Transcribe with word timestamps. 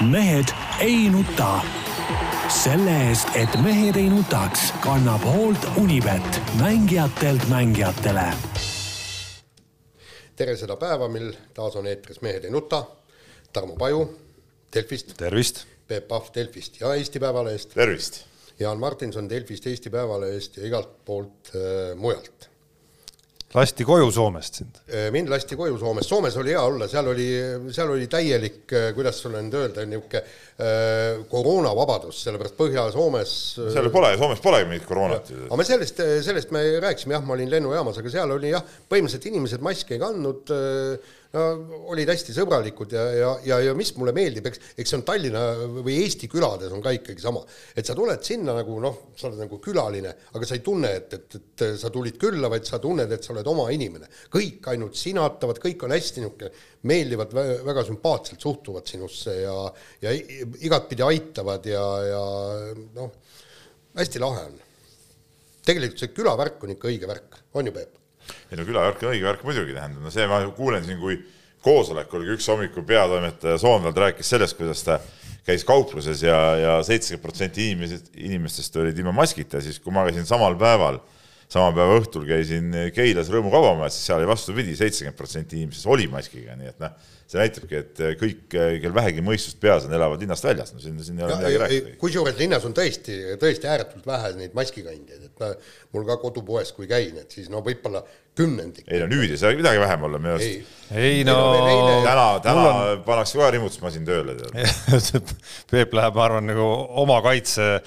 mehed 0.00 0.44
ei 0.80 1.10
nuta. 1.10 1.60
selle 2.48 2.92
eest, 3.08 3.28
et 3.34 3.54
mehed 3.62 3.96
ei 3.96 4.08
nutaks, 4.08 4.72
kannab 4.84 5.22
hoolt 5.24 5.66
Unibet, 5.76 6.40
mängijatelt 6.60 7.48
mängijatele. 7.48 8.26
tere 10.36 10.56
seda 10.56 10.76
päeva, 10.76 11.08
mil 11.08 11.32
taas 11.54 11.76
on 11.76 11.86
eetris 11.86 12.20
Mehed 12.20 12.44
ei 12.44 12.50
nuta. 12.50 12.84
Tarmo 13.52 13.76
Paju 13.76 14.18
Delfist. 14.74 15.16
tervist. 15.16 15.64
Peep 15.88 16.08
Pahv 16.08 16.32
Delfist 16.34 16.80
ja 16.80 16.94
Eesti 16.94 17.20
Päevalehest. 17.20 17.74
tervist. 17.74 18.24
Jaan 18.58 18.78
Martinson 18.78 19.28
Delfist, 19.28 19.66
Eesti 19.66 19.90
Päevalehest 19.90 20.56
ja 20.56 20.66
igalt 20.66 21.04
poolt 21.04 21.54
äh, 21.54 21.96
mujalt 21.96 22.53
lasti 23.54 23.86
koju 23.86 24.10
Soomest 24.12 24.60
sind? 24.60 24.78
Äh, 24.88 25.08
mind 25.14 25.30
lasti 25.32 25.56
koju 25.58 25.78
Soomes, 25.78 26.08
Soomes 26.08 26.36
oli 26.40 26.54
hea 26.54 26.62
olla, 26.62 26.88
seal 26.90 27.08
oli, 27.12 27.26
seal 27.74 27.92
oli 27.94 28.08
täielik, 28.10 28.62
äh, 28.72 28.88
kuidas 28.96 29.20
sulle 29.22 29.42
nüüd 29.44 29.56
öelda, 29.60 29.86
niisugune 29.88 30.22
äh, 30.22 31.24
koroonavabadus, 31.30 32.22
sellepärast 32.26 32.58
Põhja-Soomes 32.58 33.34
seal 33.74 33.90
pole, 33.94 34.14
Soomes 34.20 34.42
polegi 34.44 34.70
mingit 34.70 34.88
koroonat. 34.88 35.30
aga 35.46 35.60
me 35.60 35.68
sellest, 35.68 36.02
sellest 36.26 36.54
me 36.54 36.64
rääkisime, 36.84 37.16
jah, 37.18 37.26
ma 37.26 37.36
olin 37.36 37.52
lennujaamas, 37.52 38.00
aga 38.02 38.14
seal 38.16 38.34
oli 38.36 38.54
jah, 38.54 38.64
põhimõtteliselt 38.90 39.30
inimesed 39.32 39.64
maski 39.64 39.98
ei 39.98 40.02
kandnud 40.02 40.54
äh,, 40.54 41.14
no 41.34 41.42
olid 41.90 42.10
hästi 42.10 42.34
sõbralikud 42.36 42.92
ja, 42.94 43.04
ja, 43.18 43.30
ja, 43.46 43.58
ja 43.68 43.74
mis 43.76 43.90
mulle 43.98 44.14
meeldib, 44.16 44.46
eks, 44.48 44.60
eks 44.78 44.92
see 44.92 44.98
on 45.00 45.04
Tallinna 45.06 45.42
või 45.74 45.96
Eesti 46.04 46.28
külades 46.30 46.72
on 46.74 46.82
ka 46.84 46.92
ikkagi 46.94 47.22
sama, 47.22 47.42
et 47.74 47.86
sa 47.88 47.96
tuled 47.98 48.22
sinna 48.26 48.54
nagu 48.56 48.76
noh, 48.82 49.00
sa 49.18 49.28
oled 49.28 49.42
nagu 49.42 49.58
külaline, 49.62 50.12
aga 50.34 50.48
sa 50.48 50.58
ei 50.58 50.62
tunne, 50.64 50.92
et, 51.00 51.16
et, 51.18 51.38
et 51.40 51.64
sa 51.80 51.90
tulid 51.94 52.18
külla, 52.20 52.50
vaid 52.52 52.68
sa 52.68 52.78
tunned, 52.82 53.10
et 53.10 53.26
sa 53.26 53.34
oled 53.34 53.50
oma 53.50 53.66
inimene. 53.74 54.10
kõik 54.34 54.70
ainult 54.72 54.98
sinatavad, 54.98 55.58
kõik 55.62 55.86
on 55.86 55.96
hästi 55.96 56.22
niisugune, 56.22 56.52
meeldivad, 56.90 57.34
väga 57.64 57.84
sümpaatselt 57.88 58.42
suhtuvad 58.44 58.86
sinusse 58.88 59.34
ja, 59.40 59.56
ja 60.04 60.14
igatpidi 60.14 61.04
aitavad 61.06 61.66
ja, 61.66 61.84
ja 62.10 62.22
noh, 62.94 63.10
hästi 63.98 64.22
lahe 64.22 64.46
on. 64.52 64.62
tegelikult 65.64 66.00
see 66.02 66.14
külavärk 66.14 66.62
on 66.62 66.76
ikka 66.76 66.90
õige 66.92 67.10
värk, 67.10 67.42
on 67.58 67.70
ju, 67.72 67.74
Peep? 67.74 68.03
Ei 68.50 68.58
no 68.58 68.66
külavärk 68.66 69.02
on 69.04 69.12
õige 69.12 69.26
värk 69.28 69.44
muidugi, 69.46 69.74
tähendab, 69.76 70.04
no 70.04 70.12
see 70.14 70.26
ma 70.30 70.40
kuulen 70.56 70.84
siin, 70.86 71.00
kui 71.02 71.18
koosolekul 71.64 72.26
üks 72.34 72.48
hommikul 72.52 72.84
peatoimetaja 72.88 73.58
Soomlad 73.60 73.98
rääkis 73.98 74.34
sellest, 74.34 74.56
kuidas 74.58 74.84
ta 74.84 74.98
käis 75.44 75.64
kaupluses 75.68 76.22
ja, 76.24 76.38
ja 76.60 76.76
seitsekümmend 76.84 77.24
protsenti 77.24 77.68
inimesed, 77.70 78.12
inimestest 78.16 78.76
olid 78.80 78.98
ilma 79.00 79.12
maskita, 79.16 79.60
siis 79.64 79.80
kui 79.80 79.92
ma 79.92 80.06
käisin 80.08 80.28
samal 80.28 80.56
päeval, 80.60 81.00
sama 81.52 81.72
päeva 81.76 81.98
õhtul 82.00 82.24
käisin 82.28 82.72
Keilas 82.96 83.28
Rõõmu 83.32 83.52
kaubamajas, 83.52 83.98
siis 83.98 84.08
seal 84.08 84.22
oli 84.22 84.30
vastupidi, 84.30 84.76
seitsekümmend 84.76 85.18
protsenti 85.18 85.60
inimestest 85.60 85.92
oli 85.92 86.08
maskiga, 86.12 86.56
nii 86.60 86.72
et 86.72 86.80
noh 86.84 87.12
see 87.30 87.40
näitabki, 87.40 87.78
et 87.80 88.00
kõik, 88.20 88.42
kel 88.52 88.94
vähegi 88.94 89.22
mõistust 89.24 89.56
peas 89.62 89.86
on, 89.86 89.94
elavad 89.96 90.20
linnast 90.20 90.44
väljas, 90.44 90.74
no 90.74 90.82
siin, 90.82 90.98
siin 91.04 91.18
ei 91.18 91.24
ole 91.26 91.38
midagi 91.40 91.60
rääkida. 91.62 91.94
kusjuures 92.00 92.36
linnas 92.38 92.66
on 92.68 92.76
tõesti, 92.76 93.16
tõesti 93.40 93.70
ääretult 93.70 94.04
vähe 94.08 94.34
neid 94.36 94.56
maskikandjaid, 94.56 95.30
et 95.30 95.40
ma, 95.40 95.50
mul 95.96 96.04
ka 96.08 96.18
kodupoes, 96.20 96.74
kui 96.76 96.88
käin, 96.90 97.16
et 97.22 97.32
siis 97.32 97.48
no 97.52 97.62
võib-olla 97.64 98.04
kümnendik. 98.36 98.84
ei 98.90 99.00
no 99.00 99.08
nüüd 99.08 99.32
ei 99.32 99.40
saa 99.40 99.54
midagi 99.56 99.80
vähem 99.80 100.04
olla 100.08 100.20
minu 100.20 100.36
arust. 100.36 100.74
ei 100.92 101.24
no 101.24 101.38
täna, 102.04 102.26
täna 102.44 102.66
on... 102.68 103.04
pannakse 103.08 103.40
kohe 103.40 103.54
rimutusmasin 103.56 104.04
tööle 104.08 104.36
Peep 105.72 105.96
läheb, 105.96 106.18
ma 106.18 106.28
arvan, 106.28 106.52
nagu 106.52 106.68
oma 107.04 107.22
kaitse 107.24 107.78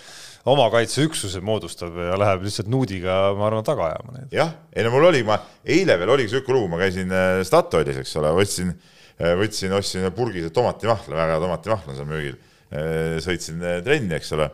oma 0.48 0.70
kaitseüksuse 0.72 1.44
moodustab 1.44 1.96
ja 2.00 2.18
läheb 2.18 2.46
lihtsalt 2.48 2.70
nuudiga, 2.72 3.36
ma 3.38 3.50
arvan, 3.52 3.66
taga 3.68 3.92
ajama. 3.92 4.28
jah, 4.34 4.58
ei 4.74 4.88
no 4.88 4.98
mul 4.98 5.12
oli, 5.12 5.22
ma 5.28 5.38
eile 5.62 6.00
veel 6.02 6.18
oligi 6.18 6.34
siuke 6.34 6.56
lugu, 6.56 6.72
ma 6.74 6.82
käisin 6.82 7.12
äh, 7.14 7.42
Statoilis, 7.46 8.02
eks 8.02 8.16
ole, 8.18 8.34
võtsin 8.42 8.74
Äh, 8.74 8.94
võtsin, 9.18 9.74
ostsin 9.74 10.08
purgise 10.16 10.52
tomatimahla, 10.54 11.16
väga 11.16 11.36
hea 11.36 11.44
tomatimahl 11.44 11.94
on 11.94 11.98
seal 11.98 12.10
müügil. 12.10 12.36
Äh, 12.68 13.18
sõitsin 13.24 13.64
äh, 13.64 13.80
trenni, 13.86 14.14
eks 14.18 14.34
ole. 14.38 14.50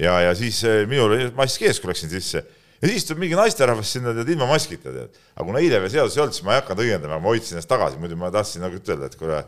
ja, 0.00 0.16
ja 0.24 0.32
siis 0.38 0.62
minul 0.88 1.14
oli 1.14 1.28
mask 1.36 1.62
ees, 1.66 1.80
kui 1.80 1.92
läksin 1.92 2.10
sisse 2.12 2.44
ja 2.80 2.88
siis 2.88 3.04
tuleb 3.04 3.20
mingi 3.24 3.36
naisterahvas 3.36 3.90
sinna 3.96 4.14
tead 4.16 4.28
ilma 4.32 4.48
maskita 4.48 4.92
tead. 4.92 5.18
aga 5.34 5.46
kuna 5.46 5.60
eile 5.60 5.80
veel 5.82 5.92
seadus 5.92 6.16
ei 6.16 6.22
olnud, 6.24 6.36
siis 6.36 6.46
ma 6.46 6.54
ei 6.54 6.62
hakanud 6.62 6.84
õiendama, 6.86 7.18
ma 7.20 7.32
hoidsin 7.32 7.58
ennast 7.58 7.68
tagasi, 7.68 8.00
muidu 8.00 8.16
ma 8.20 8.30
tahtsin 8.32 8.64
nagu 8.64 8.78
ütelda, 8.80 9.10
et 9.10 9.18
kuule, 9.20 9.42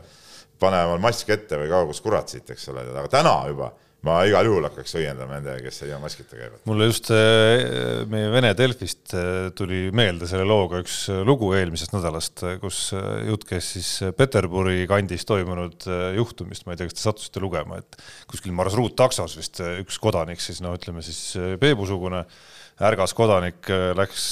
pane 0.61 0.81
omal 0.87 1.01
mask 1.01 1.31
ette 1.33 1.57
või 1.57 1.71
kaua 1.71 1.87
kus 1.89 2.01
kurat 2.05 2.29
siit, 2.29 2.45
eks 2.53 2.69
ole, 2.71 2.85
aga 2.93 3.09
täna 3.11 3.33
juba 3.49 3.71
ma 4.03 4.17
igal 4.27 4.47
juhul 4.47 4.65
hakkaks 4.67 4.97
õiendama 4.99 5.37
nendega, 5.37 5.61
kes 5.63 5.83
ilma 5.85 6.01
maskita 6.03 6.35
käivad. 6.35 6.59
mulle 6.67 6.87
just 6.89 7.09
äh, 7.15 8.03
meie 8.11 8.31
Vene 8.33 8.51
Delfist 8.57 9.13
äh, 9.15 9.47
tuli 9.55 9.85
meelde 9.95 10.27
selle 10.29 10.43
looga 10.47 10.81
üks 10.83 10.97
äh, 11.13 11.21
lugu 11.27 11.53
eelmisest 11.55 11.95
nädalast, 11.95 12.43
kus 12.61 12.79
jutt 13.29 13.47
käis 13.47 13.69
siis 13.77 13.91
Peterburi 14.17 14.83
kandis 14.91 15.23
toimunud 15.29 15.87
juhtumist, 16.17 16.67
ma 16.67 16.75
ei 16.75 16.81
tea, 16.81 16.89
kas 16.89 16.99
te 16.99 17.05
sattusite 17.05 17.43
lugema, 17.43 17.79
et 17.79 17.99
kuskil 18.31 18.55
marsruuttaksos 18.57 19.37
vist 19.39 19.63
üks 19.63 20.01
kodanik 20.03 20.43
siis 20.43 20.59
no 20.63 20.75
ütleme 20.75 21.03
siis 21.05 21.37
Peebusugune 21.61 22.25
ärgas 22.83 23.13
kodanik 23.15 23.69
läks 23.95 24.27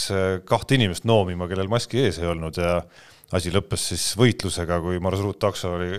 kahte 0.49 0.75
inimest 0.75 1.07
noomima, 1.07 1.47
kellel 1.47 1.71
maski 1.71 2.03
ees 2.07 2.19
ei 2.19 2.27
olnud 2.27 2.59
ja 2.59 2.81
asi 3.37 3.51
lõppes 3.53 3.87
siis 3.93 4.05
võitlusega, 4.19 4.79
kui 4.83 4.99
marsruuttakso 5.03 5.75
oli 5.77 5.91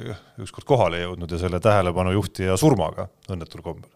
ükskord 0.44 0.68
kohale 0.68 1.02
jõudnud 1.04 1.32
ja 1.32 1.40
selle 1.40 1.60
tähelepanu 1.64 2.12
juhtija 2.16 2.56
surmaga 2.60 3.08
õnnetul 3.32 3.64
kombel. 3.64 3.90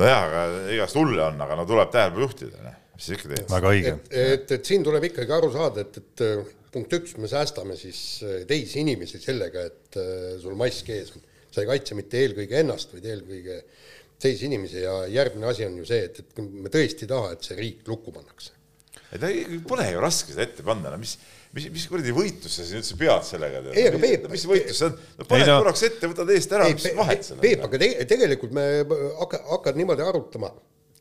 nojah, 0.00 0.24
aga 0.26 0.42
igast 0.74 0.98
hulle 0.98 1.22
on, 1.28 1.40
aga 1.46 1.58
no 1.60 1.66
tuleb 1.68 1.92
tähelepanu 1.94 2.26
juhtida, 2.26 2.64
noh, 2.64 2.80
mis 2.96 3.08
sa 3.08 3.16
ikka 3.16 3.30
teed. 3.30 3.46
väga 3.52 3.72
õige. 3.76 3.94
et, 3.94 4.18
et, 4.24 4.54
et 4.58 4.72
siin 4.72 4.86
tuleb 4.86 5.08
ikkagi 5.10 5.36
aru 5.38 5.52
saada, 5.54 5.86
et, 5.86 6.00
et 6.02 6.26
punkt 6.74 6.98
üks, 6.98 7.14
me 7.22 7.30
säästame 7.30 7.78
siis 7.78 8.00
teisi 8.50 8.82
inimesi 8.82 9.22
sellega, 9.22 9.68
et 9.70 10.00
äh, 10.00 10.34
sul 10.42 10.58
mask 10.58 10.90
ees 10.94 11.14
on. 11.14 11.22
sa 11.54 11.62
ei 11.62 11.70
kaitse 11.70 11.94
mitte 11.94 12.18
eelkõige 12.18 12.58
ennast, 12.64 12.96
vaid 12.96 13.06
eelkõige 13.06 13.60
teisi 14.24 14.48
inimesi 14.48 14.82
ja 14.82 15.04
järgmine 15.10 15.46
asi 15.50 15.66
on 15.66 15.78
ju 15.78 15.86
see, 15.86 16.02
et, 16.08 16.18
et 16.22 16.42
me 16.42 16.72
tõesti 16.72 17.06
ei 17.06 17.10
taha, 17.10 17.32
et 17.36 17.46
see 17.46 17.58
riik 17.58 17.86
lukku 17.90 18.14
pannakse. 18.14 18.54
ei, 19.14 19.60
pole 19.68 19.86
ju 19.92 20.02
raske 20.02 20.34
seda 20.34 20.46
ette 20.48 20.66
panna, 20.66 20.90
no 20.90 20.98
mis 20.98 21.14
mis, 21.54 21.70
mis 21.74 21.86
kuradi 21.90 22.14
võitlus 22.14 22.58
sa 22.58 22.66
siin 22.66 22.80
üldse 22.80 22.98
pead 23.00 23.26
sellega? 23.28 23.62
ei, 23.72 23.86
aga 23.90 24.00
Peep. 24.02 24.28
mis 24.32 24.44
võitlus 24.50 24.80
see 24.80 24.90
on? 24.90 25.00
no 25.20 25.26
paned 25.30 25.50
no. 25.50 25.56
korraks 25.62 25.86
ette, 25.88 26.10
võtad 26.10 26.34
eest 26.34 26.54
ära, 26.56 26.68
mis 26.72 26.86
vahet 26.98 27.26
seal 27.26 27.38
on? 27.38 27.42
Peep, 27.44 27.64
aga 27.68 27.80
te, 27.82 27.90
tegelikult 28.10 28.54
me 28.56 28.66
hakkad, 29.20 29.48
hakkad 29.52 29.80
niimoodi 29.80 30.06
arutama. 30.06 30.52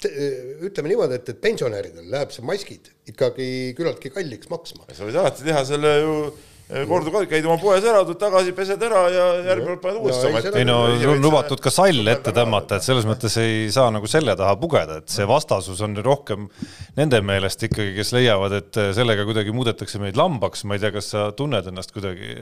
ütleme 0.03 0.91
niimoodi, 0.91 1.19
et, 1.19 1.29
et 1.31 1.43
pensionäridel 1.43 2.09
läheb 2.11 2.33
see 2.35 2.45
maskid 2.45 2.89
ikkagi 3.13 3.47
küllaltki 3.77 4.11
kalliks 4.13 4.51
maksma. 4.51 4.89
sa 4.91 5.07
võid 5.07 5.19
alati 5.21 5.47
teha 5.47 5.63
selle 5.67 5.93
ju 6.01 6.17
korduvalt 6.87 7.29
käid 7.29 7.45
oma 7.47 7.57
poes 7.61 7.83
ära, 7.85 8.03
tuled 8.07 8.19
tagasi, 8.21 8.53
pesed 8.55 8.83
ära 8.87 9.01
ja 9.11 9.25
järgmine 9.49 9.73
kord 9.73 9.81
paned 9.83 9.99
uuesti 10.01 10.29
oma 10.29 10.41
ette. 10.41 10.53
ei 10.61 10.67
no 10.67 10.77
on 11.13 11.23
lubatud 11.23 11.61
ka 11.63 11.73
sall 11.73 12.07
ette 12.13 12.33
tõmmata, 12.35 12.79
et 12.79 12.87
selles 12.87 13.07
mõttes 13.07 13.35
ei 13.41 13.67
saa 13.73 13.91
nagu 13.93 14.09
selle 14.09 14.35
taha 14.39 14.55
pugeda, 14.61 15.01
et 15.03 15.11
see 15.13 15.27
vastasus 15.29 15.81
on 15.85 15.97
rohkem 16.05 16.47
nende 16.99 17.19
meelest 17.25 17.67
ikkagi, 17.69 17.91
kes 17.97 18.13
leiavad, 18.15 18.55
et 18.61 18.81
sellega 18.95 19.27
kuidagi 19.27 19.55
muudetakse 19.55 20.01
meid 20.01 20.17
lambaks, 20.19 20.63
ma 20.69 20.79
ei 20.79 20.85
tea, 20.85 20.93
kas 20.95 21.11
sa 21.13 21.27
tunned 21.37 21.67
ennast 21.73 21.93
kuidagi 21.95 22.39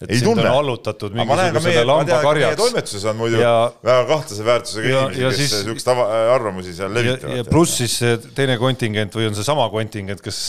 et 0.00 0.14
ei 0.16 0.22
tunne. 0.24 0.46
allutatud 0.48 1.14
mingisugusele 1.16 1.84
lambakarjaks. 1.84 2.56
toimetuses 2.56 3.04
on 3.10 3.18
muidu 3.20 3.40
ja, 3.42 3.52
väga 3.84 4.06
kahtlase 4.08 4.46
väärtusega 4.46 4.88
inimesi, 4.88 5.20
kes 5.20 5.42
niisuguseid 5.44 6.02
arvamusi 6.34 6.74
seal 6.76 6.94
levitavad. 6.96 7.50
pluss 7.52 7.76
siis 7.82 7.98
teine 8.36 8.56
kontingent 8.60 9.14
või 9.16 9.28
on 9.28 9.36
seesama 9.36 9.68
kontingent, 9.72 10.24
kes 10.24 10.40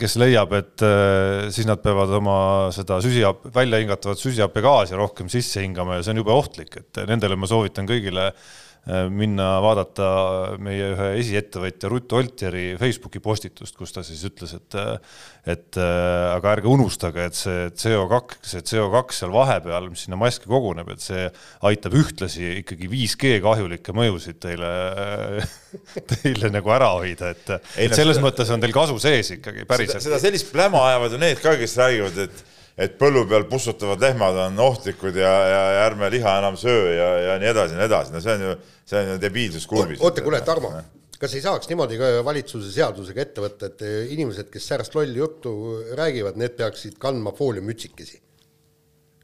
kes 0.00 0.16
leiab, 0.20 0.54
et 0.58 0.86
äh, 0.86 1.50
siis 1.54 1.68
nad 1.68 1.82
peavad 1.82 2.12
oma 2.20 2.38
seda 2.74 3.00
süsihap-, 3.04 3.50
välja 3.54 3.80
hingatavat 3.82 4.20
süsihappegaasi 4.20 4.98
rohkem 4.98 5.30
sisse 5.32 5.64
hingama 5.64 5.98
ja 5.98 6.06
see 6.06 6.14
on 6.14 6.22
jube 6.22 6.34
ohtlik, 6.34 6.76
et 6.82 7.04
nendele 7.10 7.38
ma 7.40 7.50
soovitan 7.50 7.88
kõigile 7.90 8.30
Äh, 8.30 8.69
minna 9.12 9.58
vaadata 9.62 10.06
meie 10.62 10.92
ühe 10.94 11.08
esiettevõtja 11.20 11.90
Rutt 11.92 12.14
Oltjeri 12.16 12.78
Facebooki 12.80 13.20
postitust, 13.22 13.76
kus 13.76 13.92
ta 13.92 14.02
siis 14.06 14.22
ütles, 14.26 14.54
et 14.56 14.78
et 15.48 15.76
äh, 15.80 16.34
aga 16.34 16.52
ärge 16.56 16.68
unustage, 16.68 17.24
et 17.30 17.36
see 17.36 17.68
CO2, 17.80 18.40
see 18.44 18.64
CO2 18.66 19.16
seal 19.16 19.32
vahepeal, 19.32 19.88
mis 19.92 20.04
sinna 20.04 20.18
maski 20.20 20.50
koguneb, 20.50 20.90
et 20.92 21.04
see 21.04 21.26
aitab 21.68 21.96
ühtlasi 21.96 22.60
ikkagi 22.60 22.90
5G 22.92 23.38
kahjulikke 23.44 23.94
mõjusid 23.96 24.40
teile, 24.42 24.70
teile 26.12 26.52
nagu 26.52 26.76
ära 26.76 26.92
hoida, 26.98 27.32
et, 27.32 27.54
et 27.80 27.96
selles 27.96 28.20
mõttes 28.22 28.52
on 28.52 28.60
teil 28.60 28.76
kasu 28.76 28.98
sees 29.00 29.32
ikkagi 29.38 29.64
päriselt. 29.68 30.04
seda 30.04 30.20
sellist 30.20 30.52
pläma 30.52 30.84
ajavad 30.90 31.16
ju 31.16 31.22
need 31.24 31.40
ka, 31.40 31.56
kes 31.60 31.78
räägivad, 31.80 32.24
et 32.26 32.44
et 32.78 32.96
põllu 33.00 33.24
peal 33.28 33.44
pussutavad 33.50 34.00
lehmad 34.02 34.38
on 34.46 34.62
ohtlikud 34.64 35.16
ja, 35.16 35.32
ja, 35.48 35.60
ja 35.74 35.82
ärme 35.88 36.10
liha 36.12 36.36
enam 36.42 36.56
söö 36.60 36.94
ja, 36.94 37.10
ja 37.26 37.36
nii 37.42 37.50
edasi 37.52 37.76
ja 37.76 37.82
nii 37.82 37.88
edasi, 37.90 38.14
no 38.14 38.22
see 38.24 38.38
on 38.38 38.46
ju, 38.46 38.54
see 38.92 39.02
on 39.02 39.12
ju 39.14 39.18
debiilsuskurvis. 39.26 40.00
oota, 40.06 40.24
kuule, 40.24 40.40
Tarmo, 40.46 40.72
kas 41.20 41.36
ei 41.36 41.44
saaks 41.44 41.70
niimoodi 41.70 41.98
ka 42.00 42.10
valitsuse 42.26 42.72
seadusega 42.74 43.26
ette 43.26 43.44
võtta, 43.44 43.70
et 43.72 43.84
inimesed, 44.14 44.48
kes 44.52 44.72
säärast 44.72 44.96
lolli 44.96 45.20
juttu 45.20 45.54
räägivad, 45.98 46.40
need 46.40 46.56
peaksid 46.58 46.98
kandma 47.02 47.34
fooliumütsikesi? 47.36 48.20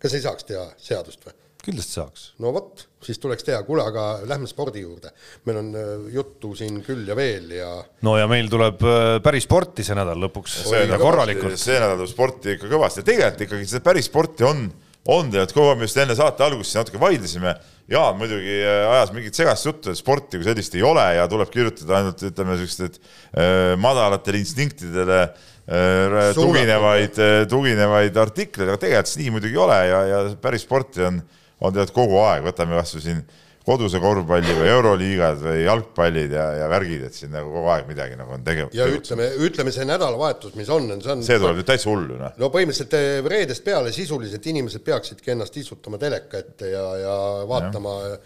kas 0.02 0.14
ei 0.14 0.25
saaks 0.26 0.44
teha 0.48 0.69
seadust 0.76 1.25
või? 1.26 1.37
Kindlasti 1.67 1.99
saaks. 1.99 2.27
no 2.43 2.53
vot, 2.55 2.87
siis 3.05 3.21
tuleks 3.23 3.47
teha, 3.47 3.61
kuule, 3.67 3.85
aga 3.87 4.07
lähme 4.29 4.49
spordi 4.51 4.85
juurde. 4.85 5.13
meil 5.49 5.61
on 5.63 5.71
äh, 5.77 5.93
juttu 6.15 6.55
siin 6.59 6.81
küll 6.87 7.07
ja 7.09 7.19
veel 7.19 7.53
ja. 7.59 7.71
no 8.07 8.17
ja 8.21 8.31
meil 8.31 8.51
tuleb 8.53 8.83
äh, 8.87 9.19
päris 9.25 9.49
sporti 9.49 9.87
see 9.87 9.99
nädal 9.99 10.21
lõpuks. 10.27 10.61
see 10.71 10.87
nädal 10.87 11.03
korralikult. 11.03 11.61
see 11.61 11.79
nädal 11.79 12.01
tuleb 12.01 12.15
sporti 12.15 12.57
ikka 12.57 12.73
kõvasti 12.73 13.03
ja 13.03 13.11
tegelikult 13.13 13.49
ikkagi 13.49 13.71
seda 13.71 13.89
päris 13.91 14.11
sporti 14.11 14.47
on 14.49 14.67
on 15.07 15.31
tegelikult 15.31 15.55
kogu 15.55 15.71
aeg, 15.71 15.81
me 15.81 15.87
just 15.87 15.99
enne 16.03 16.17
saate 16.19 16.45
algust 16.47 16.73
siin 16.73 16.83
natuke 16.83 17.01
vaidlesime. 17.01 17.55
Jaan 17.91 18.17
muidugi 18.19 18.57
äh, 18.59 18.83
ajas 18.91 19.13
mingit 19.15 19.39
segast 19.39 19.69
juttu, 19.69 19.93
et 19.93 20.01
sporti 20.01 20.41
kui 20.41 20.47
sellist 20.47 20.75
ei 20.75 20.83
ole 20.87 21.05
ja 21.19 21.27
tuleb 21.31 21.53
kirjutada 21.53 22.01
ainult 22.01 22.25
ütleme 22.27 22.57
siukest 22.59 22.99
äh, 22.99 23.77
madalatele 23.79 24.41
instinktidele 24.43 25.21
äh, 25.23 26.33
tuginevaid, 26.35 27.21
tuginevaid 27.51 28.19
artikleid, 28.19 28.73
aga 28.73 28.83
tegelikult 28.83 29.13
see 29.13 29.23
nii 29.23 29.35
muidugi 29.37 29.55
ei 29.55 29.63
ole 29.69 29.79
ja, 29.87 30.01
ja 30.11 30.23
päris 30.43 30.67
sporti 30.67 31.07
on, 31.07 31.23
on 31.61 31.73
tegelikult 31.73 31.97
kogu 31.97 32.23
aeg, 32.25 32.47
võtame 32.47 32.79
kasvõi 32.81 33.05
siin 33.05 33.26
koduse 33.67 33.99
korvpalli 33.99 34.55
või 34.55 34.69
euroliigad 34.70 35.41
või 35.43 35.64
jalgpallid 35.64 36.35
ja, 36.37 36.44
ja 36.61 36.69
värgid, 36.70 37.03
et 37.08 37.17
siin 37.19 37.32
nagu 37.35 37.50
kogu 37.50 37.70
aeg 37.75 37.88
midagi 37.91 38.19
nagu 38.19 38.37
on 38.37 38.44
tegev. 38.47 38.70
ja 38.76 38.87
ütleme, 38.91 39.26
ütleme 39.43 39.75
see 39.75 39.87
nädalavahetus, 39.88 40.55
mis 40.58 40.70
on, 40.73 40.87
see 41.03 41.14
on. 41.17 41.25
see 41.26 41.38
tuleb 41.43 41.58
nüüd 41.58 41.69
täitsa 41.73 41.91
hull 41.91 42.06
ju 42.12 42.20
noh. 42.20 42.37
no 42.38 42.50
põhimõtteliselt 42.55 42.94
eh, 42.99 43.19
reedest 43.26 43.67
peale 43.67 43.91
sisuliselt 43.94 44.47
inimesed 44.53 44.87
peaksidki 44.87 45.35
ennast 45.35 45.58
istutama 45.58 45.99
teleka 46.03 46.44
ette 46.44 46.70
ja, 46.70 46.87
ja 47.03 47.17
vaatama 47.50 47.99
ja. 48.05 48.17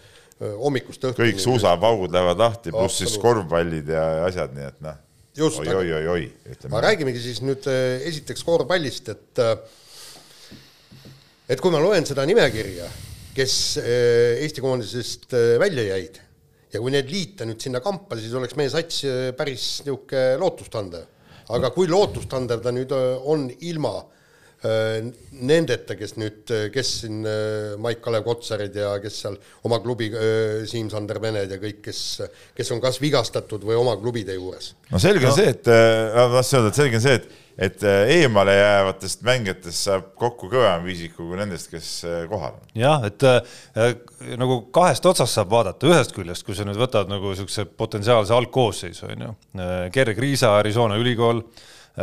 Eh, 0.41 0.55
hommikust 0.61 1.09
õhtuni. 1.09 1.31
kõik 1.31 1.41
suusapaugud 1.41 2.13
lähevad 2.13 2.45
lahti, 2.45 2.73
pluss 2.73 3.01
siis 3.01 3.17
korvpallid 3.21 3.89
ja 3.93 4.07
asjad, 4.29 4.53
nii 4.57 4.69
et 4.69 4.81
noh. 4.85 5.03
oi-oi-oi-oi. 5.49 6.25
aga 6.69 6.87
räägimegi 6.91 7.29
siis 7.29 7.41
nüüd 7.45 7.65
eh, 7.69 8.05
esiteks 8.13 8.45
korvpallist, 8.45 9.09
et 9.09 9.47
et 11.49 11.61
kui 11.61 11.73
ma 11.73 11.81
loen 11.81 12.05
seda 12.05 12.29
nimekirja 12.29 12.89
kes 13.35 13.55
eh, 13.79 14.43
Eesti 14.43 14.63
koondisest 14.63 15.33
eh, 15.37 15.55
välja 15.61 15.87
jäid 15.93 16.19
ja 16.71 16.79
kui 16.79 16.93
need 16.93 17.09
liita 17.11 17.47
nüüd 17.47 17.59
sinna 17.63 17.81
kampa, 17.83 18.17
siis 18.19 18.33
oleks 18.37 18.55
meie 18.59 18.71
sats 18.71 19.03
eh, 19.07 19.27
päris 19.37 19.81
niisugune 19.85 20.39
lootustandev. 20.41 21.05
aga 21.51 21.71
kui 21.75 21.89
lootustandev 21.91 22.63
ta 22.63 22.73
nüüd 22.75 22.91
on 22.95 23.49
ilma 23.59 23.99
nendeta, 24.61 25.95
kes 25.97 26.11
nüüd, 26.21 26.51
kes 26.69 26.89
siin 26.99 27.23
Maik-Kalev 27.81 28.21
Kotsarid 28.27 28.75
ja 28.77 28.91
kes 29.01 29.15
seal 29.23 29.39
oma 29.65 29.79
klubi, 29.81 30.11
Siim-Sander 30.69 31.17
Vened 31.17 31.49
ja 31.49 31.57
kõik, 31.57 31.79
kes, 31.87 32.01
kes 32.53 32.69
on 32.69 32.83
kas 32.83 32.99
vigastatud 33.01 33.65
või 33.65 33.79
oma 33.79 33.95
klubide 33.97 34.35
juures. 34.37 34.75
no 34.91 35.01
selge 35.01 35.25
on 35.25 35.33
no. 35.33 35.39
see, 35.39 35.55
et 35.55 35.71
ma 35.71 36.27
tahtsin 36.35 36.59
öelda, 36.59 36.69
et 36.69 36.81
selge 36.83 37.01
on 37.01 37.05
see, 37.07 37.17
et 37.17 37.40
et 37.57 37.83
äh, 37.83 38.11
eemale 38.19 38.53
jäävatest 38.55 39.25
mängijatest 39.27 39.87
saab 39.87 40.07
kokku 40.19 40.49
kõvem 40.51 40.85
viisiku 40.87 41.27
kui 41.29 41.39
nendest, 41.39 41.69
kes 41.71 41.89
äh, 42.07 42.21
kohal 42.31 42.55
on. 42.55 42.69
jah, 42.77 43.03
et 43.07 43.25
äh, 43.27 43.91
nagu 44.39 44.61
kahest 44.73 45.05
otsast 45.05 45.37
saab 45.37 45.51
vaadata, 45.51 45.89
ühest 45.89 46.15
küljest, 46.15 46.45
kui 46.47 46.57
sa 46.57 46.67
nüüd 46.67 46.79
võtad 46.79 47.11
nagu 47.11 47.33
niisuguse 47.33 47.65
potentsiaalse 47.65 48.35
algkoosseisu, 48.37 49.11
on 49.11 49.27
ju, 49.27 49.35
Gerg 49.93 50.19
Riisa, 50.21 50.55
Arizona 50.61 50.99
ülikool, 51.01 51.43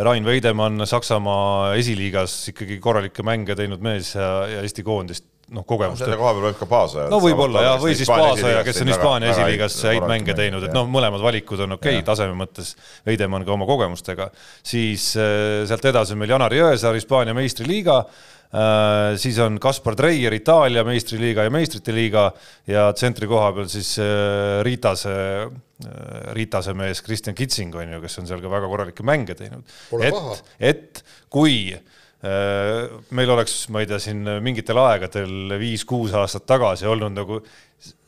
Rain 0.04 0.26
Veidemann 0.26 0.84
Saksamaa 0.86 1.72
esiliigas 1.80 2.34
ikkagi 2.52 2.76
korralikke 2.82 3.24
mänge 3.24 3.56
teinud 3.56 3.80
mees 3.82 4.12
ja, 4.18 4.28
ja 4.50 4.64
Eesti 4.66 4.84
koondist 4.84 5.24
noh, 5.54 5.64
kogemust. 5.68 6.02
selle 6.02 6.16
koha 6.20 6.32
peal 6.36 6.46
võib 6.48 6.58
ka 6.60 6.68
Paasoja. 6.68 7.08
no 7.12 7.20
võib-olla 7.22 7.64
ja, 7.64 7.74
või 7.80 7.94
siis 7.98 8.10
Paasoja, 8.10 8.62
kes 8.66 8.80
on 8.84 8.92
Hispaania 8.92 9.32
esiliigas 9.32 9.76
häid 9.88 10.06
mänge 10.08 10.36
teinud, 10.38 10.64
et 10.68 10.74
noh, 10.76 10.88
mõlemad 10.90 11.22
valikud 11.24 11.62
on 11.64 11.76
okei 11.78 11.98
okay, 11.98 12.06
taseme 12.06 12.36
mõttes, 12.38 12.74
Veidemann 13.06 13.46
ka 13.46 13.54
oma 13.54 13.68
kogemustega. 13.68 14.30
siis 14.66 15.10
äh, 15.20 15.62
sealt 15.68 15.88
edasi 15.90 16.16
on 16.16 16.22
meil 16.22 16.34
Janar 16.34 16.56
Jõesaar, 16.56 16.98
Hispaania 16.98 17.36
meistriliiga 17.36 17.98
äh,, 18.04 19.16
siis 19.20 19.38
on 19.44 19.60
Kaspar 19.62 19.96
Treier, 19.98 20.36
Itaalia 20.36 20.84
meistriliiga 20.88 21.46
ja 21.48 21.54
meistrite 21.54 21.96
liiga 21.96 22.28
ja 22.68 22.90
tsentri 22.92 23.30
koha 23.30 23.52
peal 23.56 23.70
siis 23.72 23.94
äh, 24.02 24.60
Ritase 24.66 25.14
äh, 25.48 26.32
Ritase 26.36 26.76
mees 26.76 27.04
Kristjan 27.06 27.36
Kitsing 27.38 27.76
on 27.78 27.96
ju, 27.96 28.02
kes 28.04 28.20
on 28.20 28.28
seal 28.28 28.44
ka 28.44 28.52
väga 28.52 28.68
korralikke 28.68 29.06
mänge 29.06 29.38
teinud. 29.38 29.64
et, 30.02 30.44
et 30.60 31.06
kui 31.32 31.72
Äh, 31.72 31.97
meil 32.18 33.30
oleks, 33.30 33.68
ma 33.70 33.78
ei 33.78 33.86
tea, 33.86 34.00
siin 34.02 34.24
mingitel 34.42 34.80
aegadel 34.82 35.54
viis-kuus 35.60 36.16
aastat 36.18 36.48
tagasi 36.50 36.88
olnud 36.90 37.14
nagu 37.14 37.38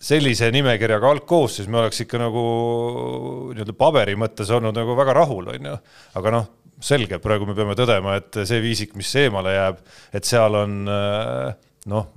sellise 0.02 0.48
nimekirjaga 0.50 1.12
algkoosseis, 1.14 1.68
me 1.70 1.78
oleks 1.84 2.02
ikka 2.02 2.18
nagu 2.18 2.42
nii-öelda 3.54 3.76
paberi 3.78 4.16
mõttes 4.18 4.50
olnud 4.50 4.74
nagu 4.74 4.96
väga 4.98 5.14
rahul, 5.20 5.52
on 5.54 5.70
ju. 5.70 5.76
aga 6.18 6.34
noh, 6.34 6.48
selge, 6.82 7.20
praegu 7.22 7.46
me 7.46 7.54
peame 7.54 7.76
tõdema, 7.78 8.16
et 8.18 8.42
see 8.48 8.60
viisik, 8.64 8.96
mis 8.98 9.12
eemale 9.20 9.54
jääb, 9.54 9.82
et 10.16 10.26
seal 10.26 10.58
on 10.58 10.80
äh, 10.90 11.54
noh, 11.92 12.10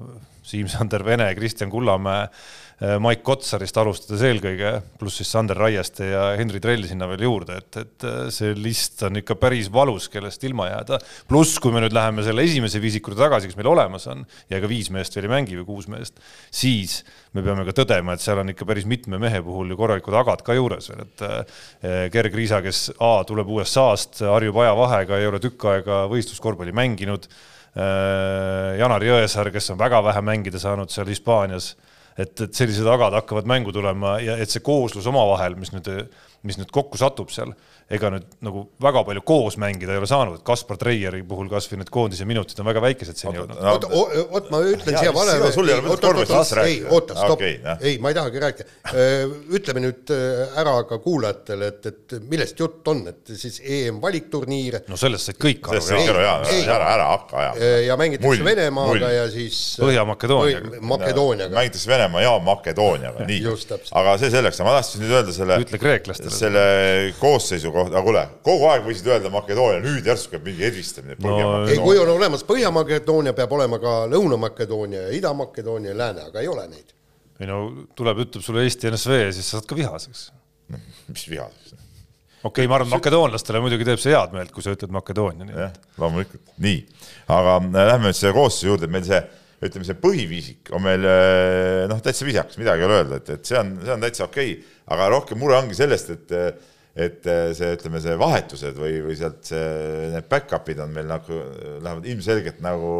Siim-Sander 0.44 1.06
Vene, 1.06 1.30
Kristjan 1.38 1.72
Kullamäe 1.72 2.26
Äh, 2.84 2.98
Maik 3.00 3.22
Kotsarist 3.24 3.78
alustades 3.80 4.24
eelkõige, 4.28 4.74
pluss 5.00 5.22
siis 5.22 5.30
Sander 5.32 5.56
Raieste 5.56 6.10
ja 6.10 6.24
Henri 6.36 6.60
Trell 6.60 6.84
sinna 6.90 7.08
veel 7.08 7.22
juurde, 7.24 7.56
et, 7.62 7.78
et 7.80 8.06
äh, 8.10 8.26
see 8.34 8.52
list 8.58 9.06
on 9.08 9.22
ikka 9.22 9.38
päris 9.40 9.70
valus, 9.72 10.10
kellest 10.12 10.44
ilma 10.44 10.66
jääda. 10.68 11.00
pluss, 11.30 11.62
kui 11.64 11.72
me 11.72 11.80
nüüd 11.84 11.96
läheme 11.96 12.26
selle 12.28 12.44
esimese 12.44 12.82
viisiku 12.84 13.14
tagasi, 13.16 13.48
kes 13.48 13.60
meil 13.60 13.70
olemas 13.72 14.08
on 14.12 14.26
ja 14.52 14.60
ka 14.60 14.68
viis 14.68 14.90
meest 14.92 15.16
veel 15.16 15.30
ei 15.30 15.32
mängi 15.32 15.60
või 15.62 15.68
kuus 15.70 15.88
meest, 15.94 16.20
siis 16.52 16.98
me 17.32 17.46
peame 17.46 17.64
ka 17.70 17.78
tõdema, 17.78 18.18
et 18.18 18.26
seal 18.26 18.44
on 18.44 18.52
ikka 18.52 18.68
päris 18.68 18.90
mitme 18.90 19.22
mehe 19.22 19.40
puhul 19.46 19.72
ju 19.72 19.80
korralikud 19.80 20.20
agad 20.20 20.44
ka 20.44 20.58
juures 20.58 20.92
veel, 20.92 21.08
et 21.08 21.26
äh, 21.30 21.96
Gerg 22.12 22.36
Riisa, 22.36 22.60
kes 22.66 22.90
A 23.00 23.14
tuleb 23.30 23.48
USA-st, 23.48 24.26
harjub 24.28 24.60
ajavahega, 24.66 25.22
ei 25.22 25.32
ole 25.32 25.40
tükk 25.44 25.70
aega 25.72 26.04
võistluskorvpalli 26.12 26.76
mänginud. 26.76 27.32
Janar 27.74 29.02
Jõesaar, 29.02 29.48
kes 29.50 29.72
on 29.74 29.80
väga 29.80 29.98
vähe 30.06 30.22
mängida 30.22 30.60
saanud 30.62 30.92
seal 30.94 31.08
Hispaanias 31.10 31.72
et, 32.18 32.34
et 32.46 32.54
sellised 32.54 32.88
agad 32.90 33.16
hakkavad 33.18 33.50
mängu 33.50 33.74
tulema 33.76 34.18
ja 34.24 34.38
et 34.42 34.54
see 34.54 34.64
kooslus 34.66 35.08
omavahel, 35.10 35.58
mis 35.60 35.74
nüüd, 35.74 35.90
mis 36.44 36.60
nüüd 36.60 36.72
kokku 36.76 37.00
satub 37.00 37.32
seal 37.34 37.54
ega 37.92 38.10
nüüd 38.14 38.28
nagu 38.44 38.64
väga 38.82 39.04
palju 39.08 39.24
koos 39.28 39.58
mängida 39.60 39.94
ei 39.94 40.00
ole 40.02 40.08
saanud, 40.10 40.40
et 40.40 40.46
Kaspar 40.48 40.78
Treieri 40.80 41.22
puhul 41.28 41.50
kasvõi 41.52 41.82
need 41.82 41.92
koondise 41.94 42.26
minutid 42.28 42.60
on 42.62 42.68
väga 42.70 42.82
väikesed 42.84 43.20
seni 43.20 43.42
olnud. 43.42 43.60
oota, 43.60 43.90
oota, 43.92 44.52
ma 44.54 44.62
ütlen 44.72 44.98
siia 44.98 45.14
vale. 45.16 45.36
ei, 46.64 46.78
oota, 46.88 47.18
stopp, 47.18 47.44
ei, 47.44 47.98
ma 48.04 48.14
ei 48.14 48.18
tahagi 48.18 48.44
rääkida. 48.44 48.70
ütleme 49.60 49.84
nüüd 49.84 50.14
ära 50.62 50.76
ka 50.90 51.00
kuulajatele, 51.04 51.70
et, 51.74 51.90
et 51.92 52.16
millest 52.32 52.60
jutt 52.60 52.88
on, 52.94 53.04
et 53.12 53.34
siis 53.40 53.60
EM-valikturniir. 53.62 54.80
no 54.88 55.00
sellest 55.00 55.32
said 55.32 55.42
kõik 55.44 55.68
aru. 55.68 55.84
sellest 55.84 56.08
said 56.08 56.14
aru 56.16 56.24
jaa, 56.24 56.38
ära, 56.64 56.90
ära 56.96 57.10
hakka 57.12 57.40
ajama. 57.44 57.72
ja 57.90 58.00
mängitakse 58.00 58.48
Venemaaga 58.48 59.12
ja 59.12 59.28
siis. 59.34 59.60
Põhja-Makedooniaga. 59.84 60.82
Makedooniaga. 60.94 61.56
mängitakse 61.60 61.92
Venemaa 61.92 62.26
ja 62.26 62.34
Makedooniaga, 62.48 63.28
nii. 63.30 63.44
aga 63.92 64.18
see 64.24 64.34
selleks, 64.34 64.64
ma 64.64 64.78
tahtsin 64.80 65.04
nüüd 65.04 65.20
öelda 65.20 65.36
selle. 65.36 65.60
ütle 65.68 65.82
kreeklastele. 65.82 66.33
Selle 66.36 66.64
koosseisu 67.20 67.72
kohta 67.74 67.98
aga 67.98 68.04
kuule, 68.06 68.24
kogu 68.46 68.68
aeg 68.72 68.88
võisid 68.88 69.10
öelda 69.12 69.32
Makedoonia, 69.34 69.82
nüüd 69.84 70.08
järsku 70.10 70.36
käib 70.36 70.48
mingi 70.50 70.68
edvistamine 70.70 71.18
no,. 71.22 71.38
ei 71.68 71.78
no., 71.78 71.86
kui 71.86 72.00
on 72.02 72.12
olemas 72.16 72.46
Põhja-Makedoonia, 72.48 73.36
peab 73.38 73.56
olema 73.58 73.80
ka 73.84 73.96
Lõuna-Makedoonia 74.12 75.08
ja 75.08 75.14
Ida-Makedoonia 75.20 75.94
ja 75.94 76.00
Lääne, 76.04 76.28
aga 76.32 76.44
ei 76.44 76.50
ole 76.52 76.66
neid. 76.72 76.96
ei 77.40 77.50
no 77.50 77.60
tuleb, 77.98 78.26
ütleb 78.26 78.46
sulle 78.46 78.66
Eesti 78.68 78.92
NSV 78.92 79.22
ja 79.26 79.32
siis 79.36 79.50
sa 79.50 79.60
saad 79.60 79.70
ka 79.70 79.78
vihaseks 79.80 80.28
mis 81.14 81.30
vihaseks? 81.30 81.78
okei 82.44 82.66
okay,, 82.66 82.68
ma 82.68 82.80
arvan, 82.80 82.92
makedoonlastele 82.98 83.62
muidugi 83.64 83.88
teeb 83.88 84.02
see 84.02 84.16
head 84.16 84.34
meelt, 84.36 84.52
kui 84.56 84.66
sa 84.66 84.74
ütled 84.76 84.92
Makedoonia. 84.94 85.48
jah, 85.68 85.80
loomulikult, 86.02 86.44
nii, 86.64 86.84
aga 87.32 87.58
äh, 87.62 87.80
lähme 87.94 88.12
nüüd 88.12 88.20
selle 88.20 88.36
koosseisu 88.36 88.74
juurde, 88.74 88.92
meil 88.92 89.06
see 89.08 89.22
ütleme, 89.70 89.88
see 89.88 90.00
põhiviisik 90.00 90.72
on 90.76 90.84
meil 90.86 91.08
äh, 91.08 91.84
noh, 91.92 92.02
täitsa 92.04 92.28
viisakas, 92.28 92.60
midagi 92.62 92.84
ei 92.84 92.88
ole 92.88 93.00
öelda, 93.02 93.20
et, 93.22 93.34
et 93.38 93.50
see 93.50 93.58
on, 93.60 93.74
see 93.84 93.96
on 93.96 94.04
täitsa 94.04 94.28
okei 94.28 94.54
okay., 94.58 94.78
aga 94.94 95.10
rohkem 95.14 95.40
mure 95.40 95.58
ongi 95.58 95.78
sellest, 95.78 96.14
et 96.14 96.38
et 96.94 97.26
äh, 97.26 97.48
see, 97.58 97.72
ütleme, 97.74 97.98
see 98.04 98.14
vahetused 98.22 98.76
või, 98.78 99.00
või 99.02 99.16
sealt 99.18 99.48
see, 99.50 99.62
need 100.14 100.28
back-up'id 100.30 100.82
on 100.84 100.92
meil 100.94 101.08
nagu, 101.10 101.40
lähevad 101.82 102.06
ilmselgelt 102.06 102.60
nagu 102.62 102.92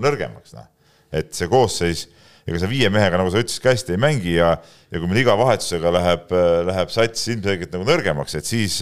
nõrgemaks, 0.00 0.54
noh. 0.56 0.70
et 1.12 1.34
see 1.36 1.50
koosseis, 1.52 2.06
ega 2.48 2.62
sa 2.62 2.70
viie 2.70 2.88
mehega, 2.92 3.20
nagu 3.20 3.28
sa 3.32 3.42
ütlesid, 3.42 3.60
ka 3.60 3.74
hästi 3.74 3.92
ei 3.92 4.00
mängi 4.00 4.38
ja, 4.38 4.54
ja 4.88 5.02
kui 5.02 5.10
meil 5.10 5.20
iga 5.20 5.36
vahetusega 5.36 5.92
läheb, 5.98 6.32
läheb 6.70 6.94
sats 6.94 7.28
ilmselgelt 7.34 7.76
nagu 7.76 7.84
nõrgemaks, 7.90 8.38
et 8.40 8.48
siis, 8.48 8.78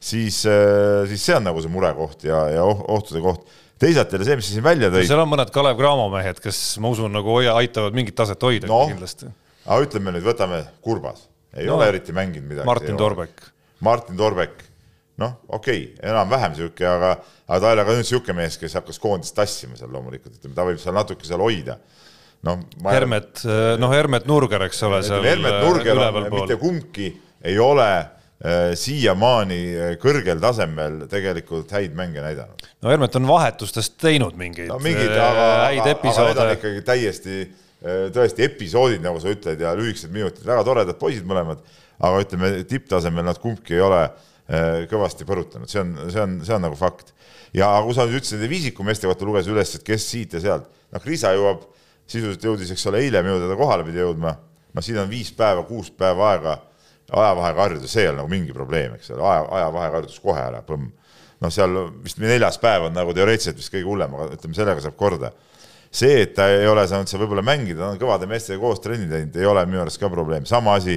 siis, 0.00 0.40
siis 0.40 1.26
see 1.28 1.36
on 1.36 1.44
nagu 1.50 1.60
see 1.60 1.76
murekoht 1.76 2.24
ja, 2.30 2.46
ja 2.56 2.64
oh-, 2.64 2.80
ohtude 2.96 3.20
koht 3.22 3.44
teisalt 3.82 4.14
jälle 4.14 4.28
see, 4.28 4.38
mis 4.38 4.48
sa 4.50 4.56
siin 4.56 4.66
välja 4.66 4.90
tõid. 4.92 5.08
seal 5.10 5.22
on 5.22 5.30
mõned 5.32 5.52
Kalev 5.54 5.78
Cramo 5.80 6.08
mehed, 6.12 6.38
kes 6.42 6.60
ma 6.82 6.92
usun, 6.94 7.12
nagu 7.14 7.34
hoia, 7.34 7.56
aitavad 7.60 7.96
mingit 7.96 8.16
taset 8.18 8.42
hoida 8.46 8.70
no, 8.70 8.84
kindlasti. 8.90 9.30
aga 9.66 9.88
ütleme 9.88 10.14
nüüd, 10.14 10.26
võtame 10.26 10.62
Kurbas, 10.84 11.26
ei 11.56 11.66
no, 11.66 11.78
ole 11.78 11.90
eriti 11.92 12.14
mänginud 12.16 12.48
midagi. 12.48 12.68
Martin 12.68 13.00
Torbek 13.00 13.50
Martin 13.82 14.16
Torbek, 14.16 14.62
noh, 15.18 15.34
okei 15.48 15.80
okay,, 15.82 16.10
enam-vähem 16.10 16.54
sihuke, 16.58 16.86
aga, 16.86 17.16
aga 17.48 17.58
ta 17.58 17.70
ei 17.70 17.76
ole 17.76 17.86
ka 17.88 17.96
nüüd 17.98 18.08
sihuke 18.08 18.36
mees, 18.36 18.58
kes 18.60 18.78
hakkas 18.78 19.02
koondist 19.02 19.34
tassima 19.36 19.78
seal 19.78 19.90
loomulikult, 19.92 20.36
ütleme, 20.38 20.54
ta 20.54 20.66
võib 20.68 20.78
seal 20.82 20.94
natuke 20.96 21.26
seal 21.26 21.42
hoida. 21.42 21.78
noh, 22.46 22.62
Hermet, 22.86 23.42
noh, 23.82 23.94
Hermet 23.94 24.26
Nurger, 24.30 24.68
eks 24.68 24.82
ole, 24.86 25.02
seal 25.06 25.26
Hermet 25.26 25.58
Nurger 25.64 25.98
on, 26.06 26.28
mitte 26.36 26.58
kumbki 26.62 27.10
ei 27.42 27.58
ole 27.62 27.90
siiamaani 28.78 29.58
äh, 29.70 29.90
kõrgel 30.02 30.40
tasemel 30.42 31.04
tegelikult 31.10 31.70
häid 31.76 31.92
mänge 31.98 32.24
näidanud. 32.24 32.64
no 32.82 32.90
Hermet 32.90 33.18
on 33.20 33.28
vahetustest 33.28 34.00
teinud 34.02 34.34
mingeid 34.38 34.72
no, 34.72 34.80
mingid, 34.82 35.12
äh, 35.12 35.26
aga, 35.26 35.44
häid 35.68 35.92
episoode. 35.92 36.32
aga 36.32 36.34
need 36.34 36.42
on 36.48 36.56
ikkagi 36.58 36.82
täiesti 36.88 37.36
äh, 37.44 38.08
tõesti 38.14 38.48
episoodid, 38.48 39.04
nagu 39.04 39.22
sa 39.22 39.30
ütled, 39.30 39.62
ja 39.62 39.76
lühikesed 39.78 40.10
minutid, 40.14 40.46
väga 40.48 40.66
toredad 40.66 40.98
poisid 40.98 41.28
mõlemad 41.28 41.62
aga 42.02 42.22
ütleme, 42.24 42.52
tipptasemel 42.68 43.26
nad 43.26 43.38
kumbki 43.42 43.76
ei 43.76 43.84
ole 43.84 44.00
äh, 44.04 44.82
kõvasti 44.90 45.26
põrutanud, 45.28 45.70
see 45.70 45.82
on, 45.82 45.94
see 46.10 46.22
on, 46.22 46.38
see 46.46 46.56
on 46.56 46.66
nagu 46.66 46.78
fakt. 46.78 47.12
ja 47.54 47.68
kui 47.84 47.94
sa 47.94 48.06
nüüd 48.08 48.20
ütlesid 48.20 48.40
nende 48.40 48.50
viisikumeeste 48.50 49.08
kohta, 49.10 49.28
lugesid 49.28 49.54
üles, 49.54 49.76
et 49.78 49.86
kes 49.86 50.08
siit 50.14 50.34
ja 50.34 50.42
sealt, 50.42 50.66
noh, 50.92 51.04
Kriisa 51.04 51.34
jõuab, 51.36 51.68
sisuliselt 52.10 52.46
jõudis, 52.48 52.72
eks 52.74 52.86
ole, 52.90 53.04
eile 53.06 53.22
minu 53.24 53.38
teada 53.40 53.56
kohale 53.58 53.86
pidi 53.86 54.02
jõudma, 54.02 54.34
no 54.72 54.84
siin 54.84 54.98
on 55.02 55.10
viis 55.10 55.30
päeva, 55.36 55.62
kuus 55.68 55.92
päeva 55.94 56.32
aega 56.32 56.56
ajavahega 57.12 57.64
harjuda, 57.66 57.88
see 57.90 58.04
ei 58.06 58.10
ole 58.10 58.20
nagu 58.22 58.32
mingi 58.32 58.54
probleem, 58.56 58.96
eks 58.96 59.12
ole, 59.14 59.22
aja, 59.28 59.46
ajavahega 59.60 59.98
harjutus 59.98 60.20
kohe 60.22 60.42
ära, 60.42 60.60
põmm. 60.66 60.90
noh, 61.42 61.52
seal 61.52 61.78
vist 62.04 62.20
neljas 62.22 62.58
päev 62.62 62.88
on 62.88 62.94
nagu 62.96 63.14
teoreetiliselt 63.16 63.58
vist 63.58 63.72
kõige 63.72 63.88
hullem, 63.88 64.14
aga 64.14 64.36
ütleme, 64.36 64.54
sellega 64.56 64.84
saab 64.84 64.94
korda. 65.00 65.32
See, 65.92 66.22
et 66.22 66.36
ta 66.36 66.46
ei 66.48 66.68
ole 66.70 66.86
saanud 66.88 67.10
seal 67.10 67.20
võib-olla 67.20 67.42
mängida, 67.44 67.82
ta 67.82 67.90
on 67.92 67.98
kõvade 68.00 68.28
meestega 68.30 68.62
koos 68.62 68.80
trenni 68.80 69.10
teinud, 69.10 69.34
ei 69.36 69.48
ole 69.48 69.64
minu 69.68 69.82
arust 69.82 70.00
ka 70.00 70.08
probleem, 70.12 70.46
sama 70.48 70.78
asi 70.78 70.96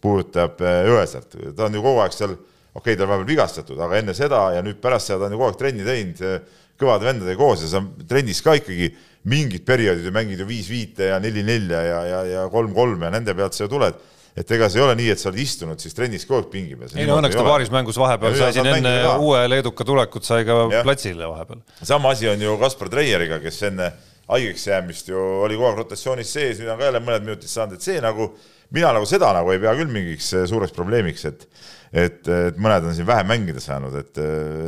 puudutab 0.00 0.62
äh, 0.64 0.86
Jõesaart, 0.88 1.36
ta 1.56 1.66
on 1.66 1.76
ju 1.76 1.82
kogu 1.84 2.00
aeg 2.04 2.16
seal, 2.16 2.32
okei 2.72 2.80
okay,, 2.80 2.96
ta 2.96 3.04
on 3.04 3.12
vahepeal 3.12 3.28
vigastatud, 3.28 3.82
aga 3.84 3.98
enne 4.00 4.14
seda 4.16 4.46
ja 4.54 4.62
nüüd 4.64 4.80
pärast 4.80 5.10
seda 5.10 5.24
ta 5.24 5.28
on 5.28 5.36
ju 5.36 5.42
kogu 5.42 5.50
aeg 5.50 5.60
trenni 5.60 5.84
teinud 5.84 6.24
äh, 6.24 6.38
kõvade 6.80 7.08
vendadega 7.10 7.36
koos 7.40 7.64
ja 7.64 7.70
sa 7.74 7.82
trennis 8.08 8.40
ka 8.44 8.54
ikkagi 8.56 8.88
mingid 9.28 9.66
perioodid 9.68 10.06
ju 10.08 10.14
mängid 10.14 10.40
ju 10.40 10.46
viis-viite 10.48 11.10
ja 11.10 11.18
neli-nelja 11.20 11.82
ja, 11.84 11.98
ja, 12.08 12.20
ja 12.28 12.46
kolm-kolme 12.52 13.08
ja 13.08 13.12
nende 13.12 13.34
pealt 13.36 13.56
sa 13.56 13.66
ju 13.66 13.72
tuled 13.74 13.98
et 14.38 14.52
ega 14.56 14.68
see 14.70 14.80
ei 14.80 14.84
ole 14.84 14.94
nii, 14.98 15.08
et 15.14 15.22
sa 15.22 15.30
oled 15.30 15.40
istunud 15.42 15.82
siis 15.82 15.96
trennis 15.96 16.26
kogu 16.28 16.42
aeg 16.42 16.52
pingi 16.52 16.78
peal. 16.78 16.92
ei 16.94 17.08
no 17.08 17.18
õnneks 17.20 17.38
ta 17.38 17.46
paaris 17.46 17.72
mängus 17.74 17.98
vahepeal 18.00 18.36
sai 18.38 18.52
siin 18.56 18.70
enne 18.70 18.94
uue 19.18 19.42
leeduka 19.50 19.86
tulekut 19.86 20.26
sai 20.26 20.46
ka 20.48 20.60
ja. 20.72 20.84
platsile 20.86 21.28
vahepeal. 21.30 21.64
sama 21.82 22.14
asi 22.14 22.30
on 22.30 22.46
ju 22.46 22.54
Kaspar 22.60 22.92
Treieriga, 22.92 23.40
kes 23.42 23.62
enne 23.70 23.90
haigeks 24.30 24.68
jäämist 24.70 25.10
ju 25.10 25.18
oli 25.44 25.58
kogu 25.58 25.70
aeg 25.72 25.82
rotatsioonis 25.82 26.30
sees, 26.36 26.60
nüüd 26.60 26.70
on 26.70 26.78
ka 26.78 26.88
jälle 26.90 27.02
mõned 27.02 27.26
minutid 27.26 27.50
saanud, 27.50 27.78
et 27.78 27.86
see 27.86 27.98
nagu, 28.02 28.30
mina 28.76 28.92
nagu 28.94 29.08
seda 29.08 29.32
nagu 29.34 29.50
ei 29.50 29.62
pea 29.62 29.74
küll 29.78 29.90
mingiks 29.90 30.30
eh, 30.38 30.46
suureks 30.50 30.76
probleemiks, 30.76 31.26
et 31.30 31.48
et, 31.90 32.22
et 32.22 32.58
mõned 32.62 32.86
on 32.86 32.94
siin 32.94 33.08
vähem 33.08 33.26
mängida 33.26 33.62
saanud, 33.62 33.96
et, 33.98 34.20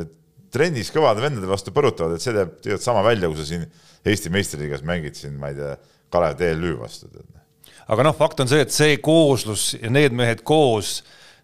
et 0.02 0.19
trennis 0.52 0.90
kõvade 0.92 1.23
vendade 1.23 1.49
vastu 1.49 1.75
põrutavad, 1.75 2.16
et 2.16 2.25
see 2.25 2.35
teeb 2.35 2.57
tegelikult 2.59 2.85
sama 2.85 3.04
välja, 3.07 3.31
kui 3.31 3.40
sa 3.40 3.49
siin 3.49 3.66
Eesti 4.02 4.33
meistriliigas 4.35 4.83
mängid 4.83 5.14
siin, 5.14 5.37
ma 5.38 5.52
ei 5.52 5.54
tea, 5.54 5.76
Kalev 6.12 6.35
TLÜ 6.40 6.73
vastu. 6.81 7.07
Aga 7.93 8.09
noh, 8.09 8.17
fakt 8.17 8.43
on 8.45 8.51
see, 8.51 8.65
et 8.65 8.75
see 8.75 8.99
kooslus 9.05 9.73
ja 9.79 9.93
need 9.93 10.17
mehed 10.17 10.45
koos, 10.49 11.01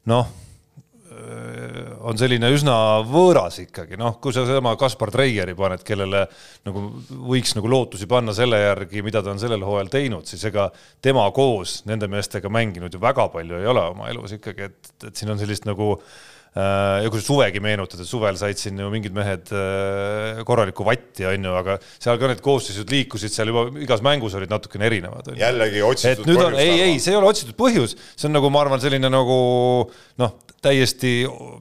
noh 0.09 0.29
on 2.09 2.19
selline 2.19 2.49
üsna 2.55 2.75
võõras 3.07 3.59
ikkagi, 3.63 3.99
noh, 4.01 4.17
kui 4.23 4.35
sa 4.35 4.45
sama 4.49 4.75
Kaspar 4.81 5.11
Treieri 5.13 5.55
paned, 5.59 5.83
kellele 5.87 6.25
nagu 6.67 6.85
võiks 7.29 7.55
nagu 7.59 7.71
lootusi 7.71 8.09
panna 8.11 8.35
selle 8.37 8.61
järgi, 8.63 9.03
mida 9.05 9.23
ta 9.25 9.33
on 9.35 9.43
sellel 9.43 9.65
hooajal 9.67 9.91
teinud, 9.93 10.29
siis 10.29 10.45
ega 10.49 10.69
tema 11.05 11.27
koos 11.35 11.81
nende 11.89 12.09
meestega 12.11 12.51
mänginud 12.53 12.95
ju 12.95 13.03
väga 13.03 13.29
palju 13.35 13.61
ei 13.61 13.71
ole 13.71 13.85
oma 13.93 14.09
elus 14.13 14.37
ikkagi, 14.39 14.71
et, 14.71 14.93
et 15.11 15.15
siin 15.19 15.35
on 15.35 15.41
sellist 15.41 15.67
nagu 15.69 15.95
äh, 15.97 16.19
ja 16.59 17.11
kui 17.13 17.23
suvegi 17.23 17.61
meenutad, 17.63 18.01
et 18.03 18.09
suvel 18.09 18.39
said 18.41 18.59
siin 18.59 18.81
ju 18.81 18.89
mingid 18.91 19.15
mehed 19.15 19.53
äh, 19.55 20.41
korralikku 20.49 20.87
vatti, 20.87 21.27
on 21.29 21.47
ju, 21.47 21.55
aga 21.61 21.77
seal 21.85 22.19
ka 22.19 22.31
need 22.33 22.43
koosseisud 22.45 22.91
liikusid 22.93 23.35
seal 23.35 23.53
juba 23.53 23.67
igas 23.85 24.03
mängus 24.05 24.35
olid 24.39 24.51
natukene 24.51 24.89
erinevad. 24.89 25.31
jällegi 25.39 25.85
otsitud 25.87 26.27
põhjus. 26.27 26.45
on, 26.49 26.59
ei, 26.59 26.75
ei, 26.89 26.99
see 27.03 27.15
ei 27.15 27.21
ole 27.21 27.31
otsitud 27.31 27.59
põhjus, 27.59 27.95
see 28.15 28.31
on 28.31 28.37
nagu 28.39 28.51
ma 28.55 28.65
arvan, 28.65 28.83
selline 28.83 29.13
nagu 29.13 29.39
noh, 30.23 30.35
täiesti 30.65 31.13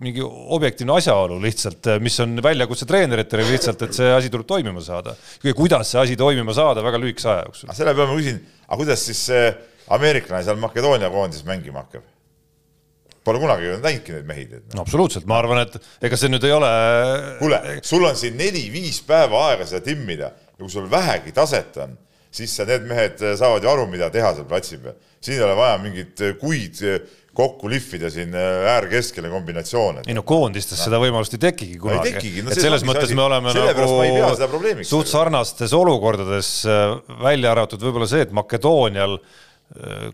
mingi 0.02 0.26
objektiivne 0.26 0.98
asjaolu 0.98 1.38
lihtsalt, 1.44 1.94
mis 2.02 2.18
on 2.24 2.40
väljakutse 2.44 2.90
treeneritele 2.90 3.46
lihtsalt, 3.52 3.86
et 3.86 3.98
see 3.98 4.12
asi 4.16 4.34
tuleb 4.34 4.50
toimima 4.50 4.82
saada. 4.82 5.14
kuidas 5.54 5.94
see 5.94 6.02
asi 6.02 6.18
toimima 6.18 6.56
saada 6.58 6.82
väga 6.86 7.02
lühikese 7.04 7.34
aja 7.36 7.46
jooksul. 7.46 7.74
selle 7.78 7.94
peale 7.94 8.10
ma 8.10 8.18
küsin, 8.18 8.42
aga 8.66 8.82
kuidas 8.82 9.06
siis 9.12 9.26
see 9.30 9.50
ameeriklane 9.94 10.48
seal 10.48 10.58
Makedoonia 10.62 11.14
koondises 11.14 11.46
mängima 11.46 11.86
hakkab? 11.86 12.17
Pole 13.28 13.42
kunagi 13.44 13.76
näinudki 13.84 14.16
neid 14.16 14.28
mehi. 14.30 14.48
no 14.74 14.84
absoluutselt, 14.86 15.28
ma 15.28 15.42
arvan, 15.42 15.66
et 15.66 16.08
ega 16.08 16.20
see 16.20 16.32
nüüd 16.32 16.48
ei 16.48 16.56
ole. 16.56 16.72
kuule, 17.42 17.62
sul 17.84 18.08
on 18.08 18.16
siin 18.16 18.38
neli-viis 18.40 19.02
päeva 19.08 19.50
aega 19.52 19.68
seda 19.68 19.84
timmida 19.84 20.32
ja 20.32 20.60
kui 20.64 20.72
sul 20.72 20.88
vähegi 20.92 21.36
taset 21.36 21.76
on, 21.84 21.98
siis 22.32 22.56
need 22.64 22.88
mehed 22.88 23.22
saavad 23.40 23.66
ju 23.66 23.72
aru, 23.72 23.88
mida 23.92 24.10
teha 24.14 24.34
seal 24.38 24.48
platsi 24.50 24.80
peal. 24.82 24.96
siin 25.20 25.40
ei 25.40 25.44
ole 25.44 25.56
vaja 25.60 25.80
mingeid 25.84 26.24
kuid 26.40 26.84
kokku 27.38 27.70
lihvida 27.70 28.10
siin 28.10 28.32
äh, 28.34 28.66
äärkeskele 28.74 29.30
kombinatsioone. 29.30 30.06
ei 30.08 30.16
no 30.18 30.24
koondistes 30.26 30.80
no. 30.80 30.86
seda 30.88 31.02
võimalust 31.02 31.36
ei 31.38 31.42
tekigi 31.44 31.78
kunagi. 31.82 32.32
No, 32.42 32.54
et 32.54 32.62
selles 32.64 32.86
mõttes 32.88 33.12
asi. 33.12 33.18
me 33.18 33.26
oleme 33.28 33.54
nagu 33.54 34.88
suht 34.88 35.12
sarnastes 35.12 35.76
olukordades 35.78 36.54
äh, 36.66 36.96
välja 37.22 37.52
arvatud 37.54 37.84
võib-olla 37.84 38.10
see, 38.10 38.26
et 38.26 38.34
Makedoonial 38.34 39.20
äh, 39.20 39.36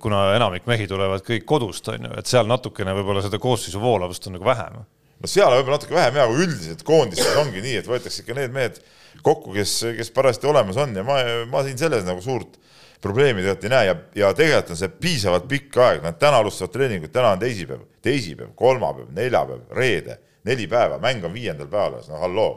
kuna 0.01 0.23
enamik 0.35 0.65
mehi 0.67 0.87
tulevad 0.89 1.21
kõik 1.25 1.45
kodust, 1.45 1.87
on 1.93 2.07
ju, 2.07 2.11
et 2.17 2.29
seal 2.29 2.47
natukene 2.49 2.95
võib-olla 2.97 3.21
seda 3.21 3.37
koosseisu 3.41 3.81
voolavust 3.81 4.27
on 4.27 4.37
nagu 4.37 4.47
vähem. 4.47 4.81
no 5.21 5.29
seal 5.29 5.51
on 5.51 5.59
võib-olla 5.59 5.77
natuke 5.77 5.95
vähem 5.95 6.17
ja 6.17 6.25
kui 6.27 6.41
üldiselt 6.47 6.83
koondistes 6.87 7.37
ongi 7.37 7.61
nii, 7.61 7.77
et 7.83 7.87
võetakse 7.87 8.23
ikka 8.23 8.37
need 8.39 8.55
mehed 8.55 8.81
kokku, 9.23 9.53
kes, 9.53 9.75
kes 9.97 10.11
parajasti 10.15 10.49
olemas 10.49 10.79
on 10.81 10.95
ja 10.97 11.05
ma, 11.05 11.19
ma 11.49 11.61
siin 11.67 11.77
selles 11.79 12.05
nagu 12.07 12.21
suurt 12.21 12.57
probleemi 13.03 13.43
tegelikult 13.43 13.67
ei 13.67 13.71
näe 13.73 13.85
ja, 13.85 13.95
ja 14.15 14.33
tegelikult 14.33 14.73
on 14.73 14.79
see 14.79 14.91
piisavalt 15.05 15.47
pikk 15.51 15.79
aeg, 15.85 16.03
nad 16.05 16.17
täna 16.19 16.39
alustavad 16.41 16.73
treeningut, 16.73 17.11
täna 17.13 17.33
on 17.35 17.41
teisipäev, 17.41 17.81
teisipäev, 18.03 18.53
kolmapäev, 18.59 19.09
neljapäev, 19.15 19.65
reede, 19.75 20.17
neli 20.47 20.67
päeva, 20.71 20.99
mäng 21.03 21.25
on 21.27 21.33
viiendal 21.35 21.67
päeval, 21.71 22.03
no 22.09 22.21
halloo. 22.23 22.53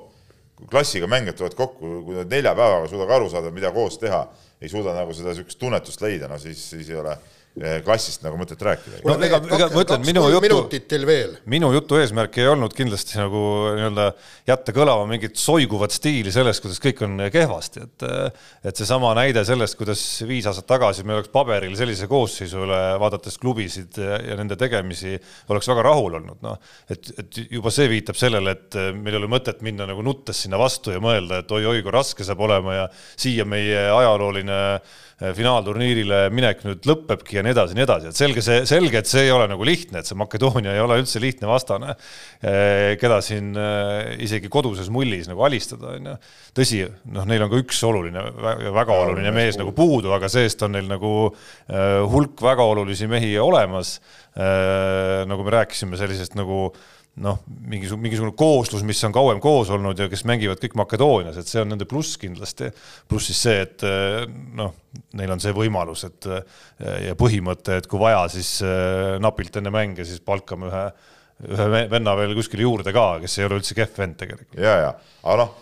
kui 0.56 0.68
klassiga 0.72 1.04
mängijad 1.04 1.36
tulevad 1.36 1.54
kokku, 1.56 1.88
kui 2.06 2.14
nad 2.16 2.30
nelja 2.32 2.54
päevaga 2.56 2.86
suudavad 2.88 3.16
aru 3.18 3.26
saada, 3.28 3.50
mida 3.52 3.68
koos 3.74 3.98
teha, 4.00 4.22
ei 4.60 4.68
suuda 4.72 4.94
nagu 4.96 5.14
seda 5.14 5.32
niisugust 5.32 5.58
tunnetust 5.60 6.02
leida, 6.04 6.28
no 6.28 6.38
siis, 6.40 6.62
siis 6.70 6.90
ei 6.90 6.96
ole 7.00 7.16
klassist 7.56 8.20
nagu 8.24 8.36
mõtet 8.36 8.60
rääkida. 8.60 8.98
no 9.06 9.14
ega, 9.24 9.38
ega 9.56 9.68
ma 9.72 9.82
ütlen, 9.84 10.02
minu 10.04 10.24
jutu, 10.28 10.58
minu 11.48 11.70
jutu 11.72 11.96
eesmärk 11.96 12.36
ei 12.42 12.48
olnud 12.50 12.74
kindlasti 12.76 13.16
nagu 13.16 13.40
nii-öelda 13.78 14.10
jätta 14.50 14.74
kõlama 14.76 15.06
mingit 15.08 15.40
soiguvat 15.40 15.94
stiili 15.96 16.32
sellest, 16.34 16.60
kuidas 16.64 16.82
kõik 16.84 17.00
on 17.06 17.22
kehvasti, 17.32 17.86
et 17.86 18.06
et 18.66 18.76
seesama 18.76 19.14
näide 19.16 19.44
sellest, 19.48 19.78
kuidas 19.80 20.02
viis 20.28 20.48
aastat 20.50 20.68
tagasi 20.74 21.06
me 21.06 21.16
oleks 21.16 21.32
paberil 21.32 21.72
sellise 21.78 22.08
koosseisu 22.10 22.66
üle, 22.66 22.82
vaadates 23.00 23.40
klubisid 23.40 23.96
ja, 24.02 24.20
ja 24.20 24.36
nende 24.36 24.58
tegemisi, 24.60 25.16
oleks 25.48 25.72
väga 25.72 25.86
rahul 25.88 26.20
olnud, 26.20 26.42
noh, 26.44 26.60
et, 26.92 27.08
et 27.16 27.40
juba 27.56 27.72
see 27.72 27.88
viitab 27.92 28.20
sellele, 28.20 28.52
et 28.52 28.78
meil 28.92 29.16
ei 29.16 29.22
ole 29.22 29.32
mõtet 29.32 29.64
minna 29.64 29.88
nagu 29.88 30.04
nuttes 30.04 30.44
sinna 30.44 30.60
vastu 30.60 30.92
ja 30.92 31.00
mõelda, 31.00 31.40
et 31.40 31.56
oi-oi, 31.56 31.80
kui 31.80 31.94
raske 31.94 32.26
saab 32.26 32.44
olema 32.44 32.82
ja 32.82 32.86
siia 33.16 33.48
meie 33.48 33.88
ajalooline 33.96 34.60
Äh, 35.16 35.30
finaalturniirile 35.32 36.26
minek 36.28 36.58
nüüd 36.66 36.84
lõpebki 36.84 37.38
ja 37.38 37.42
nii 37.46 37.54
edasi 37.54 37.74
ja 37.74 37.78
nii 37.78 37.86
edasi, 37.86 38.10
et 38.10 38.18
selge 38.18 38.44
see, 38.44 38.64
selge, 38.68 39.00
et 39.00 39.10
see 39.10 39.26
ei 39.28 39.32
ole 39.34 39.46
nagu 39.50 39.66
lihtne, 39.66 40.02
et 40.02 40.08
see 40.08 40.18
Makedoonia 40.18 40.74
ei 40.74 40.82
ole 40.82 40.98
üldse 41.00 41.22
lihtne 41.22 41.48
vastane, 41.50 41.94
äh, 41.94 42.96
keda 43.00 43.20
siin 43.24 43.52
äh, 43.60 44.16
isegi 44.26 44.50
koduses 44.52 44.90
mullis 44.92 45.30
nagu 45.30 45.46
alistada, 45.46 45.94
on 45.96 46.10
ju. 46.10 46.16
tõsi, 46.58 46.82
noh, 47.14 47.28
neil 47.28 47.46
on 47.46 47.52
ka 47.52 47.62
üks 47.62 47.80
oluline, 47.86 48.26
väga 48.76 49.00
oluline 49.06 49.32
mees 49.36 49.58
nagu 49.60 49.72
puudu, 49.76 50.12
aga 50.16 50.30
see-eest 50.32 50.66
on 50.66 50.76
neil 50.76 50.90
nagu 50.90 51.14
hulk 52.12 52.42
väga 52.42 52.64
olulisi 52.66 53.08
mehi 53.10 53.34
olemas. 53.40 53.98
nagu 54.36 55.44
me 55.44 55.52
rääkisime, 55.54 55.96
sellisest 55.96 56.34
nagu 56.36 56.66
noh, 57.24 57.38
mingisugune, 57.46 58.04
mingisugune 58.04 58.34
kooslus, 58.36 58.84
mis 58.86 59.00
on 59.08 59.14
kauem 59.14 59.40
koos 59.42 59.70
olnud 59.72 59.98
ja 59.98 60.08
kes 60.12 60.24
mängivad 60.28 60.60
kõik 60.60 60.76
Makedoonias, 60.76 61.38
et 61.40 61.48
see 61.48 61.62
on 61.62 61.70
nende 61.72 61.88
pluss 61.88 62.18
kindlasti. 62.20 62.68
pluss 63.08 63.30
siis 63.30 63.42
see, 63.46 63.62
et 63.64 63.84
noh, 64.58 64.74
neil 65.16 65.32
on 65.32 65.42
see 65.42 65.54
võimalus, 65.56 66.04
et 66.08 66.28
ja 67.06 67.16
põhimõte, 67.18 67.80
et 67.80 67.88
kui 67.90 68.00
vaja, 68.02 68.26
siis 68.32 68.58
napilt 69.22 69.56
enne 69.60 69.72
mänge 69.72 70.04
siis 70.08 70.20
palkame 70.24 70.68
ühe, 70.68 70.84
ühe 71.48 71.84
venna 71.92 72.16
veel 72.20 72.36
kuskile 72.36 72.66
juurde 72.66 72.92
ka, 72.96 73.08
kes 73.24 73.40
ei 73.40 73.48
ole 73.48 73.62
üldse 73.62 73.76
kehv 73.78 73.96
vend 74.02 74.20
tegelikult. 74.20 74.60
ja, 74.60 74.76
ja, 74.84 74.94
aga 75.24 75.40
noh, 75.44 75.56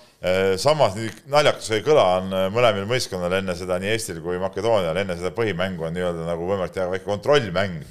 samas 0.58 0.98
nüüd 0.98 1.24
naljakas 1.30 1.70
või 1.70 1.82
kõla 1.86 2.04
on 2.18 2.38
mõlemal 2.54 2.86
võistkonnal 2.90 3.38
enne 3.38 3.54
seda, 3.58 3.78
nii 3.78 3.94
Eestil 3.94 4.22
kui 4.24 4.40
Makedoonial, 4.42 4.96
enne 4.98 5.18
seda 5.20 5.30
põhimängu 5.36 5.86
on 5.86 5.94
nii-öelda 5.94 6.26
nagu 6.26 6.48
võimalik 6.50 6.74
teha 6.74 6.90
väike 6.90 7.06
kontrollmäng, 7.06 7.82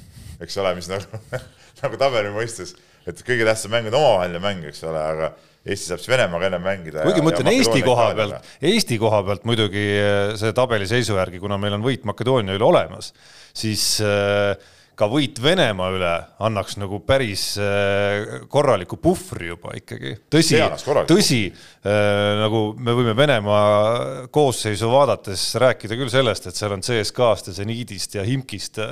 eks 0.44 0.58
ole, 0.60 0.74
mis 0.76 0.90
nagu 0.90 1.22
nagu 1.80 2.00
tabeli 2.00 2.32
mõistes 2.34 2.74
et 3.08 3.24
kõige 3.26 3.48
tähtsam 3.48 3.74
mäng 3.74 3.90
on 3.90 3.98
omavaheline 4.00 4.42
mäng, 4.42 4.68
eks 4.70 4.84
ole, 4.88 5.00
aga 5.00 5.32
Eesti 5.64 5.88
saab 5.88 6.02
siis 6.02 6.12
Venemaaga 6.12 6.50
enne 6.50 6.60
mängida. 6.60 7.06
kuigi 7.06 7.24
ma 7.24 7.32
ütlen 7.32 7.48
Eesti 7.54 7.80
koha 7.86 8.10
pealt, 8.16 8.52
Eesti 8.68 9.00
koha 9.00 9.22
pealt 9.24 9.48
muidugi 9.48 9.84
eh, 9.96 10.36
see 10.40 10.52
tabeliseisu 10.56 11.16
järgi, 11.16 11.40
kuna 11.40 11.56
meil 11.60 11.78
on 11.78 11.84
võit 11.84 12.04
Makedoonia 12.04 12.56
üle 12.58 12.66
olemas, 12.68 13.14
siis 13.56 13.86
äh, 14.04 14.52
ka 14.94 15.08
võit 15.08 15.40
Venemaa 15.40 15.86
üle 15.96 16.10
annaks 16.44 16.76
nagu 16.82 17.00
päris 17.08 17.46
äh, 17.56 18.44
korraliku 18.52 18.98
puhvri 19.00 19.48
juba 19.54 19.72
ikkagi. 19.78 20.12
tõsi, 20.34 20.60
tõsi 21.08 21.40
nagu 21.84 22.60
me 22.76 22.96
võime 22.98 23.14
Venemaa 23.16 24.26
koosseisu 24.34 24.90
vaadates 24.92 25.46
rääkida 25.64 25.96
küll 25.96 26.12
sellest, 26.12 26.50
et 26.50 26.60
seal 26.60 26.76
on 26.76 26.84
CSKA-st 26.84 27.48
ja 27.50 27.56
Zeniidist 27.62 28.18
ja 28.20 28.26
Himkist 28.28 28.82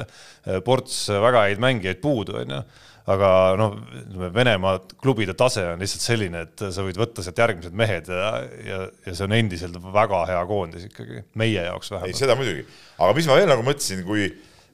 ports 0.64 1.04
väga 1.12 1.44
häid 1.50 1.60
mängijaid 1.62 2.00
puudu, 2.00 2.40
onju 2.40 2.62
aga 3.10 3.28
noh, 3.58 3.74
ütleme 3.98 4.30
Venemaa 4.34 4.76
klubide 5.02 5.34
tase 5.38 5.64
on 5.72 5.82
lihtsalt 5.82 6.04
selline, 6.04 6.44
et 6.46 6.64
sa 6.74 6.84
võid 6.86 7.00
võtta 7.00 7.24
sealt 7.24 7.40
järgmised 7.42 7.74
mehed 7.74 8.10
ja, 8.12 8.30
ja, 8.62 8.78
ja 9.06 9.14
see 9.16 9.26
on 9.26 9.34
endiselt 9.38 9.78
väga 9.94 10.22
hea 10.30 10.44
koondis 10.50 10.86
ikkagi, 10.86 11.24
meie 11.40 11.66
jaoks 11.66 11.90
vähemalt. 11.90 12.12
ei, 12.12 12.18
seda 12.18 12.38
muidugi, 12.38 12.62
aga 12.98 13.18
mis 13.18 13.28
ma 13.30 13.40
veel 13.40 13.50
nagu 13.50 13.66
mõtlesin, 13.66 14.04
kui 14.06 14.28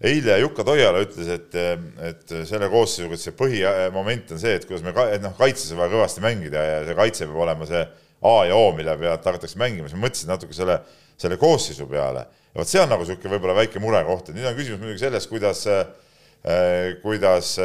eile 0.09 0.37
Jukka 0.43 0.67
Toiala 0.69 1.01
ütles, 1.07 1.33
et, 1.35 1.57
et 2.11 2.37
selle 2.51 2.69
koosseisuga, 2.71 3.17
et 3.17 3.25
see 3.25 3.39
põhimoment 3.39 4.37
on 4.37 4.45
see, 4.45 4.59
et 4.61 4.69
kuidas 4.69 4.85
me 4.85 4.93
ka, 4.97 5.09
et 5.17 5.25
noh, 5.25 5.35
kaitses 5.41 5.73
on 5.75 5.81
vaja 5.81 5.97
kõvasti 5.97 6.23
mängida 6.23 6.69
ja 6.69 6.79
see 6.87 7.01
kaitse 7.01 7.27
peab 7.27 7.43
olema 7.49 7.69
see 7.71 7.83
A 8.29 8.39
ja 8.49 8.55
O, 8.59 8.73
mille 8.75 8.97
pealt 8.99 9.27
hakatakse 9.31 9.61
mängima, 9.61 9.87
siis 9.87 9.95
ma 9.95 10.09
mõtlesin 10.09 10.31
natuke 10.33 10.57
selle 10.57 10.81
selle 11.19 11.37
koosseisu 11.37 11.87
peale. 11.87 12.27
ja 12.55 12.61
vot 12.61 12.71
see 12.71 12.81
on 12.81 12.91
nagu 12.91 13.05
niisugune 13.05 13.35
võib-olla 13.35 13.57
väike 13.59 13.83
murekoht, 13.83 14.31
et 14.31 14.39
nüüd 14.39 14.47
on 14.49 14.57
küsimus 14.57 14.83
muidugi 14.83 15.03
selles, 15.03 15.27
kuidas, 15.31 15.65
kuidas 17.03 17.57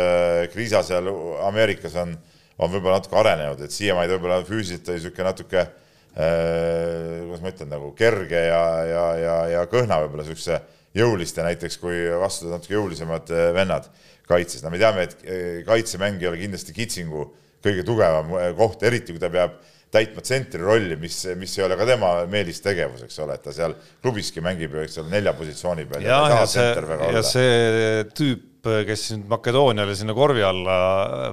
Kriisa 0.52 0.82
seal 0.84 1.08
Ameerikas 1.46 1.94
on, 2.02 2.16
on 2.58 2.72
võib-olla 2.74 2.98
natuke 2.98 3.20
arenenud, 3.22 3.62
et 3.64 3.72
siiamaani 3.72 4.16
võib-olla 4.16 4.42
füüsiliselt 4.48 4.90
oli 4.90 5.00
niisugune 5.00 5.28
natuke 5.30 5.66
kuidas 6.14 7.42
ma 7.42 7.52
ütlen, 7.54 7.70
nagu 7.74 7.92
kerge 7.98 8.42
ja, 8.48 8.64
ja, 8.86 9.06
ja, 9.18 9.36
ja 9.56 9.62
kõhna 9.70 10.02
võib-olla 10.04 10.26
niisuguse 10.26 10.60
jõuliste 10.98 11.46
näiteks, 11.46 11.80
kui 11.82 12.04
vastu 12.22 12.52
natuke 12.52 12.76
jõulisemad 12.76 13.32
vennad 13.56 13.88
kaitses. 14.28 14.64
no 14.64 14.72
me 14.74 14.82
teame, 14.82 15.08
et 15.08 15.66
kaitsemäng 15.68 16.22
ei 16.22 16.30
ole 16.30 16.42
kindlasti 16.42 16.76
Kitsingu 16.76 17.28
kõige 17.64 17.86
tugevam 17.88 18.34
koht, 18.58 18.84
eriti 18.86 19.16
kui 19.16 19.22
ta 19.22 19.32
peab 19.34 19.58
täitma 19.94 20.24
tsentri 20.26 20.62
rolli, 20.62 20.96
mis, 20.98 21.20
mis 21.38 21.54
ei 21.60 21.66
ole 21.68 21.78
ka 21.78 21.86
tema 21.86 22.14
meelistegevus, 22.30 23.04
eks 23.06 23.20
ole, 23.22 23.38
et 23.38 23.44
ta 23.46 23.54
seal 23.54 23.76
klubiski 24.02 24.42
mängib 24.44 24.74
ju, 24.74 24.82
eks 24.88 24.98
ole, 25.02 25.12
nelja 25.14 25.36
positsiooni 25.38 25.86
peal. 25.90 26.08
ja, 26.08 26.18
ja, 26.32 26.40
ja 26.42 26.48
see, 26.50 26.72
ja 27.14 27.24
see 27.28 28.08
tüüp, 28.18 28.48
kes 28.64 29.10
nüüd 29.14 29.28
Makedooniale 29.32 29.96
sinna 29.98 30.16
korvi 30.18 30.44
alla 30.46 30.78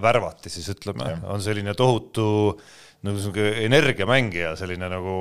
värvati, 0.02 0.50
siis 0.52 0.68
ütleme, 0.72 1.12
on 1.30 1.42
selline 1.44 1.74
tohutu 1.78 2.26
nagu 3.00 3.16
niisugune 3.16 3.64
energiamängija, 3.64 4.52
selline 4.60 4.88
nagu, 4.92 5.14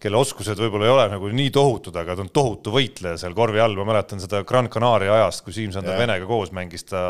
kelle 0.00 0.20
oskused 0.20 0.60
võib-olla 0.60 0.86
ei 0.88 0.92
ole 0.94 1.06
nagu 1.12 1.30
nii 1.36 1.50
tohutud, 1.52 1.96
aga 2.00 2.16
ta 2.16 2.24
on 2.24 2.30
tohutu 2.32 2.72
võitleja 2.72 3.18
seal 3.20 3.36
korvi 3.36 3.60
all, 3.60 3.76
ma 3.76 3.90
mäletan 3.92 4.22
seda 4.22 4.40
Gran 4.48 4.70
Canaria 4.72 5.18
ajast, 5.18 5.44
kui 5.44 5.52
Siim-Sander 5.56 5.98
Venega 6.00 6.28
koos 6.28 6.52
mängis 6.56 6.86
ta 6.88 7.02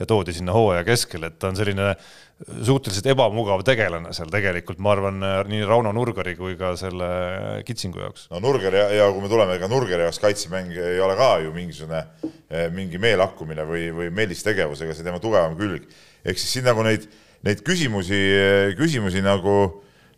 ja 0.00 0.08
toodi 0.08 0.34
sinna 0.34 0.54
hooaja 0.56 0.82
keskele, 0.88 1.30
et 1.30 1.38
ta 1.38 1.52
on 1.52 1.58
selline 1.58 1.92
suhteliselt 2.36 3.06
ebamugav 3.14 3.62
tegelane 3.64 4.10
seal 4.16 4.28
tegelikult, 4.32 4.80
ma 4.82 4.92
arvan, 4.92 5.22
nii 5.48 5.62
Rauno 5.68 5.92
Nurgari 5.96 6.34
kui 6.36 6.56
ka 6.58 6.74
selle 6.76 7.06
Kitsingu 7.66 8.02
jaoks. 8.02 8.26
no 8.34 8.42
Nurger 8.44 8.74
ja, 8.76 8.88
ja 8.92 9.06
kui 9.12 9.22
me 9.24 9.30
tuleme 9.30 9.56
ka 9.62 9.70
Nurgeri 9.72 10.04
jaoks, 10.04 10.18
kaitsemäng 10.20 10.74
ei 10.74 10.98
ole 11.00 11.14
ka 11.16 11.30
ju 11.44 11.54
mingisugune 11.54 12.02
eh, 12.02 12.66
mingi 12.74 13.00
meelakkumine 13.00 13.64
või, 13.68 13.86
või 13.94 14.10
meelistegevus, 14.18 14.82
ega 14.84 14.98
see 14.98 15.06
tema 15.06 15.22
tugevam 15.22 15.56
külg. 15.56 15.86
ehk 16.26 16.42
siis 16.42 16.58
siin 16.58 16.68
nagu 16.68 16.84
neid, 16.84 17.06
neid 17.44 17.60
küsimusi, 17.66 18.22
küsimusi 18.78 19.22
nagu, 19.24 19.58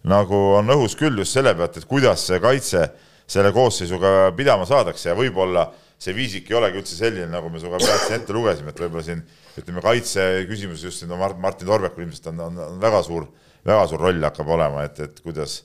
nagu 0.09 0.41
on 0.59 0.71
õhus 0.77 0.95
küll 0.99 1.19
just 1.19 1.35
selle 1.37 1.55
pealt, 1.59 1.77
et 1.77 1.89
kuidas 1.89 2.27
see 2.29 2.39
kaitse 2.43 2.87
selle 3.29 3.53
koosseisuga 3.53 4.31
pidama 4.37 4.67
saadakse 4.69 5.11
ja 5.11 5.17
võib-olla 5.19 5.67
see 5.99 6.15
viisik 6.15 6.51
ei 6.51 6.57
olegi 6.59 6.81
üldse 6.81 6.97
selline, 6.97 7.27
nagu 7.33 7.51
me 7.51 7.61
sinuga 7.61 7.81
praegu 7.83 8.15
ette 8.15 8.35
lugesime, 8.37 8.73
et 8.73 8.81
võib-olla 8.81 9.05
siin 9.05 9.25
ütleme, 9.59 9.83
kaitse 9.83 10.27
küsimus 10.49 10.85
just 10.87 11.03
siin 11.03 11.13
on 11.13 11.21
Martin 11.43 11.67
Torbekul 11.69 12.07
ilmselt 12.07 12.31
on, 12.31 12.45
on, 12.47 12.61
on 12.69 12.79
väga 12.83 13.03
suur, 13.07 13.27
väga 13.67 13.87
suur 13.91 14.05
roll 14.07 14.23
hakkab 14.29 14.55
olema, 14.55 14.87
et, 14.87 15.01
et 15.03 15.19
kuidas, 15.25 15.59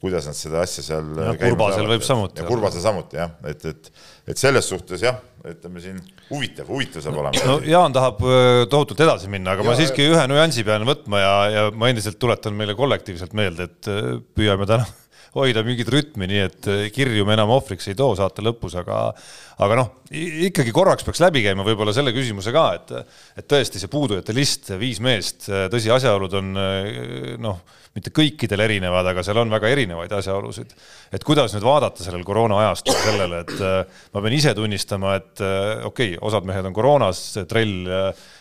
kuidas 0.00 0.26
nad 0.28 0.36
seda 0.36 0.60
asja 0.64 0.84
seal 0.84 1.06
ja, 1.22 1.32
Kurbasel 1.40 1.88
võib 1.88 2.04
samuti. 2.04 2.44
Kurbasel 2.46 2.84
samuti 2.84 3.20
jah, 3.20 3.32
et, 3.48 3.64
et, 3.70 3.88
et 4.28 4.40
selles 4.40 4.68
suhtes 4.68 5.02
jah, 5.02 5.16
ütleme 5.46 5.80
siin 5.82 6.02
huvitav, 6.28 6.68
huvitav 6.68 7.04
saab 7.04 7.16
olema. 7.22 7.46
no 7.48 7.56
Jaan 7.64 7.96
tahab 7.96 8.20
tohutult 8.72 9.00
edasi 9.06 9.30
minna, 9.32 9.54
aga 9.54 9.64
ja, 9.64 9.70
ma 9.70 9.78
siiski 9.78 10.10
ühe 10.10 10.26
nüansi 10.30 10.66
pean 10.66 10.84
võtma 10.88 11.22
ja, 11.22 11.34
ja 11.54 11.64
ma 11.72 11.90
endiselt 11.92 12.20
tuletan 12.22 12.56
meile 12.58 12.76
kollektiivselt 12.78 13.36
meelde, 13.38 13.70
et 13.70 13.90
püüame 14.36 14.68
täna 14.68 14.86
hoida 15.38 15.64
mingit 15.66 15.88
rütmi, 15.92 16.28
nii 16.28 16.44
et 16.44 16.70
kirju 16.94 17.24
me 17.28 17.36
enam 17.36 17.52
ohvriks 17.56 17.88
ei 17.90 17.96
too 17.98 18.12
saate 18.18 18.44
lõpus, 18.44 18.76
aga 18.80 19.10
aga 19.64 19.78
noh, 19.78 19.88
ikkagi 20.10 20.74
korraks 20.74 21.06
peaks 21.06 21.22
läbi 21.24 21.42
käima 21.46 21.64
võib-olla 21.66 21.94
selle 21.96 22.12
küsimuse 22.16 22.52
ka, 22.54 22.66
et 22.76 22.92
et 23.40 23.48
tõesti 23.48 23.80
see 23.80 23.92
puudujate 23.92 24.34
list, 24.36 24.70
viis 24.80 25.00
meest, 25.00 25.48
tõsi, 25.72 25.92
asjaolud 25.92 26.36
on 26.40 26.52
noh, 27.40 27.64
mitte 27.96 28.12
kõikidel 28.12 28.60
erinevad, 28.66 29.08
aga 29.08 29.24
seal 29.24 29.40
on 29.40 29.52
väga 29.52 29.70
erinevaid 29.72 30.12
asjaolusid. 30.12 30.74
et 31.12 31.24
kuidas 31.24 31.54
nüüd 31.56 31.64
vaadata 31.64 32.04
sellel 32.04 32.24
koroona 32.28 32.58
ajastul 32.66 32.96
sellele, 33.00 33.42
et 33.46 34.12
ma 34.12 34.22
pean 34.22 34.36
ise 34.36 34.52
tunnistama, 34.54 35.16
et 35.16 35.40
okei 35.40 36.16
okay,, 36.16 36.18
osad 36.20 36.44
mehed 36.48 36.68
on 36.68 36.76
koroonas, 36.76 37.22
trell 37.48 37.88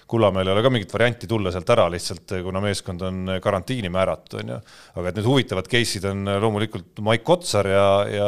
Kullamäel 0.06 0.46
ei 0.48 0.54
ole 0.54 0.62
ka 0.62 0.70
mingit 0.70 0.92
varianti 0.94 1.26
tulla 1.26 1.50
sealt 1.50 1.70
ära 1.74 1.88
lihtsalt, 1.90 2.36
kuna 2.46 2.60
meeskond 2.62 3.02
on 3.08 3.32
karantiini 3.42 3.90
määratud, 3.90 4.36
on 4.38 4.52
ju. 4.54 4.58
aga 5.02 5.10
et 5.10 5.16
need 5.18 5.26
huvitavad 5.26 5.70
case'id 5.72 6.06
on 6.12 6.30
loomulikult 6.44 7.02
Maik 7.08 7.24
Kotsar 7.26 7.66
ja, 7.66 7.88
ja 8.06 8.28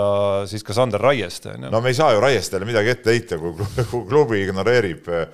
siis 0.50 0.66
ka 0.66 0.74
Sander 0.74 1.02
Raieste, 1.02 1.54
on 1.54 1.68
ju. 1.68 1.72
no 1.76 1.82
me 1.86 1.94
ei 1.94 2.00
saa 2.00 2.16
ju 2.16 2.24
Raiestele 2.24 2.66
midagi 2.66 2.77
ette 2.86 3.16
heita, 3.16 3.40
kui, 3.42 3.54
klubi 4.12 4.44
ignoreerib 4.44 5.10
eh, 5.10 5.26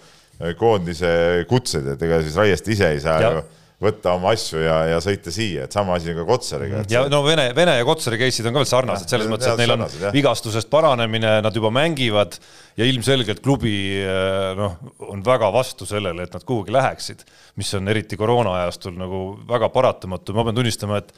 koondise 0.60 1.44
kutseid, 1.50 1.94
et 1.96 2.08
ega 2.08 2.22
siis 2.24 2.40
Raieste 2.40 2.72
ise 2.74 2.94
ei 2.96 3.04
saa 3.04 3.20
ja. 3.22 3.36
ju 3.36 3.44
võtta 3.84 4.14
oma 4.16 4.32
asju 4.34 4.62
ja, 4.62 4.76
ja 4.94 5.00
sõita 5.04 5.32
siia, 5.34 5.66
et 5.68 5.76
sama 5.76 5.98
asi 5.98 6.14
ka 6.16 6.26
Kotsariga. 6.28 6.84
ja 6.92 7.04
no 7.12 7.20
Vene, 7.26 7.50
Vene 7.56 7.76
ja 7.80 7.86
Kotsari 7.88 8.20
case'id 8.22 8.48
on 8.48 8.56
ka 8.56 8.62
veel 8.62 8.70
sarnased, 8.70 9.12
selles 9.12 9.30
mõttes, 9.32 9.50
et 9.52 9.60
neil 9.60 9.76
on 9.76 9.86
jah. 9.88 10.14
vigastusest 10.16 10.70
paranemine, 10.72 11.36
nad 11.44 11.58
juba 11.58 11.72
mängivad 11.74 12.38
ja 12.80 12.88
ilmselgelt 12.88 13.44
klubi 13.44 13.76
eh, 14.00 14.54
noh, 14.60 14.78
on 15.10 15.24
väga 15.26 15.52
vastu 15.54 15.88
sellele, 15.90 16.28
et 16.28 16.36
nad 16.36 16.48
kuhugi 16.48 16.76
läheksid, 16.76 17.26
mis 17.60 17.74
on 17.80 17.92
eriti 17.92 18.20
koroona 18.20 18.56
ajastul 18.62 18.96
nagu 19.00 19.24
väga 19.50 19.72
paratamatu, 19.74 20.36
ma 20.38 20.48
pean 20.48 20.62
tunnistama, 20.62 21.04
et 21.04 21.12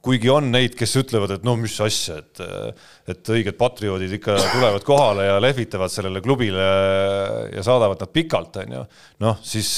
kuigi 0.00 0.30
on 0.32 0.48
neid, 0.52 0.74
kes 0.78 0.96
ütlevad, 1.02 1.34
et 1.36 1.44
no 1.44 1.56
mis 1.60 1.74
asja, 1.84 2.20
et, 2.22 2.40
et 3.10 3.32
õiged 3.34 3.56
patrioodid 3.58 4.16
ikka 4.16 4.36
tulevad 4.54 4.84
kohale 4.86 5.26
ja 5.28 5.38
lehvitavad 5.42 5.92
sellele 5.92 6.22
klubile 6.24 6.66
ja 7.52 7.64
saadavad 7.66 8.00
nad 8.00 8.12
pikalt, 8.14 8.60
on 8.62 8.76
ju. 8.78 8.84
noh, 9.26 9.40
siis 9.44 9.72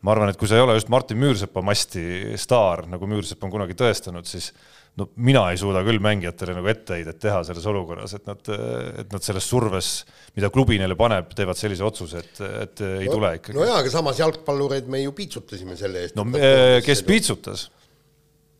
ma 0.00 0.14
arvan, 0.14 0.32
et 0.32 0.38
kui 0.40 0.48
sa 0.48 0.58
ei 0.58 0.64
ole 0.64 0.76
just 0.78 0.92
Martin 0.92 1.18
Müürsepa 1.20 1.64
masti 1.64 2.36
staar, 2.40 2.86
nagu 2.90 3.08
Müürsepp 3.10 3.42
on 3.44 3.52
kunagi 3.52 3.76
tõestanud, 3.78 4.28
siis 4.28 4.52
no 4.98 5.08
mina 5.22 5.42
ei 5.52 5.58
suuda 5.60 5.82
küll 5.86 6.00
mängijatele 6.02 6.54
nagu 6.56 6.70
etteheidet 6.70 7.18
teha 7.22 7.42
selles 7.46 7.66
olukorras, 7.70 8.14
et 8.16 8.30
nad, 8.30 8.52
et 9.02 9.12
nad 9.12 9.24
selles 9.24 9.46
surves, 9.46 9.90
mida 10.36 10.50
klubi 10.52 10.78
neile 10.80 10.96
paneb, 10.98 11.30
teevad 11.36 11.58
sellise 11.58 11.84
otsuse, 11.86 12.22
et, 12.22 12.40
et 12.64 12.86
ei 12.86 13.10
no, 13.10 13.18
tule 13.18 13.34
ikkagi. 13.38 13.58
no 13.58 13.66
jaa, 13.68 13.82
aga 13.82 13.92
samas 13.92 14.22
jalgpallureid 14.22 14.90
me 14.90 15.02
ju 15.04 15.14
piitsutasime 15.16 15.78
selle 15.78 16.06
eest. 16.06 16.18
no 16.18 16.26
kes 16.86 17.04
piitsutas? 17.06 17.68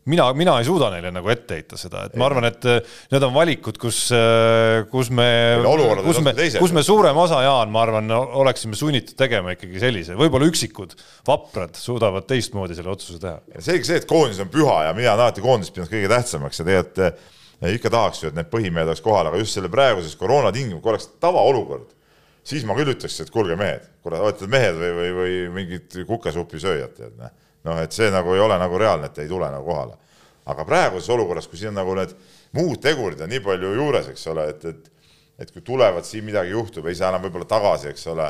Mina, 0.09 0.27
mina 0.33 0.55
ei 0.59 0.65
suuda 0.65 0.89
neile 0.93 1.11
nagu 1.13 1.29
ette 1.31 1.57
heita 1.59 1.77
seda, 1.79 2.05
et 2.07 2.15
ma 2.19 2.25
arvan, 2.27 2.47
et 2.49 2.65
äh, 2.69 2.79
need 3.13 3.25
on 3.25 3.33
valikud, 3.35 3.77
kus, 3.81 3.99
äh, 4.15 4.81
kus 4.91 5.11
me, 5.13 5.27
kus 6.05 6.21
me, 6.25 6.33
kus 6.57 6.73
me 6.75 6.83
suurem 6.85 7.17
osa, 7.21 7.41
Jaan, 7.45 7.71
ma 7.73 7.83
arvan, 7.85 8.09
oleksime 8.41 8.77
sunnitud 8.77 9.17
tegema 9.19 9.53
ikkagi 9.55 9.81
sellise, 9.83 10.17
võib-olla 10.19 10.49
üksikud 10.49 10.95
vaprad 11.27 11.77
suudavad 11.77 12.25
teistmoodi 12.29 12.77
selle 12.77 12.93
otsuse 12.93 13.21
teha. 13.21 13.37
selge 13.59 13.89
see, 13.89 14.01
et 14.01 14.09
koondis 14.09 14.41
on 14.41 14.49
püha 14.53 14.87
ja 14.87 14.95
mina 14.97 15.13
olen 15.13 15.27
alati 15.27 15.45
koondist 15.45 15.75
pidanud 15.75 15.93
kõige 15.93 16.09
tähtsamaks 16.11 16.63
ja 16.63 16.67
tegelikult 16.67 17.03
äh, 17.11 17.75
ikka 17.77 17.93
tahaks 17.93 18.23
ju, 18.23 18.31
et 18.31 18.39
need 18.39 18.49
põhimehed 18.49 18.89
oleks 18.89 19.03
kohal, 19.05 19.29
aga 19.29 19.41
just 19.41 19.57
selle 19.57 19.69
praeguses 19.73 20.17
koroona 20.17 20.53
tingimustes, 20.55 20.81
kui 20.81 20.95
oleks 20.95 21.11
tavaolukord, 21.21 21.93
siis 22.47 22.65
ma 22.65 22.73
küll 22.79 22.95
ütleks, 22.95 23.19
et 23.21 23.29
kuulge 23.29 23.53
mehed, 23.59 23.85
kurat, 24.01 24.23
olete 24.25 24.49
mehed 24.49 24.81
või, 24.81 24.91
või, 24.97 25.13
või 25.19 25.39
mingid 25.59 26.01
kukesupi 26.09 26.63
sööjad, 26.63 26.97
tead, 26.97 27.13
noh 27.21 27.37
noh, 27.67 27.81
et 27.81 27.93
see 27.95 28.09
nagu 28.13 28.35
ei 28.35 28.43
ole 28.43 28.57
nagu 28.59 28.79
reaalne, 28.79 29.11
et 29.11 29.19
ei 29.23 29.29
tule 29.29 29.49
nagu 29.51 29.65
kohale. 29.65 29.97
aga 30.51 30.65
praeguses 30.65 31.09
olukorras, 31.13 31.47
kui 31.47 31.59
siin 31.59 31.69
on 31.69 31.77
nagu 31.79 31.93
need 31.95 32.15
muud 32.57 32.81
tegurid 32.81 33.21
on 33.21 33.29
nii 33.29 33.43
palju 33.45 33.75
juures, 33.77 34.07
eks 34.11 34.25
ole, 34.33 34.47
et, 34.49 34.65
et 34.65 34.89
et 35.41 35.49
kui 35.49 35.61
tulevad, 35.65 36.05
siin 36.05 36.25
midagi 36.25 36.51
juhtub, 36.53 36.85
ei 36.85 36.95
saa 36.97 37.09
enam 37.09 37.23
võib-olla 37.23 37.47
tagasi, 37.49 37.87
eks 37.89 38.03
ole, 38.11 38.27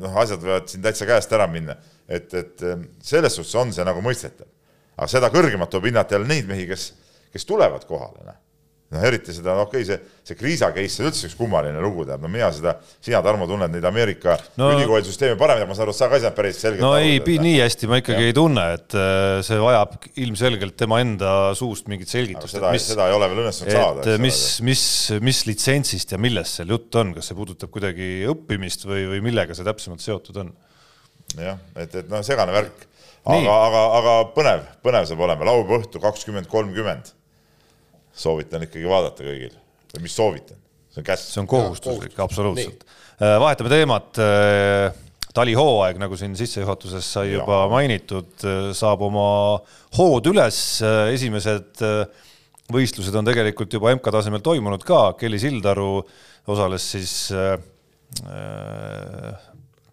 noh, 0.00 0.16
asjad 0.18 0.42
võivad 0.42 0.66
siin 0.66 0.82
täitsa 0.82 1.06
käest 1.06 1.34
ära 1.36 1.46
minna, 1.46 1.76
et, 2.08 2.32
et 2.34 2.64
selles 3.06 3.36
suhtes 3.38 3.54
on 3.60 3.70
see 3.74 3.86
nagu 3.86 4.02
mõistetav. 4.02 4.48
aga 4.96 5.06
seda 5.08 5.30
kõrgemalt 5.30 5.70
tuleb 5.70 5.92
hinnata 5.92 6.16
jälle 6.16 6.26
neid 6.26 6.48
mehi, 6.48 6.66
kes, 6.66 6.88
kes 7.30 7.46
tulevad 7.46 7.86
kohale, 7.86 8.26
noh 8.26 8.40
noh, 8.92 9.04
eriti 9.08 9.32
seda, 9.34 9.54
okei 9.62 9.82
okay,, 9.82 9.86
see, 9.88 10.18
see 10.28 10.38
Kriisa 10.38 10.68
case 10.74 11.00
on 11.00 11.08
üldse 11.08 11.28
üks 11.28 11.36
kummaline 11.38 11.80
lugu, 11.82 12.04
tead, 12.08 12.20
no 12.22 12.28
mina 12.30 12.50
seda, 12.54 12.74
sina, 13.02 13.22
Tarmo, 13.24 13.46
tunned 13.48 13.72
neid 13.72 13.86
Ameerika 13.88 14.36
no, 14.60 14.68
ülikoolisüsteemi 14.76 15.38
paremini, 15.40 15.68
ma 15.70 15.76
saan 15.76 15.88
aru, 15.88 15.94
sa 15.96 16.08
ka 16.10 16.18
ei 16.18 16.24
saanud 16.24 16.36
päris 16.36 16.60
selgelt 16.60 16.84
no 16.84 16.92
aru, 16.96 17.08
ei, 17.08 17.38
nii 17.46 17.54
hästi 17.62 17.90
ma 17.90 18.00
ikkagi 18.02 18.26
ja. 18.26 18.32
ei 18.32 18.36
tunne, 18.36 18.66
et 18.76 18.98
äh, 18.98 19.38
see 19.46 19.60
vajab 19.62 19.96
ilmselgelt 20.26 20.76
tema 20.82 21.00
enda 21.04 21.32
suust 21.58 21.88
mingit 21.92 22.12
selgitust. 22.12 22.58
seda, 22.58 22.74
seda 22.82 23.08
ei 23.08 23.16
ole 23.16 23.30
veel 23.32 23.42
õnnestunud 23.46 23.72
saada. 23.78 24.04
et 24.04 24.22
mis, 24.22 24.42
mis, 24.66 24.84
mis 25.24 25.42
litsentsist 25.48 26.12
ja 26.12 26.20
millest 26.20 26.60
seal 26.60 26.76
jutt 26.76 27.00
on, 27.00 27.14
kas 27.16 27.32
see 27.32 27.38
puudutab 27.38 27.72
kuidagi 27.72 28.12
õppimist 28.32 28.86
või, 28.88 29.06
või 29.14 29.24
millega 29.30 29.56
see 29.56 29.66
täpsemalt 29.68 30.04
seotud 30.04 30.44
on? 30.44 30.52
jah, 31.38 31.56
et, 31.80 31.96
et 32.02 32.12
noh, 32.12 32.20
segane 32.26 32.52
värk, 32.52 32.86
aga, 33.24 33.56
aga, 33.56 33.82
aga 34.02 34.20
põnev, 34.36 34.70
põnev 34.84 35.08
saab 35.08 35.24
olema, 35.24 35.48
laupäeva 35.48 35.80
õhtu 35.80 36.02
kakskümmend 36.02 36.50
kolmkümmend 36.52 37.14
soovitan 38.14 38.66
ikkagi 38.66 38.88
vaadata 38.88 39.24
kõigil 39.26 39.54
või 39.92 40.04
mis 40.06 40.16
soovitan, 40.16 40.58
see 40.92 41.02
on 41.02 41.06
käsk. 41.06 41.30
see 41.30 41.42
on 41.42 41.48
kohustuslik, 41.50 42.18
absoluutselt. 42.20 42.84
Äh, 43.18 43.38
vahetame 43.40 43.72
teemat. 43.72 44.20
Äh, 44.22 45.00
talihooaeg, 45.32 45.96
nagu 45.96 46.16
siin 46.20 46.34
sissejuhatuses 46.36 47.06
sai 47.14 47.30
ja. 47.30 47.38
juba 47.38 47.62
mainitud, 47.72 48.34
äh, 48.44 48.66
saab 48.76 49.00
oma 49.06 49.24
hood 49.96 50.28
üles, 50.28 50.58
esimesed 51.12 51.80
võistlused 52.72 53.16
on 53.16 53.26
tegelikult 53.26 53.72
juba 53.72 53.92
MK-tasemel 53.96 54.42
toimunud 54.44 54.84
ka, 54.86 55.14
Kelly 55.20 55.40
Sildaru 55.40 56.02
osales 56.52 56.84
siis 56.94 57.14
äh, 57.36 57.56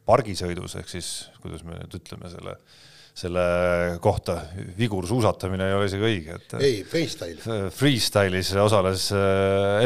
pargisõidus 0.10 0.76
ehk 0.80 0.92
siis 0.92 1.10
kuidas 1.44 1.64
me 1.66 1.78
nüüd 1.78 2.00
ütleme 2.00 2.32
selle 2.32 2.56
selle 3.20 3.44
kohta, 4.04 4.38
vigursuusatamine 4.78 5.68
ei 5.68 5.76
ole 5.76 5.88
isegi 5.90 6.06
õige, 6.08 6.38
et 6.38 6.54
ei, 6.64 6.78
freestyle. 6.88 7.58
Freestyle'is 7.76 8.54
osales 8.64 9.10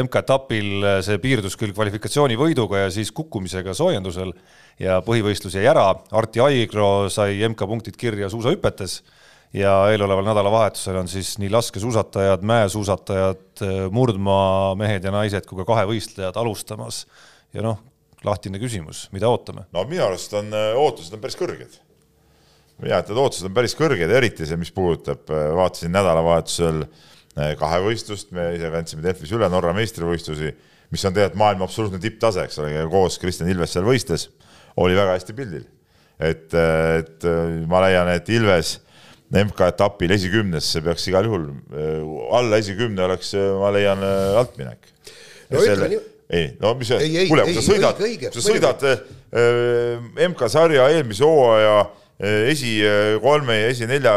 MK-etapil, 0.04 0.86
see 1.06 1.18
piirdus 1.22 1.58
küll 1.58 1.74
kvalifikatsioonivõiduga 1.74 2.84
ja 2.84 2.92
siis 2.94 3.10
kukkumisega 3.16 3.74
soojendusel 3.74 4.30
ja 4.82 5.00
põhivõistlus 5.06 5.58
jäi 5.58 5.66
ära, 5.70 5.88
Arti 6.14 6.42
Aigro 6.44 7.10
sai 7.12 7.40
MK-punktid 7.48 7.98
kirja 7.98 8.30
suusahüpetes 8.30 9.00
ja 9.54 9.72
eeloleval 9.90 10.26
nädalavahetusel 10.26 10.98
on 11.02 11.10
siis 11.10 11.36
nii 11.42 11.50
laskesuusatajad, 11.54 12.42
mäesuusatajad, 12.46 13.64
murdmaamehed 13.94 15.06
ja 15.06 15.14
naised 15.14 15.46
kui 15.46 15.60
ka 15.62 15.68
kahevõistlejad 15.72 16.38
alustamas 16.38 17.04
ja 17.54 17.62
noh, 17.66 17.82
lahtine 18.26 18.58
küsimus, 18.62 19.08
mida 19.14 19.30
ootame? 19.30 19.66
no 19.74 19.84
minu 19.90 20.06
arust 20.06 20.34
on 20.38 20.50
ootused 20.54 21.14
on 21.14 21.22
päris 21.22 21.38
kõrged. 21.38 21.82
Ja, 22.82 23.00
et 23.00 23.10
need 23.10 23.20
ootused 23.20 23.48
on 23.48 23.56
päris 23.56 23.74
kõrged, 23.78 24.12
eriti 24.18 24.46
see, 24.48 24.58
mis 24.60 24.72
puudutab, 24.74 25.28
vaatasin 25.30 25.92
nädalavahetusel 25.94 26.84
kahevõistlust, 27.58 28.30
me 28.34 28.52
ise 28.54 28.70
kandsime 28.70 29.02
Delfis 29.04 29.32
üle 29.34 29.48
Norra 29.50 29.74
meistrivõistlusi, 29.74 30.52
mis 30.94 31.04
on 31.06 31.14
tegelikult 31.14 31.40
maailma 31.40 31.66
absoluutne 31.66 31.98
tipptase, 32.02 32.46
eks 32.46 32.60
ole, 32.62 32.74
koos 32.92 33.18
Kristjan 33.22 33.50
Ilves 33.50 33.74
seal 33.74 33.86
võistles, 33.86 34.28
oli 34.82 34.98
väga 34.98 35.16
hästi 35.16 35.36
pildil. 35.36 35.66
et, 36.22 36.54
et 36.54 37.26
ma 37.70 37.82
leian, 37.86 38.10
et 38.14 38.28
Ilves 38.30 38.78
MK-etapil 39.34 40.14
esikümnesse 40.14 40.82
peaks 40.84 41.08
igal 41.10 41.26
juhul, 41.26 41.48
alla 42.38 42.60
esikümne 42.62 43.02
oleks, 43.08 43.32
ma 43.58 43.72
leian, 43.74 44.02
altminek. 44.38 44.92
No 45.50 45.62
selle... 45.62 45.78
ütle 45.78 45.94
nii 45.94 46.02
ei, 46.34 46.54
no 46.60 46.72
mis 46.78 46.88
see, 46.88 47.26
kuule, 47.28 47.44
kui 47.46 47.56
sa 47.56 47.64
sõidad, 47.64 47.98
kui 48.00 48.30
sa 48.32 48.42
sõidad 48.42 48.84
äh, 48.88 50.06
MK-sarja 50.30 50.86
eelmise 50.94 51.26
hooaja 51.26 51.74
äh, 51.82 51.90
esi 52.18 52.76
kolme 53.22 53.56
ja 53.58 53.70
esi 53.72 53.88
nelja 53.90 54.12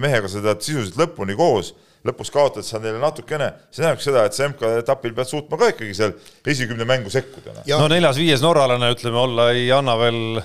mehega, 0.00 0.30
sa 0.30 0.42
tead 0.42 0.64
sisuliselt 0.64 0.98
lõpuni 0.98 1.36
koos, 1.38 1.72
lõpus 2.06 2.30
kaotad 2.34 2.66
sa 2.66 2.80
neile 2.82 3.00
natukene, 3.02 3.50
see 3.70 3.82
tähendab 3.82 4.02
seda, 4.02 4.24
et 4.26 4.36
sa 4.36 4.48
MK-etapil 4.48 5.14
pead 5.16 5.30
suutma 5.30 5.58
ka 5.60 5.72
ikkagi 5.72 5.96
seal 5.96 6.14
esikümne 6.46 6.86
mängu 6.88 7.12
sekkuda. 7.12 7.62
no 7.68 7.90
neljas-viies 7.90 8.42
norralane, 8.44 8.92
ütleme 8.94 9.20
olla, 9.22 9.50
ei 9.54 9.68
anna 9.74 9.96
veel 10.00 10.40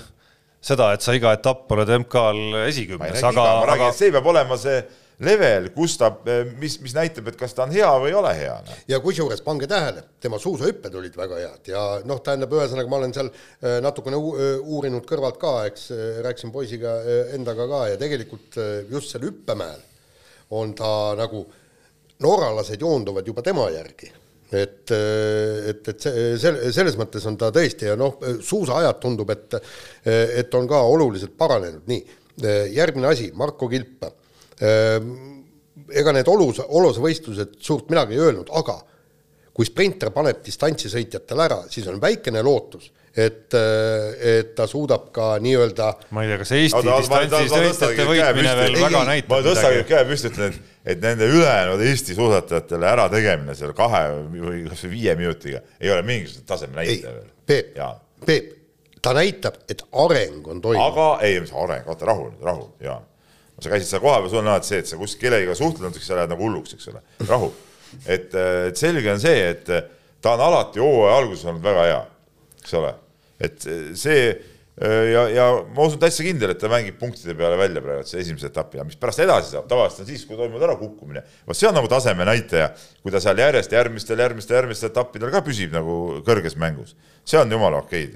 seda, 0.63 0.93
et 0.95 1.05
sa 1.05 1.15
iga 1.17 1.33
etapp 1.35 1.71
oled 1.75 1.89
MK-l 2.03 2.59
esikümnes, 2.67 3.23
aga, 3.29 3.47
aga 3.75 3.89
see 3.95 4.13
peab 4.13 4.29
olema 4.33 4.57
see 4.59 4.81
level, 5.25 5.69
kus 5.75 5.95
ta, 5.99 6.09
mis, 6.59 6.77
mis 6.83 6.95
näitab, 6.95 7.29
et 7.31 7.37
kas 7.39 7.55
ta 7.55 7.65
on 7.65 7.73
hea 7.75 7.89
või 8.01 8.11
ei 8.11 8.17
ole 8.19 8.33
hea. 8.37 8.55
Noh. 8.67 8.81
ja 8.89 8.99
kusjuures 9.03 9.43
pange 9.45 9.69
tähele, 9.69 10.05
tema 10.23 10.39
suusahüpped 10.41 10.95
olid 10.99 11.17
väga 11.17 11.41
head 11.41 11.71
ja 11.73 11.83
noh, 12.09 12.21
tähendab, 12.25 12.55
ühesõnaga 12.57 12.91
ma 12.91 13.01
olen 13.01 13.15
seal 13.15 13.31
äh, 13.31 13.77
natukene 13.83 14.19
äh, 14.19 14.55
uurinud 14.61 15.07
kõrvalt 15.09 15.39
ka, 15.41 15.53
eks 15.69 15.89
rääkisin 16.25 16.53
poisiga 16.53 16.95
endaga 17.35 17.67
ka 17.69 17.85
ja 17.93 17.99
tegelikult 18.01 18.59
just 18.91 19.13
seal 19.13 19.27
hüppemäel 19.27 19.81
on 20.53 20.73
ta 20.77 20.89
nagu, 21.17 21.45
norralased 22.23 22.81
joonduvad 22.81 23.27
juba 23.27 23.43
tema 23.45 23.69
järgi 23.73 24.11
et, 24.53 24.91
et, 24.93 25.87
et 25.89 26.05
see, 26.05 26.73
selles 26.75 26.97
mõttes 26.99 27.25
on 27.29 27.37
ta 27.39 27.49
tõesti 27.53 27.89
ja 27.89 27.95
noh, 27.99 28.19
suusaajad 28.43 28.99
tundub, 29.01 29.31
et, 29.33 29.55
et 30.05 30.57
on 30.57 30.67
ka 30.69 30.83
oluliselt 30.93 31.33
paranenud, 31.37 31.87
nii, 31.89 32.03
järgmine 32.73 33.09
asi, 33.09 33.31
Marko 33.37 33.69
Kilp 33.69 34.05
ega 34.63 36.15
need 36.15 36.29
olus, 36.31 36.61
olusvõistlused 36.63 37.59
suurt 37.63 37.89
midagi 37.91 38.17
ei 38.17 38.25
öelnud, 38.27 38.51
aga 38.55 38.79
kui 39.53 39.67
sprinter 39.67 40.09
paneb 40.13 40.41
distantsisõitjatel 40.45 41.41
ära, 41.45 41.59
siis 41.69 41.85
on 41.91 41.99
väikene 42.01 42.41
lootus, 42.45 42.87
et, 43.13 43.53
et 43.53 44.53
ta 44.57 44.65
suudab 44.69 45.11
ka 45.13 45.35
nii-öelda 45.43 45.89
ma 46.15 46.23
ei 46.23 46.31
tea, 46.31 46.39
kas 46.41 46.53
Eesti 46.57 46.81
distantsisõitjate 46.87 48.07
võitmine 48.09 48.55
veel 48.57 48.79
väga 48.81 49.03
näitab 49.11 49.35
ma 49.35 49.39
tõstan 49.45 49.77
käe 49.91 50.07
püsti, 50.09 50.33
ütlen, 50.33 50.57
et, 50.57 50.73
et 50.95 51.05
nende 51.05 51.29
ülejäänud 51.29 51.85
Eesti 51.85 52.17
suusatajatele 52.17 52.89
ärategemine 52.95 53.57
seal 53.59 53.77
kahe 53.77 54.03
või 54.33 54.65
kas 54.71 54.81
või 54.87 54.95
viie 54.95 55.15
minutiga 55.21 55.61
ei 55.77 55.93
ole 55.93 56.01
mingisugust 56.09 56.49
taseme 56.49 56.81
näitaja 56.81 57.13
veel. 57.19 57.31
Peep, 57.45 57.77
Peep, 58.25 58.51
ta 59.03 59.13
näitab, 59.13 59.61
et 59.69 59.85
areng 59.91 60.47
on 60.47 60.61
toimunud. 60.63 60.89
aga 60.89 61.09
ei, 61.27 61.37
mis 61.43 61.53
areng, 61.53 61.85
oota, 61.85 62.09
rahu 62.09 62.31
nüüd, 62.31 62.45
rahu, 62.49 62.71
Jaan 62.81 63.05
sa 63.63 63.73
käisid 63.73 63.89
seal 63.89 64.03
kohapeal, 64.03 64.31
sul 64.31 64.41
on 64.43 64.51
alati 64.53 64.71
see, 64.71 64.81
et 64.83 64.91
sa 64.91 64.99
kuskil 64.99 65.27
kellegiga 65.27 65.57
suhtled 65.57 65.87
natuke, 65.89 66.05
sa 66.05 66.19
lähed 66.19 66.33
nagu 66.33 66.47
hulluks, 66.47 66.77
eks 66.77 66.89
ole, 66.91 67.03
rahu. 67.29 67.51
et, 68.05 68.33
et 68.69 68.79
selge 68.79 69.13
on 69.13 69.21
see, 69.23 69.45
et 69.53 69.69
ta 70.23 70.35
on 70.37 70.47
alati 70.47 70.83
hooaja 70.83 71.19
alguses 71.21 71.45
olnud 71.49 71.65
väga 71.65 71.85
hea, 71.89 72.01
eks 72.63 72.75
ole, 72.79 72.95
et 73.43 73.69
see 73.99 74.25
ja, 74.81 75.23
ja 75.29 75.45
ma 75.75 75.85
usun 75.85 76.01
täitsa 76.01 76.25
kindel, 76.25 76.53
et 76.53 76.61
ta 76.61 76.69
mängib 76.71 76.97
punktide 76.97 77.35
peale 77.37 77.57
välja 77.59 77.81
praegu 77.83 78.07
see 78.09 78.23
esimese 78.23 78.49
etapi 78.49 78.79
ja 78.79 78.85
mis 78.87 78.97
pärast 78.99 79.21
edasi 79.21 79.53
saab, 79.53 79.67
tavaliselt 79.69 80.03
on 80.03 80.09
siis, 80.09 80.23
kui 80.25 80.37
toimub 80.39 80.63
ära 80.65 80.75
kukkumine. 80.79 81.21
vot 81.47 81.57
see 81.57 81.69
on 81.69 81.77
nagu 81.77 81.89
taseme 81.91 82.25
näitaja, 82.25 82.71
kui 83.03 83.13
ta 83.13 83.21
seal 83.21 83.37
järjest 83.37 83.75
järgmistel, 83.75 84.23
järgmistel, 84.25 84.57
järgmistel 84.57 84.89
etappidel 84.89 85.33
ka 85.33 85.43
püsib 85.45 85.75
nagu 85.75 85.97
kõrges 86.25 86.57
mängus. 86.57 86.95
see 87.25 87.37
on 87.39 87.51
jumala 87.51 87.83
okei. 87.85 88.09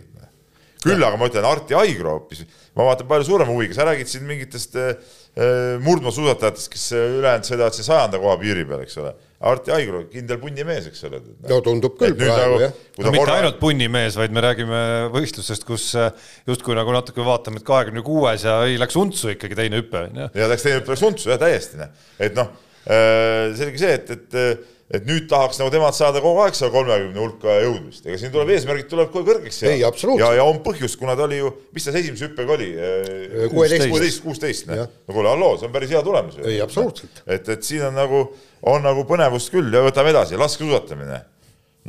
küll 0.81 1.03
aga 1.03 1.17
ma 1.17 1.29
ütlen, 1.29 1.45
Arti 1.45 1.75
Aigro 1.77 2.17
hoopis, 2.17 2.45
ma 2.77 2.91
vaatan 2.91 3.09
palju 3.09 3.25
suurema 3.31 3.51
huviga, 3.51 3.73
sa 3.73 3.87
räägid 3.89 4.11
siin 4.11 4.27
mingitest 4.29 4.77
äh, 4.77 4.93
Äh, 5.37 5.75
murdmaasuusatajatest, 5.85 6.67
kes 6.73 6.83
ülejäänud 6.97 7.45
sõidavad 7.45 7.75
siin 7.75 7.85
sajanda 7.85 8.17
koha 8.17 8.39
piiri 8.41 8.63
peal, 8.65 8.79
eks 8.81 8.95
ole. 8.97 9.11
Arti 9.45 9.69
Aigro, 9.75 9.99
kindel 10.09 10.39
punnimees, 10.41 10.87
eks 10.89 11.03
ole. 11.05 11.19
no 11.45 11.59
tundub 11.61 11.93
küll 11.99 12.15
praegu 12.17 12.55
nagu, 12.55 12.55
jah. 12.63 12.71
no 12.97 13.11
mitte 13.13 13.19
korra... 13.21 13.35
ainult 13.43 13.59
punnimees, 13.61 14.17
vaid 14.17 14.33
me 14.33 14.41
räägime 14.41 14.79
võistlusest, 15.13 15.67
kus 15.67 15.91
äh, 15.93 16.09
justkui 16.49 16.73
nagu 16.79 16.95
natuke 16.95 17.21
vaatame, 17.27 17.61
et 17.61 17.67
kahekümne 17.67 18.01
kuues 18.07 18.47
ja 18.47 18.55
ei, 18.65 18.79
läks 18.81 18.97
untsu 18.97 19.35
ikkagi 19.35 19.59
teine 19.59 19.83
hüpe, 19.83 20.07
on 20.07 20.23
ju. 20.23 20.31
ja 20.41 20.49
läks 20.49 20.65
teine 20.65 20.79
hüpe, 20.79 20.95
läks 20.95 21.05
untsu 21.05 21.29
jah, 21.29 21.37
täiesti, 21.43 21.77
noh. 21.83 22.09
et 22.17 22.41
noh, 22.41 22.49
äh, 22.89 23.53
selge 23.61 23.83
see, 23.83 23.93
et, 23.99 24.09
et 24.17 24.41
et 24.87 25.03
nüüd 25.03 25.25
tahaks 25.27 25.59
nagu 25.59 25.71
temalt 25.71 25.97
saada 25.97 26.21
kogu 26.23 26.39
aeg 26.45 26.55
seal 26.55 26.69
kolmekümne 26.71 27.19
hulka 27.19 27.57
jõudmist, 27.59 28.05
ega 28.07 28.19
siin 28.21 28.31
tuleb 28.31 28.53
eesmärgid 28.55 28.87
tuleb 28.91 29.09
kohe 29.11 29.27
kõrgeks 29.27 29.59
ja, 29.65 29.73
ja, 29.81 30.29
ja 30.39 30.45
on 30.47 30.61
põhjust, 30.63 30.95
kuna 30.99 31.15
ta 31.19 31.25
oli 31.25 31.41
ju, 31.41 31.49
mis 31.75 31.87
ta 31.87 31.91
see 31.91 32.05
esimese 32.05 32.29
hüppega 32.29 32.55
oli? 32.55 32.69
kuusteist, 33.51 34.21
kuusteist, 34.23 34.69
noh. 34.71 34.85
no 34.87 35.17
kuule, 35.17 35.27
halloo, 35.33 35.57
see 35.59 35.67
on 35.67 35.73
päris 35.75 35.91
hea 35.91 36.03
tulemus. 36.05 36.39
ei, 36.39 36.61
absoluutselt. 36.63 37.19
et, 37.27 37.51
et 37.57 37.67
siin 37.67 37.83
on 37.89 37.99
nagu, 37.99 38.23
on 38.71 38.87
nagu 38.87 39.03
põnevust 39.09 39.51
küll 39.51 39.75
ja 39.75 39.83
võtame 39.83 40.15
edasi, 40.15 40.39
laskesuusatamine. 40.39 41.19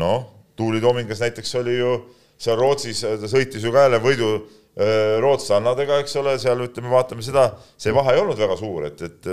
noh, 0.03 0.27
Tuuli 0.59 0.83
Toomingas 0.83 1.23
näiteks 1.23 1.55
oli 1.61 1.79
ju 1.79 1.95
seal 2.39 2.59
Rootsis, 2.59 3.05
ta 3.07 3.31
sõitis 3.31 3.63
ju 3.63 3.71
ka 3.75 3.87
jälle 3.87 4.03
võidu 4.03 4.33
rootslannadega, 5.23 6.03
eks 6.03 6.13
ole, 6.21 6.37
seal 6.39 6.61
ütleme, 6.63 6.91
vaatame 6.93 7.23
seda, 7.27 7.49
see 7.79 7.95
vahe 7.95 8.15
ei 8.15 8.21
olnud 8.23 8.39
väga 8.39 8.55
suur, 8.59 8.85
et, 8.87 9.01
et 9.07 9.31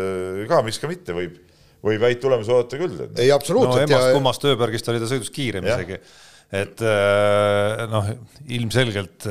ka 0.49 0.62
miks 0.65 0.80
ka 0.82 0.89
mitte 0.89 1.13
võib 1.13 1.36
võib 1.85 2.05
häid 2.07 2.21
tulemusi 2.23 2.53
oodata 2.53 2.79
küll. 2.81 3.03
ei, 3.13 3.29
absoluutselt. 3.33 3.85
no 3.85 3.89
emast 3.89 4.09
ja... 4.09 4.15
kummast 4.15 4.47
ööbergist 4.51 4.89
oli 4.93 5.01
ta 5.03 5.09
sõidus 5.11 5.31
kiirem 5.33 5.67
ja. 5.67 5.77
isegi. 5.79 5.99
et 6.61 6.85
äh, 6.85 7.85
noh, 7.91 8.13
ilmselgelt, 8.57 9.27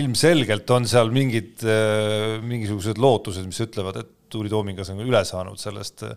ilmselgelt 0.00 0.76
on 0.76 0.88
seal 0.90 1.12
mingid, 1.14 1.58
äh, 1.66 2.38
mingisugused 2.42 3.00
lootused, 3.02 3.46
mis 3.48 3.62
ütlevad, 3.66 4.02
et 4.02 4.16
Tuuli 4.30 4.50
Toomingas 4.50 4.92
on 4.92 5.00
üle 5.02 5.20
saanud 5.26 5.58
sellest 5.58 6.04
äh, 6.06 6.12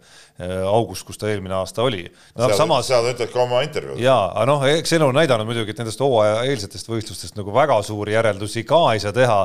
august, 0.70 1.06
kus 1.08 1.18
ta 1.18 1.30
eelmine 1.32 1.56
aasta 1.58 1.82
oli 1.86 2.04
no,. 2.06 2.50
Samas... 2.54 2.88
seda 2.90 3.02
ta 3.08 3.14
ütleb 3.16 3.32
ka 3.34 3.42
oma 3.42 3.64
intervjuus. 3.66 4.02
jaa, 4.04 4.28
aga 4.32 4.46
noh, 4.52 4.66
eks 4.70 4.94
elu 4.98 5.10
on 5.10 5.18
näidanud 5.18 5.50
muidugi, 5.50 5.74
et 5.74 5.82
nendest 5.82 6.02
hooaja 6.04 6.44
eelsetest 6.50 6.90
võistlustest 6.92 7.40
nagu 7.40 7.56
väga 7.56 7.80
suuri 7.86 8.14
järeldusi 8.14 8.66
ka 8.70 8.84
ei 8.94 9.02
saa 9.04 9.16
teha 9.16 9.40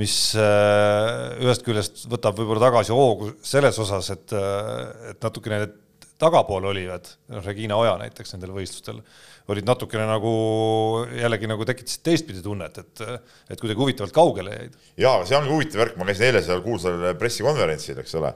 mis 0.00 0.16
äh, 0.38 1.36
ühest 1.44 1.64
küljest 1.66 2.04
võtab 2.10 2.38
võib-olla 2.38 2.66
tagasi 2.66 2.94
hoogu 2.94 3.30
selles 3.46 3.78
osas, 3.82 4.10
et, 4.14 4.34
äh, 4.34 5.12
et 5.12 5.22
natukene 5.22 5.60
need 5.62 5.80
tagapool 6.20 6.66
olivad, 6.70 7.08
noh, 7.32 7.42
Regina 7.44 7.76
Oja 7.78 7.94
näiteks 8.00 8.34
nendel 8.34 8.54
võistlustel, 8.54 9.00
olid 9.50 9.66
natukene 9.66 10.06
nagu 10.08 10.32
jällegi 11.18 11.50
nagu 11.50 11.66
tekitasid 11.68 12.04
teistpidi 12.06 12.42
tunnet, 12.42 12.78
et, 12.80 13.02
et 13.50 13.60
kuidagi 13.60 13.82
huvitavalt 13.82 14.14
kaugele 14.14 14.54
jäid. 14.54 14.78
jaa, 15.04 15.24
see 15.26 15.38
ongi 15.38 15.52
huvitav 15.52 15.82
värk, 15.82 15.98
ma 15.98 16.08
käisin 16.08 16.28
eile 16.30 16.42
seal 16.46 16.62
kuulsal 16.64 17.10
pressikonverentsil, 17.20 17.98
eks 18.02 18.16
ole, 18.20 18.32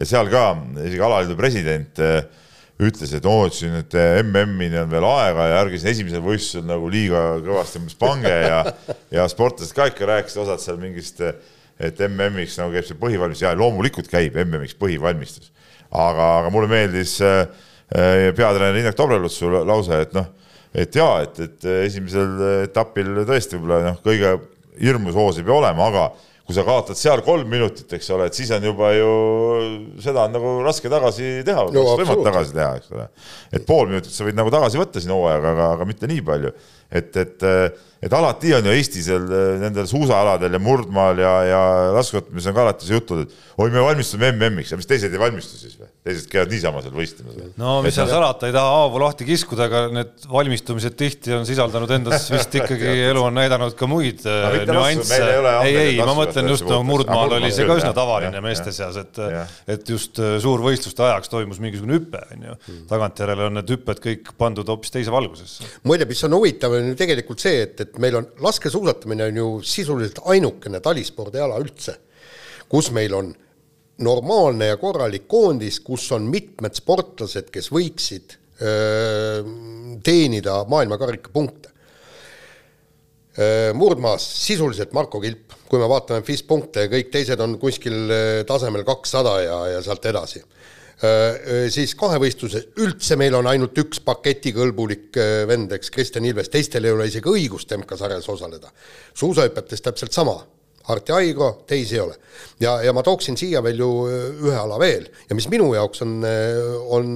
ja 0.00 0.08
seal 0.08 0.32
ka 0.32 0.44
isegi 0.86 1.04
alaliidu 1.04 1.38
president 1.38 2.02
äh, 2.04 2.20
ütles, 2.78 3.10
et 3.16 3.26
oo, 3.26 3.46
et 3.48 3.56
siin, 3.56 3.74
et 3.80 3.94
MM-ini 4.22 4.78
on 4.78 4.90
veel 4.90 5.06
aega 5.08 5.48
ja 5.50 5.60
ärge 5.64 5.80
siin 5.80 5.90
esimesel 5.92 6.22
võistlusel 6.22 6.66
nagu 6.68 6.90
liiga 6.92 7.22
kõvasti 7.42 7.80
umbes 7.80 7.96
pange 7.98 8.30
ja 8.30 8.60
ja 9.14 9.24
sportlased 9.30 9.74
ka 9.74 9.88
ikka 9.90 10.06
rääkisid 10.06 10.44
osad 10.44 10.62
seal 10.62 10.78
mingist, 10.78 11.22
et 11.78 12.02
MM-iks 12.06 12.58
nagu 12.60 12.74
käib 12.74 12.86
see 12.86 12.98
põhivalmistus 13.00 13.46
ja 13.48 13.54
loomulikult 13.58 14.10
käib 14.10 14.38
MM-iks 14.44 14.78
põhivalmistus. 14.78 15.50
aga, 15.90 16.28
aga 16.42 16.52
mulle 16.54 16.68
meeldis 16.70 17.16
äh, 17.24 17.46
peatreener 17.90 18.76
Indrek 18.76 18.96
Tobrelutsu 18.98 19.50
lause, 19.64 20.02
et 20.04 20.14
noh, 20.14 20.28
et 20.74 20.94
jaa, 20.94 21.22
et, 21.24 21.38
et 21.40 21.68
esimesel 21.88 22.64
etapil 22.68 23.24
tõesti 23.24 23.56
võib-olla 23.56 23.92
noh, 23.92 24.00
kõige 24.04 24.36
hirmus 24.78 25.16
hoos 25.18 25.38
ei 25.40 25.46
pea 25.46 25.56
olema, 25.56 25.88
aga 25.88 26.10
kui 26.48 26.56
sa 26.56 26.62
kaotad 26.64 26.96
seal 26.96 27.20
kolm 27.20 27.50
minutit, 27.52 27.90
eks 27.92 28.06
ole, 28.16 28.30
et 28.30 28.36
siis 28.38 28.48
on 28.56 28.64
juba 28.64 28.88
ju, 28.96 29.08
seda 30.00 30.22
on 30.24 30.32
nagu 30.32 30.52
raske 30.64 30.88
tagasi 30.88 31.42
teha 31.44 31.66
no,, 31.68 31.82
võimatu 32.00 32.24
tagasi 32.24 32.54
teha, 32.56 32.70
eks 32.80 32.94
ole. 32.96 33.04
et 33.52 33.66
pool 33.68 33.90
minutit 33.90 34.14
sa 34.14 34.24
võid 34.24 34.38
nagu 34.38 34.48
tagasi 34.54 34.80
võtta 34.80 35.02
siin 35.04 35.12
hooajaga, 35.12 35.52
aga, 35.52 35.66
aga 35.76 35.88
mitte 35.90 36.08
nii 36.08 36.24
palju. 36.24 36.54
Et, 36.88 37.16
et, 37.20 37.44
et 38.00 38.14
alati 38.16 38.54
on 38.56 38.64
ju 38.64 38.72
Eestis 38.72 39.10
nendel 39.60 39.88
suusaaladel 39.90 40.54
ja 40.56 40.60
murdmaal 40.62 41.18
ja, 41.20 41.32
ja 41.44 41.60
laskesuusatamises 41.96 42.48
on 42.48 42.56
ka 42.56 42.62
alati 42.64 42.88
see 42.88 42.96
jutud, 42.96 43.24
et 43.26 43.34
oi, 43.58 43.68
me 43.74 43.82
valmistume 43.82 44.30
MM-iks 44.32 44.72
ja 44.72 44.78
mis 44.80 44.88
teised 44.88 45.12
ei 45.12 45.20
valmistu 45.20 45.58
siis 45.60 45.74
või? 45.76 45.90
teised 46.08 46.30
käivad 46.32 46.52
niisama 46.54 46.80
seal 46.84 46.94
võistlemas 46.96 47.36
või? 47.36 47.50
no 47.60 47.74
mis 47.84 47.98
seal 47.98 48.08
salata, 48.08 48.48
ei 48.48 48.54
taha 48.56 48.70
haavu 48.78 49.02
lahti 49.02 49.26
kiskuda, 49.28 49.66
aga 49.68 49.82
need 49.92 50.28
valmistumised 50.32 50.96
tihti 50.96 51.34
on 51.36 51.44
sisaldanud 51.48 51.92
endas 51.98 52.28
vist 52.32 52.56
ikkagi, 52.56 52.88
elu 53.10 53.26
on 53.28 53.36
näidanud 53.36 53.76
ka 53.76 53.90
muid 53.90 54.24
no, 54.24 54.78
nüansse. 54.78 55.20
ei, 55.66 55.76
ei, 55.82 55.98
ma 56.00 56.14
mõtlen 56.16 56.48
just 56.54 56.64
nagu 56.68 56.86
murdmaal 56.88 57.36
oli 57.36 57.52
see 57.52 57.68
ka 57.68 57.76
üsna 57.82 57.92
tavaline 57.96 58.40
meeste 58.44 58.72
seas, 58.72 58.96
et, 59.02 59.20
et 59.76 59.92
just 59.92 60.16
suurvõistluste 60.16 61.04
ajaks 61.10 61.34
toimus 61.34 61.60
mingisugune 61.60 61.98
hüpe, 61.98 62.22
on 62.32 62.48
ju. 62.48 62.56
Hmm. 62.68 62.80
tagantjärele 62.90 63.48
on 63.48 63.58
need 63.58 63.70
hüpped 63.74 64.00
kõik 64.04 64.32
pandud 64.38 64.68
hoopis 64.70 64.94
teise 64.94 65.12
valgusesse. 65.12 65.66
muide, 65.88 66.06
mis 66.08 66.22
on 66.26 66.38
huvitav, 66.38 66.77
on 66.78 66.90
ju 66.90 66.96
tegelikult 66.98 67.42
see, 67.42 67.62
et, 67.66 67.80
et 67.84 67.98
meil 68.02 68.18
on 68.20 68.28
laskesuusatamine 68.44 69.28
on 69.30 69.40
ju 69.40 69.48
sisuliselt 69.66 70.22
ainukene 70.32 70.80
talispordiala 70.84 71.58
üldse, 71.62 71.96
kus 72.70 72.90
meil 72.96 73.14
on 73.18 73.32
normaalne 74.04 74.70
ja 74.70 74.78
korralik 74.78 75.26
koondis, 75.30 75.80
kus 75.84 76.06
on 76.14 76.28
mitmed 76.30 76.76
sportlased, 76.78 77.48
kes 77.50 77.72
võiksid 77.74 78.36
öö, 78.62 79.42
teenida 80.06 80.60
maailmakarika 80.70 81.34
punkte. 81.34 81.74
murdmaas 83.78 84.24
sisuliselt 84.46 84.90
Marko 84.92 85.20
Kilp, 85.22 85.52
kui 85.70 85.78
me 85.78 85.86
vaatame 85.86 86.24
FIS 86.26 86.40
punkte 86.42 86.86
ja 86.86 86.90
kõik 86.90 87.10
teised 87.12 87.38
on 87.38 87.52
kuskil 87.62 88.10
tasemel 88.46 88.82
kakssada 88.86 89.34
ja, 89.44 89.58
ja 89.76 89.82
sealt 89.82 90.06
edasi 90.10 90.42
siis 91.70 91.92
kahevõistluses 91.94 92.72
üldse 92.82 93.14
meil 93.20 93.36
on 93.38 93.46
ainult 93.46 93.76
üks 93.78 94.00
paketikõlbulik 94.02 95.14
vend, 95.46 95.70
eks, 95.76 95.92
Kristjan 95.94 96.26
Ilves, 96.26 96.50
teistel 96.50 96.88
ei 96.88 96.94
ole 96.96 97.06
isegi 97.06 97.30
õigust 97.30 97.70
MK-sarjas 97.76 98.26
osaleda. 98.32 98.72
suusahüpetes 99.14 99.84
täpselt 99.84 100.12
sama, 100.12 100.40
Arti 100.88 101.12
Aigro, 101.12 101.50
teisi 101.68 101.98
ei 101.98 102.00
ole. 102.00 102.14
ja, 102.60 102.78
ja 102.82 102.92
ma 102.96 103.02
tooksin 103.04 103.36
siia 103.36 103.62
veel 103.64 103.82
ju 103.82 103.90
ühe 104.08 104.56
ala 104.56 104.78
veel. 104.80 105.08
Ja 105.28 105.36
mis 105.36 105.48
minu 105.52 105.68
jaoks 105.74 106.02
on, 106.06 106.14
on 106.96 107.10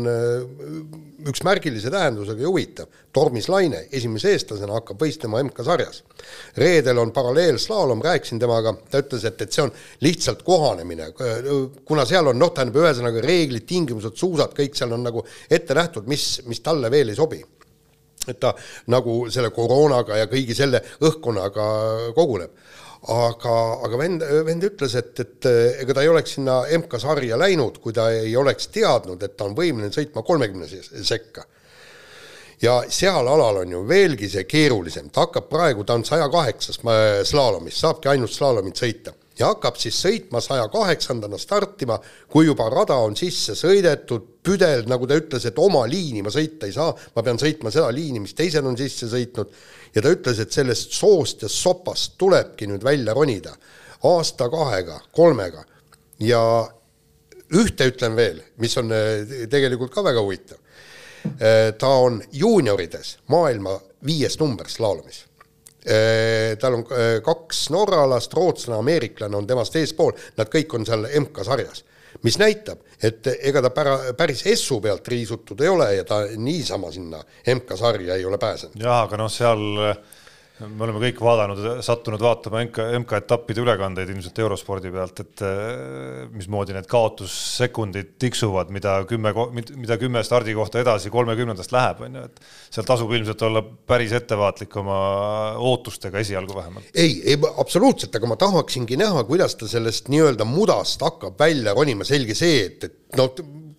üks 1.29 1.43
märgilise 1.47 1.91
tähendusega 1.93 2.43
ja 2.43 2.51
huvitav, 2.51 2.91
Tormis 3.15 3.49
Laine 3.53 3.85
esimese 3.95 4.33
eestlasena 4.35 4.77
hakkab 4.79 5.03
võistlema 5.03 5.43
MK-sarjas. 5.45 6.03
reedel 6.57 6.99
on 6.99 7.13
paralleelslaalom, 7.13 8.03
rääkisin 8.03 8.41
temaga, 8.43 8.75
ta 8.91 9.03
ütles, 9.03 9.25
et, 9.29 9.41
et 9.43 9.53
see 9.53 9.65
on 9.67 9.73
lihtsalt 10.05 10.43
kohanemine, 10.47 11.11
kuna 11.85 12.07
seal 12.09 12.33
on 12.33 12.39
noh, 12.39 12.53
tähendab 12.55 12.83
ühesõnaga 12.83 13.25
reeglid, 13.25 13.67
tingimused, 13.69 14.17
suusad, 14.19 14.55
kõik 14.57 14.77
seal 14.79 14.95
on 14.97 15.07
nagu 15.07 15.25
ette 15.51 15.77
nähtud, 15.79 16.09
mis, 16.11 16.43
mis 16.49 16.63
talle 16.65 16.91
veel 16.93 17.13
ei 17.13 17.19
sobi. 17.19 17.43
Et 18.29 18.39
ta 18.39 18.53
nagu 18.95 19.25
selle 19.35 19.51
koroonaga 19.51 20.21
ja 20.21 20.29
kõigi 20.31 20.55
selle 20.55 20.79
õhkkonnaga 21.03 21.65
koguneb 22.15 22.55
aga, 23.11 23.55
aga 23.83 23.99
vend, 23.99 24.23
vend 24.47 24.67
ütles, 24.67 24.95
et, 24.99 25.23
et 25.25 25.49
ega 25.83 25.97
ta 25.97 26.05
ei 26.05 26.11
oleks 26.11 26.37
sinna 26.37 26.61
MK-sarja 26.79 27.39
läinud, 27.41 27.81
kui 27.83 27.95
ta 27.97 28.11
ei 28.15 28.37
oleks 28.39 28.71
teadnud, 28.75 29.23
et 29.23 29.35
ta 29.37 29.49
on 29.49 29.57
võimeline 29.59 29.91
sõitma 29.95 30.23
kolmekümne 30.27 30.69
sekka. 31.03 31.45
ja 32.63 32.77
seal 32.87 33.27
alal 33.27 33.65
on 33.65 33.73
ju 33.75 33.81
veelgi 33.89 34.29
see 34.31 34.45
keerulisem, 34.47 35.11
ta 35.11 35.27
hakkab 35.27 35.49
praegu, 35.51 35.85
ta 35.85 35.99
on 35.99 36.05
saja 36.07 36.29
kaheksas 36.31 36.79
slaalomis, 37.27 37.81
saabki 37.81 38.09
ainult 38.09 38.31
slaalomit 38.31 38.79
sõita. 38.79 39.17
Ja 39.39 39.49
hakkab 39.49 39.79
siis 39.81 39.97
sõitma 39.97 40.43
saja 40.45 40.69
kaheksandana 40.71 41.39
startima, 41.41 41.97
kui 42.31 42.47
juba 42.47 42.69
rada 42.71 42.99
on 43.03 43.17
sisse 43.17 43.57
sõidetud, 43.59 44.29
püdel, 44.45 44.85
nagu 44.87 45.07
ta 45.09 45.17
ütles, 45.19 45.47
et 45.49 45.59
oma 45.59 45.87
liini 45.89 46.23
ma 46.23 46.31
sõita 46.31 46.69
ei 46.69 46.75
saa, 46.75 46.93
ma 47.17 47.23
pean 47.25 47.41
sõitma 47.41 47.73
seda 47.73 47.89
liini, 47.95 48.21
mis 48.23 48.37
teised 48.39 48.67
on 48.67 48.77
sisse 48.79 49.09
sõitnud 49.11 49.51
ja 49.95 50.03
ta 50.03 50.13
ütles, 50.13 50.41
et 50.41 50.53
sellest 50.53 50.95
soost 50.97 51.43
ja 51.45 51.51
sopast 51.51 52.17
tulebki 52.19 52.69
nüüd 52.71 52.85
välja 52.85 53.15
ronida. 53.15 53.55
Aasta-kahega, 54.03 54.99
kolmega. 55.15 55.65
Ja 56.23 56.43
ühte 57.53 57.87
ütlen 57.91 58.17
veel, 58.17 58.41
mis 58.63 58.75
on 58.81 58.93
eh, 58.95 59.47
tegelikult 59.51 59.93
ka 59.95 60.05
väga 60.05 60.23
huvitav. 60.25 60.59
Eh, 61.33 61.75
ta 61.79 61.91
on 62.03 62.23
juuniorides 62.33 63.19
maailma 63.31 63.77
viies 64.03 64.35
number 64.41 64.67
slaalomis 64.67 65.21
eh, 65.87 66.57
tal 66.59 66.81
on 66.81 66.83
kaks 67.23 67.69
norralast, 67.71 68.35
rootslane, 68.35 68.81
ameeriklane 68.83 69.39
on 69.39 69.47
temast 69.47 69.77
eespool, 69.79 70.11
nad 70.37 70.51
kõik 70.51 70.75
on 70.75 70.87
seal 70.89 71.07
MK-sarjas 71.21 71.85
mis 72.23 72.39
näitab, 72.39 72.83
et 73.03 73.27
ega 73.41 73.63
ta 73.63 73.71
pära-, 73.75 74.15
päris 74.17 74.45
Essu 74.47 74.81
pealt 74.81 75.09
riisutud 75.09 75.61
ei 75.61 75.69
ole 75.69 75.95
ja 75.95 76.05
ta 76.05 76.23
niisama 76.37 76.93
sinna 76.93 77.23
MK-sarja 77.55 78.15
ei 78.15 78.25
ole 78.25 78.39
pääsenud. 78.39 78.77
jah, 78.81 79.03
aga 79.07 79.21
noh, 79.21 79.31
seal 79.33 79.65
me 80.69 80.85
oleme 80.87 81.01
kõik 81.03 81.21
vaadanud, 81.25 81.61
sattunud 81.85 82.23
vaatama 82.23 82.63
MK, 82.67 82.87
MK-etappide 83.03 83.63
ülekandeid 83.65 84.11
ilmselt 84.13 84.39
eurospordi 84.45 84.93
pealt, 84.95 85.23
et 85.25 85.43
eh, 85.47 86.27
mismoodi 86.33 86.77
need 86.77 86.89
kaotussekundid 86.91 88.15
tiksuvad, 88.23 88.73
mida 88.75 88.99
kümme, 89.09 89.33
mida 89.55 89.99
kümme 90.01 90.23
stardikohta 90.27 90.83
edasi 90.83 91.13
kolmekümnendast 91.15 91.75
läheb, 91.75 92.05
on 92.07 92.21
ju, 92.21 92.27
et 92.31 92.45
seal 92.75 92.89
tasub 92.89 93.13
ilmselt 93.17 93.47
olla 93.49 93.63
päris 93.63 94.15
ettevaatlik 94.19 94.77
oma 94.83 94.99
ootustega 95.73 96.23
esialgu 96.23 96.57
vähemalt. 96.59 96.93
ei, 96.95 97.19
ei 97.35 97.41
absoluutselt, 97.53 98.15
aga 98.19 98.31
ma 98.31 98.39
tahaksingi 98.41 99.01
näha, 99.01 99.25
kuidas 99.29 99.57
ta 99.59 99.71
sellest 99.71 100.13
nii-öelda 100.13 100.47
mudast 100.49 101.03
hakkab 101.03 101.39
välja 101.41 101.75
ronima, 101.77 102.07
selge 102.09 102.37
see, 102.39 102.67
et, 102.69 102.91
et 102.91 103.21
no 103.21 103.31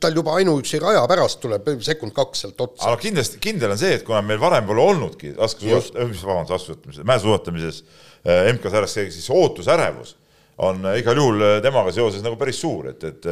tal 0.04 0.18
juba 0.18 0.38
ainuüksi 0.40 0.80
raja 0.84 1.04
pärast 1.10 1.40
tuleb 1.44 1.70
sekund-kaks 1.86 2.44
sealt 2.46 2.66
otsa. 2.66 2.88
aga 2.90 3.00
kindlasti, 3.02 3.40
kindel 3.44 3.76
on 3.76 3.80
see, 3.80 3.94
et 4.00 4.08
kuna 4.08 4.22
meil 4.26 4.42
varem 4.42 4.68
pole 4.68 4.84
olnudki 4.84 5.34
laskesuusatamises, 5.38 6.26
vabandust, 6.28 6.56
laskesuusatamises, 6.58 7.06
mäesuusatamises 7.10 7.80
äh, 7.84 8.50
MK-sarjas 8.54 8.98
siis 9.18 9.30
ootusärevus 9.34 10.16
on 10.64 10.84
äh, 10.86 11.00
igal 11.02 11.18
juhul 11.20 11.42
äh, 11.42 11.56
temaga 11.66 11.94
seoses 11.96 12.26
nagu 12.26 12.38
päris 12.40 12.60
suur, 12.62 12.92
et, 12.94 13.08
et, 13.10 13.30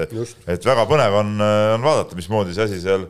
et 0.55 0.69
väga 0.71 0.87
põnev 0.89 1.19
on, 1.21 1.35
on 1.41 1.85
vaadata, 1.85 2.17
mismoodi 2.19 2.55
see 2.57 2.69
asi 2.69 2.81
seal 2.83 3.07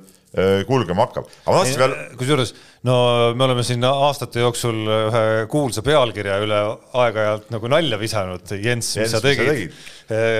kulgema 0.68 1.08
hakkab. 1.08 1.26
aga 1.44 1.56
ma 1.56 1.64
tahtsin 1.64 1.82
veel. 1.82 1.96
kusjuures 2.20 2.54
no 2.88 2.96
me 3.36 3.44
oleme 3.48 3.66
siin 3.68 3.84
aastate 3.84 4.46
jooksul 4.46 4.78
ühe 4.96 5.24
kuulsa 5.52 5.84
pealkirja 5.86 6.38
üle 6.46 6.60
aeg-ajalt 7.04 7.52
nagu 7.54 7.72
nalja 7.72 8.00
visanud, 8.00 8.54
Jens, 8.64 8.94
mis 9.02 9.12
sa 9.12 9.20
tegid? 9.24 9.76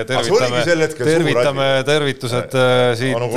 tervitame, 0.08 0.64
tervitame, 0.96 1.68
tervitused 1.88 2.56
siit 2.98 3.16
onu, 3.16 3.30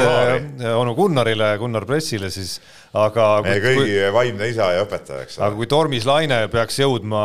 onu 0.71 0.95
Gunnarile, 0.97 1.53
Gunnar 1.59 1.85
Pressile 1.87 2.31
siis 2.33 2.57
aga 2.95 3.25
meie 3.45 3.62
kõigi 3.63 3.79
kui, 3.79 3.95
vaimne 4.15 4.47
isa 4.51 4.69
ja 4.75 4.84
õpetaja, 4.86 5.25
eks 5.25 5.38
ole. 5.38 5.47
aga 5.47 5.60
kui 5.60 5.69
Tormis 5.71 6.05
Laine 6.08 6.38
peaks 6.51 6.79
jõudma, 6.79 7.23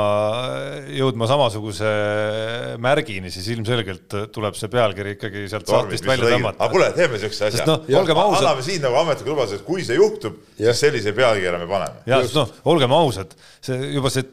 jõudma 0.96 1.28
samasuguse 1.30 1.92
märgini, 2.82 3.30
siis 3.34 3.46
ilmselgelt 3.54 4.16
tuleb 4.34 4.58
see 4.58 4.72
pealkiri 4.72 5.14
ikkagi 5.16 5.46
sealt 5.52 5.70
sahtlist 5.70 6.08
välja 6.08 6.32
tõmmata. 6.34 6.58
aga 6.64 6.74
kuule, 6.74 6.90
teeme 6.96 7.20
siukse 7.22 7.50
asja. 7.50 7.78
olgem 8.00 8.22
ausad. 8.22 8.42
anname 8.42 8.66
siin 8.66 8.82
nagu 8.84 8.98
ametliku 9.04 9.34
lubaduse, 9.34 9.60
et 9.60 9.66
kui 9.68 9.86
see 9.86 9.98
juhtub, 10.00 10.42
siis 10.58 10.84
sellise 10.86 11.14
pealkirja 11.16 11.60
me 11.60 11.70
paneme. 11.70 12.04
jah, 12.10 12.26
noh, 12.40 12.54
olgem 12.74 12.98
ausad, 12.98 13.36
see 13.64 13.78
juba 13.94 14.12
see 14.12 14.26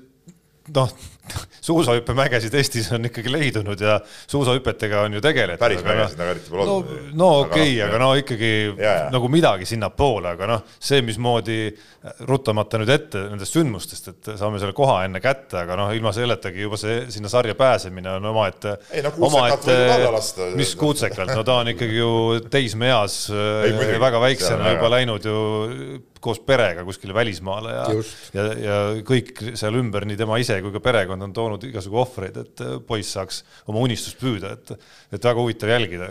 noh, 0.76 0.92
suusahüppemägesid 1.68 2.54
Eestis 2.58 2.90
on 2.96 3.08
ikkagi 3.10 3.32
leidunud 3.32 3.82
ja 3.82 4.00
suusahüpetega 4.28 5.02
on 5.08 5.18
ju 5.18 5.22
tegeletud. 5.24 5.62
päris 5.62 5.84
mägesid 5.86 6.22
nagu 6.22 6.34
eriti 6.36 6.52
pole 6.54 6.66
olnud 6.66 6.92
no,. 6.92 7.12
no 7.22 7.30
okei 7.46 7.74
okay, 7.74 7.84
aga 7.88 8.02
no 8.02 8.10
ikkagi 8.20 8.52
ja, 8.70 8.84
ja. 8.84 9.06
nagu 9.14 9.30
midagi 9.32 9.68
sinnapoole, 9.70 10.34
aga 10.38 10.50
noh, 10.54 10.66
see, 10.80 11.02
mismoodi 11.06 11.60
ruttamata 12.28 12.80
nüüd 12.82 12.92
ette 12.94 13.24
nendest 13.32 13.58
sündmustest, 13.58 14.12
et 14.14 14.32
saame 14.40 14.62
selle 14.62 14.76
koha 14.78 15.02
enne 15.08 15.22
kätte, 15.24 15.60
aga 15.64 15.78
noh, 15.80 15.94
ilma 15.96 16.14
selletagi 16.16 16.64
juba 16.68 16.80
see 16.80 17.00
sinna 17.14 17.32
sarja 17.32 17.56
pääsemine 17.58 18.18
on 18.18 18.30
omaette. 18.32 18.78
ei 18.92 19.04
no 19.06 19.12
kuutsekalt 19.16 19.68
võib 19.72 19.96
alla 19.98 20.14
lasta. 20.18 20.52
mis 20.60 20.76
kuutsekalt, 20.80 21.34
no 21.36 21.44
ta 21.48 21.62
on 21.64 21.74
ikkagi 21.74 21.98
ju 22.00 22.12
teismeeas 22.52 23.26
väga 24.08 24.22
väiksena 24.24 24.76
juba 24.78 24.94
läinud 24.98 25.28
ju 25.28 25.42
koos 26.24 26.40
perega 26.44 26.84
kuskile 26.88 27.14
välismaale 27.16 27.74
ja, 27.74 27.86
ja, 28.36 28.46
ja 28.62 28.78
kõik 29.08 29.42
seal 29.60 29.78
ümber, 29.80 30.06
nii 30.08 30.20
tema 30.20 30.40
ise 30.42 30.60
kui 30.64 30.74
ka 30.76 30.82
perekond 30.84 31.28
on 31.28 31.36
toonud 31.36 31.66
igasugu 31.68 32.02
ohvreid, 32.02 32.40
et 32.44 32.64
poiss 32.88 33.16
saaks 33.18 33.42
oma 33.70 33.84
unistust 33.86 34.20
püüda, 34.22 34.54
et, 34.58 34.74
et 35.14 35.30
väga 35.30 35.42
huvitav 35.42 35.74
jälgida, 35.74 36.10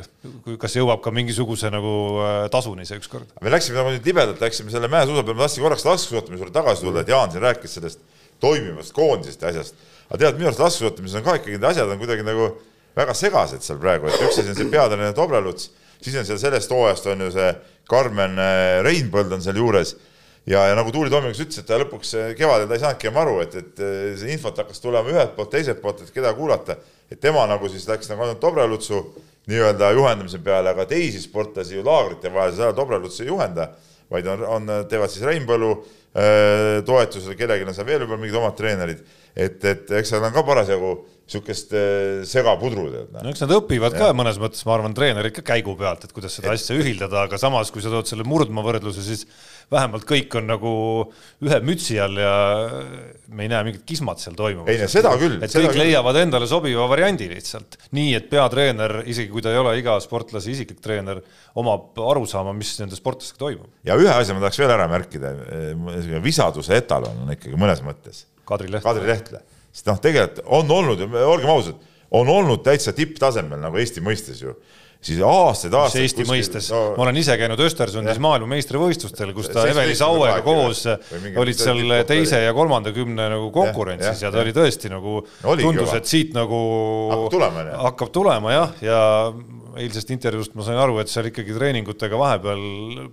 kas 0.62 0.76
jõuab 0.78 1.02
ka 1.04 1.14
mingisuguse 1.14 1.70
nagu 1.74 1.94
äh, 2.24 2.38
tasuni 2.52 2.86
see 2.88 3.00
ükskord. 3.00 3.34
me 3.42 3.52
läksime 3.52 3.80
nagu 3.80 3.94
nüüd 3.94 4.06
libedalt, 4.06 4.42
läksime 4.42 4.74
selle 4.74 4.90
mäesuusa 4.92 5.24
peale, 5.24 5.38
ma 5.38 5.46
tahtsin 5.46 5.66
korraks 5.66 5.88
laskesuusatamise 5.88 6.44
juurde 6.44 6.56
tagasi 6.56 6.86
tulla, 6.86 7.02
et 7.02 7.12
Jaan 7.12 7.32
siin 7.32 7.44
rääkis 7.44 7.76
sellest 7.78 8.02
toimivast 8.40 8.94
koondisest 8.96 9.42
ja 9.42 9.52
asjast. 9.52 9.84
aga 10.08 10.22
tead, 10.22 10.38
minu 10.38 10.50
arust 10.50 10.62
laskesuusatamises 10.62 11.20
on 11.20 11.26
ka 11.26 11.38
ikkagi 11.40 11.56
need 11.56 11.70
asjad 11.70 11.90
on 11.90 12.00
kuidagi 12.00 12.26
nagu 12.26 12.50
väga 12.96 13.16
segased 13.16 13.64
seal 13.64 13.80
praegu, 13.80 14.08
et 14.08 14.22
üks 14.24 14.38
asi 14.40 14.52
on 14.52 14.58
see 14.58 14.70
peatreener 14.72 15.14
Dobreluts, 15.16 15.70
siis 16.00 16.16
on 16.20 16.28
seal 16.28 16.40
sellest 16.42 16.72
hooajast 16.72 17.08
on 17.12 17.26
ju 17.26 17.32
see 17.34 17.48
Karmen 17.90 18.38
äh, 18.42 18.82
Reinpõld 18.86 19.32
on 19.32 19.44
seal 19.44 19.58
juures. 19.60 19.94
Ja, 20.46 20.68
ja 20.70 20.76
nagu 20.78 20.92
Tuuli 20.94 21.10
Tomikas 21.10 21.40
ütles, 21.42 21.58
et 21.58 21.66
ta 21.66 21.78
lõpuks 21.80 22.12
äh, 22.14 22.32
kevadel 22.38 22.68
ta 22.70 22.76
ei 22.76 22.82
saanudki 22.82 23.08
enam 23.08 23.22
aru, 23.24 23.38
et, 23.42 23.54
et 23.58 23.80
äh, 23.82 24.12
see 24.18 24.34
infot 24.34 24.58
hakkas 24.62 24.82
tulema 24.82 25.10
ühelt 25.10 25.34
poolt, 25.34 25.50
teiselt 25.54 25.80
poolt, 25.82 26.04
et 26.04 26.12
keda 26.14 26.30
kuulata, 26.38 26.76
et 27.10 27.18
tema 27.22 27.42
nagu 27.50 27.70
siis 27.70 27.86
läks 27.90 28.10
nagu 28.12 28.22
ainult 28.26 28.42
Dobrelutsu 28.42 29.00
nii-öelda 29.50 29.90
juhendamise 29.94 30.38
peale, 30.42 30.70
aga 30.74 30.86
teisi 30.90 31.20
sportlasi 31.22 31.78
ju 31.78 31.84
laagrite 31.86 32.30
vahel 32.34 32.54
seda 32.54 32.72
Dobreluts 32.74 33.20
ei 33.22 33.30
juhenda, 33.30 33.68
vaid 34.10 34.26
on, 34.30 34.42
on, 34.56 34.72
teevad 34.90 35.10
siis 35.10 35.26
Reinpõllu, 35.26 35.72
äh, 36.14 36.78
toetusel, 36.86 37.34
kellelgi 37.38 37.66
on 37.66 37.74
seal 37.74 37.86
veel 37.86 38.02
võib-olla 38.04 38.22
mingid 38.22 38.38
omad 38.38 38.56
treenerid, 38.58 39.02
et, 39.34 39.58
et 39.62 39.94
eks 40.00 40.14
seal 40.14 40.26
on 40.26 40.34
ka 40.34 40.46
parasjagu 40.46 40.94
niisugust 41.26 41.72
äh, 41.74 42.22
segapudru 42.28 42.86
tead. 42.92 43.14
no 43.18 43.32
eks 43.32 43.42
nad 43.42 43.52
õpivad 43.56 43.96
ka 43.98 44.12
mõnes 44.14 44.38
mõttes, 44.38 44.62
ma 44.66 44.76
arvan, 44.76 44.94
treenerid 44.94 45.34
ka 45.34 45.42
käigu 45.46 45.74
pealt, 45.78 46.04
et 46.06 46.12
kuidas 46.14 46.36
seda 46.38 46.52
asja 46.54 46.76
ühildada, 46.78 47.24
aga 47.26 47.38
samas, 47.40 47.72
kui 47.74 47.82
sa 47.82 47.90
tood 47.90 48.06
selle 48.06 48.22
murdma 48.28 48.62
võrdluse, 48.62 49.02
siis 49.02 49.24
vähemalt 49.72 50.06
kõik 50.06 50.36
on 50.38 50.46
nagu 50.46 50.74
ühe 51.42 51.58
mütsi 51.66 51.98
all 51.98 52.20
ja 52.20 52.34
me 53.26 53.46
ei 53.46 53.50
näe 53.50 53.64
mingit 53.66 53.82
kismat 53.88 54.22
seal 54.22 54.36
toimumas. 54.38 54.70
ei 54.70 54.78
no 54.78 54.86
seda 54.92 55.16
küll. 55.18 55.40
et 55.42 55.50
kõik 55.50 55.72
küll. 55.72 55.82
leiavad 55.82 56.20
endale 56.20 56.46
sobiva 56.50 56.86
variandi 56.90 57.26
lihtsalt, 57.32 57.80
nii 57.98 58.14
et 58.20 58.30
peatreener, 58.30 59.00
isegi 59.10 59.32
kui 59.32 59.42
ta 59.42 59.50
ei 59.50 59.58
ole 59.58 59.74
iga 59.80 59.98
sportlase 60.04 60.54
isiklik 60.54 60.78
treener, 60.84 61.24
omab 61.58 61.98
arusaama, 62.06 62.54
mis 62.54 62.76
nende 62.78 62.98
sportlastega 62.98 63.42
toimub. 63.42 63.74
ja 63.88 63.98
ühe 63.98 64.14
asja 64.14 64.38
ma 64.38 64.46
tahaks 64.46 64.62
veel 64.62 64.76
ära 64.78 64.86
märkida, 64.94 65.34
visaduse 66.22 66.78
etalon 66.78 67.26
on 67.26 67.34
ikkagi 67.34 67.58
mõnes 67.58 67.82
mõttes 67.82 68.28
Kadri 68.46 68.70
Leht. 68.70 68.86
Kadri 68.86 69.10
Lehtla 69.10 69.42
sest 69.76 69.90
noh, 69.90 70.00
tegelikult 70.00 70.46
on 70.56 70.72
olnud, 70.72 71.04
olgem 71.20 71.52
ausad, 71.52 71.76
on 72.16 72.30
olnud 72.32 72.64
täitsa 72.64 72.94
tipptasemel 72.96 73.60
nagu 73.60 73.76
Eesti 73.80 74.00
mõistes 74.04 74.40
ju 74.40 74.56
siis 75.04 75.20
aastaid, 75.22 75.74
aastaid. 75.76 76.06
Eesti 76.06 76.22
kuskil, 76.22 76.32
mõistes 76.32 76.70
no,, 76.72 76.82
ma 76.96 77.06
olen 77.06 77.20
ise 77.20 77.36
käinud 77.40 77.60
Östersundis 77.66 78.20
maailmameistrivõistlustel, 78.24 79.32
kus 79.36 79.50
ta 79.52 79.66
Eveli 79.70 79.96
Sauega 79.98 80.40
koos 80.46 80.84
olid 81.42 81.60
seal 81.60 81.82
teise 82.08 82.42
ja 82.44 82.54
kolmanda 82.56 82.94
kümne 82.96 83.28
nagu 83.32 83.50
konkurentsis 83.54 84.24
ja, 84.24 84.28
ja, 84.28 84.30
ja 84.30 84.34
ta 84.34 84.42
oli 84.44 84.56
tõesti 84.56 84.92
nagu 84.92 85.18
no,, 85.22 85.58
tundus, 85.60 85.94
et 85.98 86.10
siit 86.10 86.34
nagu 86.36 86.62
hakkab 87.12 87.36
tulema, 87.36 87.68
hakkab 87.86 88.14
tulema 88.14 88.56
jah, 88.56 88.74
ja 88.84 89.00
eilsest 89.76 90.10
intervjuust 90.14 90.54
ma 90.56 90.64
sain 90.66 90.78
aru, 90.80 90.98
et 91.02 91.10
seal 91.12 91.28
ikkagi 91.30 91.54
treeningutega 91.56 92.18
vahepeal 92.18 92.62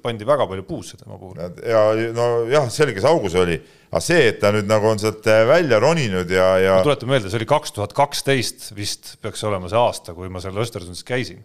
pandi 0.03 0.27
väga 0.27 0.47
palju 0.49 0.65
puusse 0.67 0.99
tema 0.99 1.17
puhul. 1.19 1.39
ja 1.67 1.81
nojah, 2.15 2.69
selge 2.73 3.03
see 3.03 3.09
augus 3.09 3.35
oli, 3.39 3.57
aga 3.91 4.03
see, 4.03 4.27
et 4.31 4.39
ta 4.41 4.53
nüüd 4.55 4.69
nagu 4.69 4.87
on 4.89 5.01
sealt 5.01 5.27
välja 5.49 5.79
roninud 5.83 6.31
ja, 6.31 6.53
ja. 6.61 6.77
tuletan 6.85 7.11
meelde, 7.11 7.31
see 7.31 7.41
oli 7.41 7.49
kaks 7.49 7.75
tuhat 7.75 7.95
kaksteist 7.97 8.71
vist 8.77 9.15
peaks 9.23 9.43
olema 9.47 9.71
see 9.71 9.79
aasta, 9.79 10.15
kui 10.17 10.31
ma 10.31 10.43
seal 10.43 10.57
Östersundis 10.63 11.03
käisin, 11.07 11.43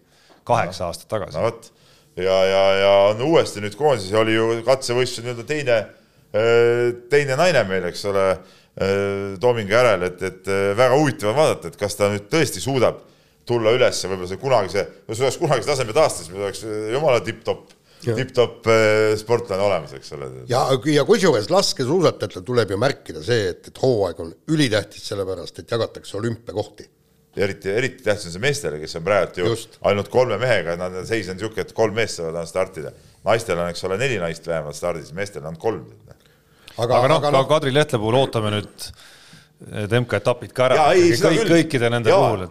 kaheksa 0.49 0.85
no, 0.85 0.93
aastat 0.93 1.11
tagasi. 1.13 1.39
no 1.39 1.47
vot 1.47 1.71
ja, 2.19 2.39
ja, 2.49 2.63
ja 2.83 2.93
on 3.13 3.25
uuesti 3.29 3.63
nüüd 3.65 3.77
koondises 3.79 4.17
oli 4.19 4.37
ju 4.37 4.61
katsevõistlus 4.67 5.27
nii-öelda 5.27 5.47
teine, 5.49 5.81
teine 7.13 7.37
naine 7.39 7.67
meil, 7.69 7.91
eks 7.93 8.07
ole 8.11 8.31
Toomingu 9.43 9.75
järel, 9.75 10.05
et, 10.07 10.21
et 10.23 10.51
väga 10.79 10.95
huvitav 10.95 11.33
on 11.33 11.39
vaadata, 11.41 11.71
et 11.71 11.79
kas 11.81 11.97
ta 11.99 12.13
nüüd 12.13 12.29
tõesti 12.31 12.63
suudab 12.63 13.01
tulla 13.49 13.73
üles 13.75 14.05
võib-olla 14.05 14.29
see 14.31 14.39
kunagise, 14.39 14.85
no 15.09 15.17
see 15.17 15.27
oleks 15.27 15.39
kunagise 15.41 15.71
taseme 15.73 15.97
taastas, 15.97 16.29
meil 16.31 16.45
oleks 16.47 16.63
jumala 16.93 17.23
tipp-topp 17.27 17.75
tipp-topp 18.05 18.69
äh, 18.71 19.17
sportlane 19.19 19.65
olemas, 19.65 19.95
eks 19.99 20.13
ole. 20.17 20.29
ja, 20.51 20.63
ja 20.93 21.05
kusjuures 21.09 21.49
laskesuusatajatel 21.51 22.45
tuleb 22.47 22.75
ju 22.75 22.79
märkida 22.81 23.23
see, 23.25 23.49
et, 23.53 23.71
et 23.71 23.81
hooaeg 23.83 24.23
on 24.23 24.31
ülitähtis, 24.55 25.07
sellepärast 25.11 25.59
et 25.63 25.75
jagatakse 25.75 26.17
olümpiakohti. 26.21 26.89
Eriti, 27.45 27.71
eriti 27.71 28.05
tähtis 28.05 28.29
on 28.29 28.35
see 28.35 28.43
meestele, 28.43 28.81
kes 28.83 28.97
on 28.99 29.05
praegu 29.07 29.43
ju 29.43 29.53
Just. 29.53 29.79
ainult 29.91 30.11
kolme 30.13 30.39
mehega, 30.41 30.77
nad 30.81 30.95
on 31.01 31.07
seis 31.09 31.29
on 31.31 31.39
niisugune, 31.39 31.67
et 31.67 31.77
kolm 31.77 31.95
meest 31.97 32.21
saavad 32.21 32.49
startida. 32.49 32.95
naistel 33.27 33.59
on, 33.59 33.69
eks 33.73 33.85
ole, 33.85 33.99
neli 34.01 34.19
naist 34.23 34.47
vähemalt 34.47 34.77
stardis, 34.77 35.13
meestel 35.17 35.47
on 35.49 35.59
kolm. 35.61 35.85
aga, 36.77 36.99
aga 36.99 37.13
noh, 37.15 37.23
ka 37.23 37.33
no, 37.35 37.45
Kadri 37.51 37.75
Lehtla 37.75 38.01
puhul 38.01 38.19
ootame 38.23 38.55
nüüd 38.57 38.91
need 39.59 39.95
MK-etapid 40.05 40.53
ka 40.55 40.69
ära, 40.69 40.83
kõik, 40.95 41.41
kõikide 41.49 41.89
nende 41.91 42.13
ja, 42.13 42.19
puhul. 42.23 42.45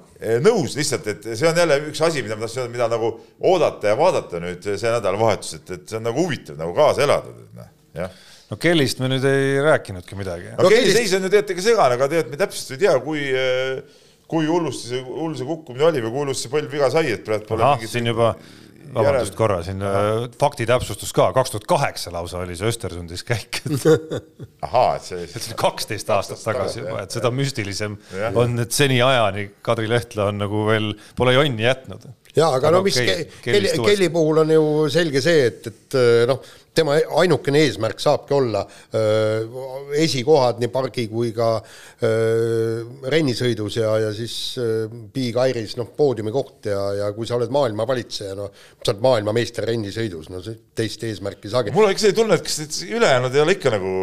nõus, 0.43 0.75
lihtsalt, 0.75 1.07
et 1.07 1.27
see 1.31 1.47
on 1.47 1.61
jälle 1.63 1.77
üks 1.87 2.01
asi, 2.03 2.23
mida 2.25 2.35
ma 2.35 2.43
tahtsin 2.43 2.65
öelda, 2.65 2.73
mida 2.73 2.89
nagu 2.91 3.13
oodata 3.47 3.93
ja 3.93 3.99
vaadata 3.99 4.41
nüüd 4.43 4.67
see 4.67 4.91
nädalavahetus, 4.91 5.53
et, 5.61 5.71
et 5.77 5.85
see 5.87 6.01
on 6.01 6.03
nagu 6.09 6.25
huvitav 6.25 6.59
nagu 6.59 6.75
kaasa 6.75 7.05
elada, 7.07 7.31
noh, 7.55 7.69
jah 7.95 8.25
no 8.47 8.57
Kellist 8.61 9.01
me 9.03 9.09
nüüd 9.11 9.25
ei 9.27 9.57
rääkinudki 9.63 10.17
midagi. 10.19 10.51
no, 10.55 10.65
no 10.65 10.71
Kelli 10.71 10.93
seis 10.95 11.15
on 11.17 11.25
ju 11.25 11.31
tegelikult 11.31 11.55
ikka 11.55 11.65
segane, 11.65 11.97
aga 11.97 12.09
tegelikult 12.11 12.35
me 12.35 12.41
täpselt 12.43 12.75
ei 12.75 12.81
tea, 12.83 12.93
kui 13.03 13.23
kui 14.27 14.47
hullusti 14.49 14.91
see, 14.91 15.03
hull 15.07 15.35
see 15.39 15.47
kukkumine 15.47 15.89
oli 15.89 16.05
või 16.05 16.13
kui 16.13 16.23
hullusti 16.25 16.47
see 16.47 16.55
põlv 16.55 16.73
viga 16.73 16.89
sai, 16.93 17.11
et 17.15 17.25
praegu 17.27 17.47
pole 17.49 17.67
mingit... 17.75 17.91
siin 17.91 18.09
juba 18.11 18.33
vabandust 18.93 19.35
korra, 19.37 19.59
siin 19.65 19.81
äh, 19.83 20.27
fakti 20.39 20.67
täpsustus 20.67 21.11
ka, 21.15 21.29
kaks 21.35 21.53
tuhat 21.53 21.67
kaheksa 21.69 22.11
lausa 22.13 22.41
oli 22.43 22.55
see 22.57 22.69
Östersundis 22.71 23.23
käik 23.27 23.61
ahaa, 24.65 24.97
et 24.97 25.07
see. 25.07 25.25
see 25.31 25.49
oli 25.51 25.57
kaksteist 25.59 26.11
aastat 26.13 26.43
tagasi 26.43 26.83
juba, 26.83 27.01
et 27.03 27.15
seda 27.15 27.31
müstilisem 27.33 27.97
ja. 28.15 28.31
on, 28.35 28.57
et 28.63 28.75
seniajani 28.75 29.49
Kadri 29.65 29.89
Lehtla 29.91 30.29
on 30.31 30.41
nagu 30.43 30.63
veel, 30.69 30.93
pole 31.19 31.35
jonni 31.35 31.67
jätnud. 31.67 32.07
Ja 32.37 32.51
aga, 32.53 32.69
aga 32.69 32.77
no 32.77 32.85
mis 32.85 33.01
okay, 33.01 33.27
Kelly, 33.43 33.73
Kelly 33.81 34.09
puhul 34.13 34.43
on 34.45 34.55
ju 34.55 34.63
selge 34.93 35.23
see, 35.25 35.49
et, 35.49 35.69
et 35.71 35.99
noh, 36.29 36.41
tema 36.77 36.97
ainukene 37.21 37.61
eesmärk 37.65 38.01
saabki 38.01 38.35
olla 38.37 38.61
öö, 38.95 39.61
esikohad 40.03 40.61
nii 40.61 40.69
pargi 40.73 41.07
kui 41.09 41.31
ka 41.35 41.49
öö, 41.57 42.83
rennisõidus 43.13 43.79
ja, 43.79 43.93
ja 44.05 44.11
siis 44.15 44.35
Big 45.13 45.37
Airis 45.41 45.77
noh, 45.79 45.89
poodiumi 45.97 46.33
koht 46.35 46.69
ja, 46.71 46.81
ja 47.01 47.09
kui 47.15 47.29
sa 47.29 47.37
oled 47.37 47.53
maailma 47.53 47.87
valitseja, 47.89 48.35
no 48.37 48.49
sa 48.51 48.93
oled 48.93 49.03
maailmameister 49.05 49.65
rennisõidus, 49.67 50.29
no 50.33 50.43
teist 50.77 51.05
eesmärki 51.07 51.51
saagi. 51.51 51.73
mul 51.75 51.87
on 51.87 51.95
ikka 51.95 52.05
selline 52.05 52.19
tunne, 52.21 52.37
et 52.37 52.45
kas 52.45 52.83
ülejäänud 52.85 53.37
ei 53.37 53.45
ole 53.45 53.57
ikka 53.57 53.73
nagu 53.73 53.95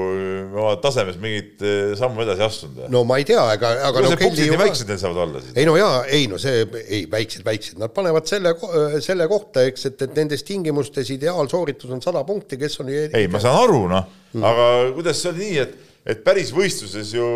oma 0.64 0.75
tasemes 0.83 1.20
mingit 1.23 1.62
sammu 2.01 2.27
edasi 2.27 2.47
astunud? 2.49 2.88
no 2.92 3.05
ma 3.09 3.20
ei 3.23 3.29
tea, 3.29 3.44
ega, 3.55 3.75
aga 3.90 4.05
no 4.09 4.14
Kelly 4.18 4.51
nii 4.51 4.62
väiksed 4.64 4.90
need 4.90 5.03
saavad 5.03 5.23
olla 5.29 5.44
siis? 5.44 5.55
ei 5.55 5.68
no 5.68 5.79
jaa, 5.79 6.03
ei 6.11 6.27
no 6.31 6.40
see, 6.42 6.66
ei 6.85 7.05
väiksed, 7.11 7.47
väiksed, 7.47 7.79
nad 7.83 7.94
panevad 7.94 8.23
selle, 8.28 8.54
selle 9.04 9.26
kohta, 9.30 9.64
eks, 9.68 9.88
et, 9.90 10.04
et 10.06 10.18
nendes 10.18 10.44
tingimustes 10.46 11.10
ideaalsooritus 11.14 11.94
on 11.94 12.02
sada 12.04 12.24
punkti, 12.26 12.58
kes 12.60 12.78
on 12.84 12.92
ei, 12.92 13.26
ma 13.30 13.40
saan 13.42 13.58
aru, 13.62 13.80
noh 13.90 14.06
mm., 14.34 14.46
aga 14.50 14.68
kuidas 14.96 15.22
see 15.22 15.32
oli 15.32 15.48
nii, 15.48 15.64
et, 15.64 15.74
et 16.14 16.22
päris 16.26 16.52
võistluses 16.54 17.14
ju, 17.16 17.26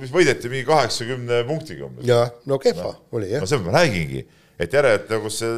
mis 0.00 0.12
võideti 0.14 0.50
mingi 0.52 0.66
kaheksakümne 0.68 1.44
punktiga 1.48 1.88
umbes. 1.88 2.08
jah, 2.08 2.32
no 2.48 2.60
kehva 2.62 2.92
no. 2.92 3.06
oli 3.18 3.32
jah. 3.34 3.44
no 3.44 3.50
seda 3.50 3.64
ma 3.66 3.78
räägingi 3.80 4.24
et 4.58 4.72
järelikult 4.74 5.12
nagu 5.14 5.30
see, 5.30 5.50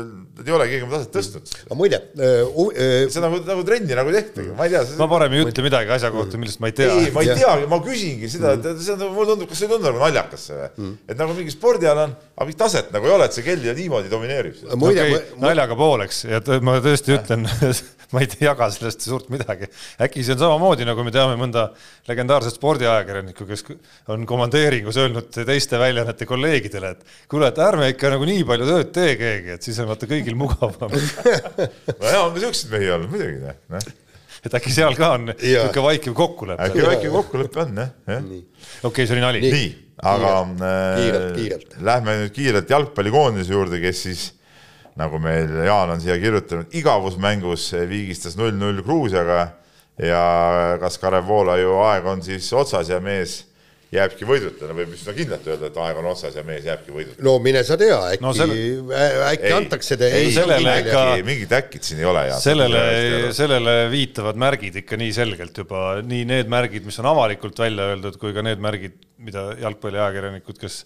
ei 0.44 0.54
ole 0.56 0.66
keegi 0.68 0.84
oma 0.84 0.98
taset 0.98 1.14
tõstnud. 1.14 1.52
aga 1.66 1.78
muide 1.78 2.00
uh,. 2.20 2.50
Uh, 2.60 3.06
see 3.12 3.22
nagu, 3.24 3.40
nagu 3.46 3.64
trenni 3.66 3.96
nagu 3.96 4.12
tehtagi, 4.14 4.50
ma 4.56 4.66
ei 4.68 4.74
tea. 4.74 4.82
ma 5.00 5.08
parem 5.10 5.36
ei 5.36 5.44
ütle 5.46 5.64
midagi 5.64 5.94
asja 5.96 6.10
kohta, 6.14 6.40
millest 6.40 6.60
ma 6.60 6.68
ei 6.68 6.76
tea. 6.76 6.90
ei, 6.92 7.12
ma 7.14 7.24
ei 7.24 7.32
teagi, 7.32 7.68
ma 7.70 7.80
küsingi 7.84 8.28
seda 8.32 8.52
mm., 8.56 8.74
et 8.74 8.84
see 8.84 8.96
on, 8.96 9.06
mulle 9.16 9.32
tundub, 9.32 9.48
kas 9.50 9.62
see 9.62 9.68
ei 9.68 9.72
tundu 9.72 9.88
nagu 9.88 10.02
naljakas 10.04 10.44
see 10.50 10.58
või 10.58 10.68
mm.? 10.68 10.98
et 11.08 11.22
nagu 11.24 11.38
mingi 11.38 11.54
spordiala 11.54 12.06
on, 12.10 12.14
aga 12.36 12.48
mingit 12.50 12.60
taset 12.60 12.92
nagu 12.94 13.08
ei 13.08 13.14
ole, 13.16 13.30
et 13.30 13.38
see 13.38 13.46
kell 13.46 13.64
ja 13.64 13.76
niimoodi 13.76 14.12
domineerib. 14.12 14.60
Okay, 14.76 15.16
naljaga 15.40 15.78
pooleks 15.80 16.24
ja 16.28 16.42
ma 16.64 16.76
tõesti 16.84 17.16
ütlen 17.16 17.48
ma 18.12 18.22
ei 18.24 18.28
jaga 18.42 18.70
sellest 18.74 19.06
suurt 19.06 19.30
midagi. 19.32 19.68
äkki 20.02 20.24
see 20.26 20.34
on 20.34 20.42
samamoodi, 20.42 20.86
nagu 20.88 21.04
me 21.06 21.14
teame 21.14 21.36
mõnda 21.40 21.68
legendaarset 22.08 22.58
spordiajakirjanikku, 22.58 23.46
kes 23.48 23.64
on 24.10 24.26
komandeeringus 24.28 24.98
öelnud 25.00 25.30
teiste 25.34 25.78
väljaannete 25.80 26.28
kolleegidele, 26.28 26.94
et 26.96 27.30
kuule, 27.30 27.50
et 27.52 27.62
ärme 27.62 27.90
ikka 27.94 28.14
nagu 28.16 28.28
nii 28.28 28.44
palju 28.48 28.68
tööd 28.70 28.92
tee 28.96 29.16
keegi, 29.20 29.56
et 29.56 29.66
siis 29.66 29.78
on 29.82 29.90
vaata 29.92 30.10
kõigil 30.10 30.38
mugavam 30.38 30.94
no 32.00 32.14
jaa, 32.14 32.24
on 32.26 32.34
ka 32.34 32.46
siukseid 32.46 32.74
mehi 32.74 32.94
olnud 32.96 33.12
muidugi, 33.14 33.56
noh 33.70 33.90
et 34.40 34.56
äkki 34.56 34.72
seal 34.72 34.96
ka 34.96 35.14
on 35.18 35.30
niisugune 35.30 35.84
vaikiv 35.84 36.14
kokkulepe. 36.16 36.68
äkki 36.68 36.84
vaikiv 36.86 37.14
kokkulepe 37.18 37.62
on 37.64 37.80
jah, 37.82 37.90
jah. 38.08 38.28
okei 38.88 39.06
see 39.06 39.16
oli 39.16 39.24
nali. 39.24 39.42
nii, 39.44 39.70
aga 40.12 40.34
kiirelt, 40.56 41.24
äh, 41.26 41.34
kiirelt. 41.36 41.74
lähme 41.90 42.16
nüüd 42.22 42.34
kiirelt 42.36 42.72
jalgpallikoondise 42.72 43.52
juurde, 43.52 43.80
kes 43.82 44.04
siis 44.06 44.22
nagu 45.00 45.20
meil 45.22 45.50
Jaan 45.66 45.94
on 45.96 46.02
siia 46.02 46.18
kirjutanud, 46.20 46.68
igavusmängus 46.76 47.70
viigistas 47.88 48.36
null-null 48.38 48.84
Gruusiaga 48.86 49.46
ja 50.00 50.24
kas 50.80 50.98
Kalev 51.00 51.28
Voolaiu 51.28 51.78
aeg 51.84 52.08
on 52.08 52.22
siis 52.24 52.48
otsas 52.56 52.88
ja 52.92 53.00
mees 53.04 53.40
jääbki 53.90 54.26
võiduta, 54.26 54.68
no 54.70 54.74
võib 54.78 54.92
üsna 54.94 55.12
kindlalt 55.16 55.46
öelda, 55.50 55.66
et 55.66 55.78
aeg 55.82 55.98
on 55.98 56.06
otsas 56.12 56.36
ja 56.38 56.44
mees 56.46 56.66
jääbki 56.68 56.92
võiduta. 56.94 57.18
no 57.26 57.32
mine 57.42 57.62
sa 57.66 57.74
tea, 57.80 57.96
äkki 58.12 58.22
no, 58.22 58.30
selle... 58.38 58.58
äkki 59.26 59.48
ei, 59.48 59.54
antakse 59.56 59.98
te 59.98 60.10
ei, 60.14 60.30
sellele 60.34 60.76
ikka 60.84 61.02
mingit 61.26 61.54
äkit 61.58 61.88
siin 61.88 62.02
ei 62.04 62.06
ole. 62.06 62.22
sellele, 62.44 62.84
sellele 63.36 63.74
viitavad 63.90 64.38
märgid 64.38 64.78
ikka 64.84 64.98
nii 65.00 65.10
selgelt 65.16 65.58
juba, 65.64 65.84
nii 66.06 66.22
need 66.30 66.52
märgid, 66.52 66.86
mis 66.86 67.02
on 67.02 67.10
avalikult 67.10 67.58
välja 67.64 67.90
öeldud, 67.90 68.18
kui 68.22 68.36
ka 68.36 68.46
need 68.46 68.62
märgid, 68.62 68.94
mida 69.26 69.48
jalgpalliajakirjanikud, 69.64 70.60
kes 70.62 70.84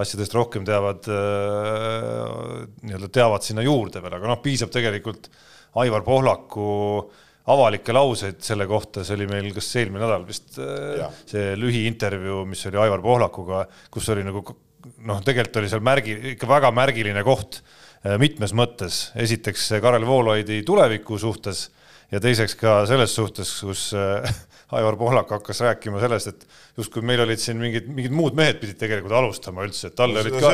asjadest 0.00 0.34
rohkem 0.34 0.64
teavad, 0.66 1.06
äh, 1.06 2.64
nii-öelda 2.82 3.10
teavad 3.14 3.44
sinna 3.46 3.62
juurde 3.62 4.02
veel, 4.02 4.16
aga 4.18 4.32
noh, 4.32 4.40
piisab 4.42 4.72
tegelikult 4.74 5.28
Aivar 5.82 6.02
Pohlaku 6.06 6.66
avalikke 7.50 7.94
lauseid 7.94 8.40
selle 8.42 8.66
kohta, 8.66 9.04
see 9.04 9.16
oli 9.18 9.28
meil 9.30 9.50
kas 9.54 9.68
eelmine 9.78 10.02
nädal 10.02 10.26
vist 10.26 10.58
äh, 10.58 10.98
ja. 11.02 11.08
see 11.30 11.54
lühiintervjuu, 11.60 12.42
mis 12.50 12.64
oli 12.70 12.80
Aivar 12.82 13.04
Pohlakuga, 13.04 13.64
kus 13.94 14.10
oli 14.14 14.26
nagu 14.26 14.42
noh, 15.06 15.22
tegelikult 15.24 15.62
oli 15.62 15.70
seal 15.70 15.84
märgi, 15.84 16.18
ikka 16.34 16.50
väga 16.50 16.72
märgiline 16.74 17.22
koht 17.26 17.60
äh, 17.60 18.16
mitmes 18.22 18.56
mõttes. 18.56 19.06
esiteks 19.14 19.76
Karel 19.84 20.06
Voolaidi 20.08 20.62
tuleviku 20.66 21.20
suhtes 21.22 21.68
ja 22.10 22.18
teiseks 22.22 22.58
ka 22.58 22.80
selles 22.90 23.14
suhtes, 23.14 23.54
kus 23.62 23.92
Aivar 24.74 24.96
Pohlak 25.00 25.30
hakkas 25.36 25.60
rääkima 25.64 26.00
sellest, 26.02 26.30
et 26.32 26.46
justkui 26.78 27.02
meil 27.06 27.22
olid 27.24 27.40
siin 27.42 27.58
mingid, 27.60 27.88
mingid 27.88 28.14
muud 28.14 28.36
mehed 28.38 28.60
pidid 28.62 28.78
tegelikult 28.80 29.14
alustama 29.20 29.64
üldse, 29.66 29.88
et 29.90 29.96
talle 29.98 30.22
olid 30.24 30.38
ka, 30.38 30.52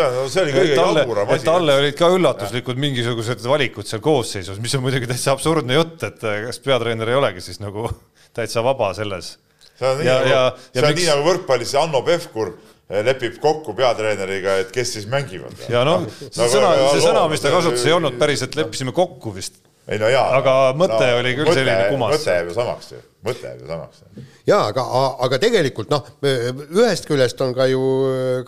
talle, 0.76 1.04
et 1.36 1.44
talle 1.46 1.76
olid 1.82 1.98
ka 1.98 2.10
üllatuslikud 2.16 2.80
mingisugused 2.80 3.44
valikud 3.48 3.88
seal 3.88 4.02
koosseisus, 4.04 4.60
mis 4.62 4.74
on 4.78 4.84
muidugi 4.86 5.08
täitsa 5.10 5.34
absurdne 5.36 5.78
jutt, 5.78 6.02
et 6.08 6.20
kas 6.20 6.60
peatreener 6.64 7.14
ei 7.14 7.20
olegi 7.20 7.44
siis 7.44 7.60
nagu 7.62 7.88
täitsa 8.36 8.64
vaba 8.66 8.92
selles 8.98 9.36
see 9.80 9.88
on 9.88 9.96
nii 10.00 10.06
ja, 10.10 10.18
nagu 10.18 10.28
ja, 10.28 10.42
see 10.58 10.80
ja 10.80 10.84
on 10.84 10.92
miks 10.92 11.00
nii 11.00 11.08
nagu 11.10 11.24
võrkpallis 11.30 11.72
see 11.72 11.80
Hanno 11.80 12.02
Pevkur 12.04 12.52
eh, 12.52 13.00
lepib 13.06 13.38
kokku 13.40 13.74
peatreeneriga, 13.78 14.58
et 14.64 14.74
kes 14.74 14.94
siis 14.98 15.08
mängivad. 15.10 15.56
ja 15.72 15.84
noh, 15.88 16.04
see 16.20 16.28
Nagu- 16.36 16.52
sõna, 16.52 16.74
ja 16.76 16.92
see 16.92 17.04
sõna, 17.06 17.24
loo- 17.24 17.32
mis 17.32 17.44
ta 17.44 17.52
kasutas, 17.54 17.86
ei 17.88 17.96
olnud 17.96 18.18
päris, 18.20 18.44
et 18.44 18.58
leppisime 18.60 18.92
kokku 18.96 19.32
vist. 19.36 19.60
Ei 19.90 20.00
no 20.00 20.10
jaa. 20.10 20.26
Aga 20.38 20.56
mõte 20.78 21.06
oli 21.18 21.36
küll 21.38 21.52
selline 21.54 21.88
kumas. 21.90 22.14
mõte 22.16 22.36
jääb 22.36 22.50
ju 22.50 22.58
samaks 22.58 22.92
ju, 22.94 23.00
mõte 23.26 23.48
jääb 23.48 23.64
ju 23.64 23.70
samaks. 23.70 24.04
jaa, 24.48 24.62
aga, 24.68 24.84
aga 25.26 25.40
tegelikult 25.42 25.90
noh, 25.92 26.06
ühest 26.22 27.08
küljest 27.10 27.40
on 27.44 27.56
ka 27.56 27.66
ju 27.70 27.82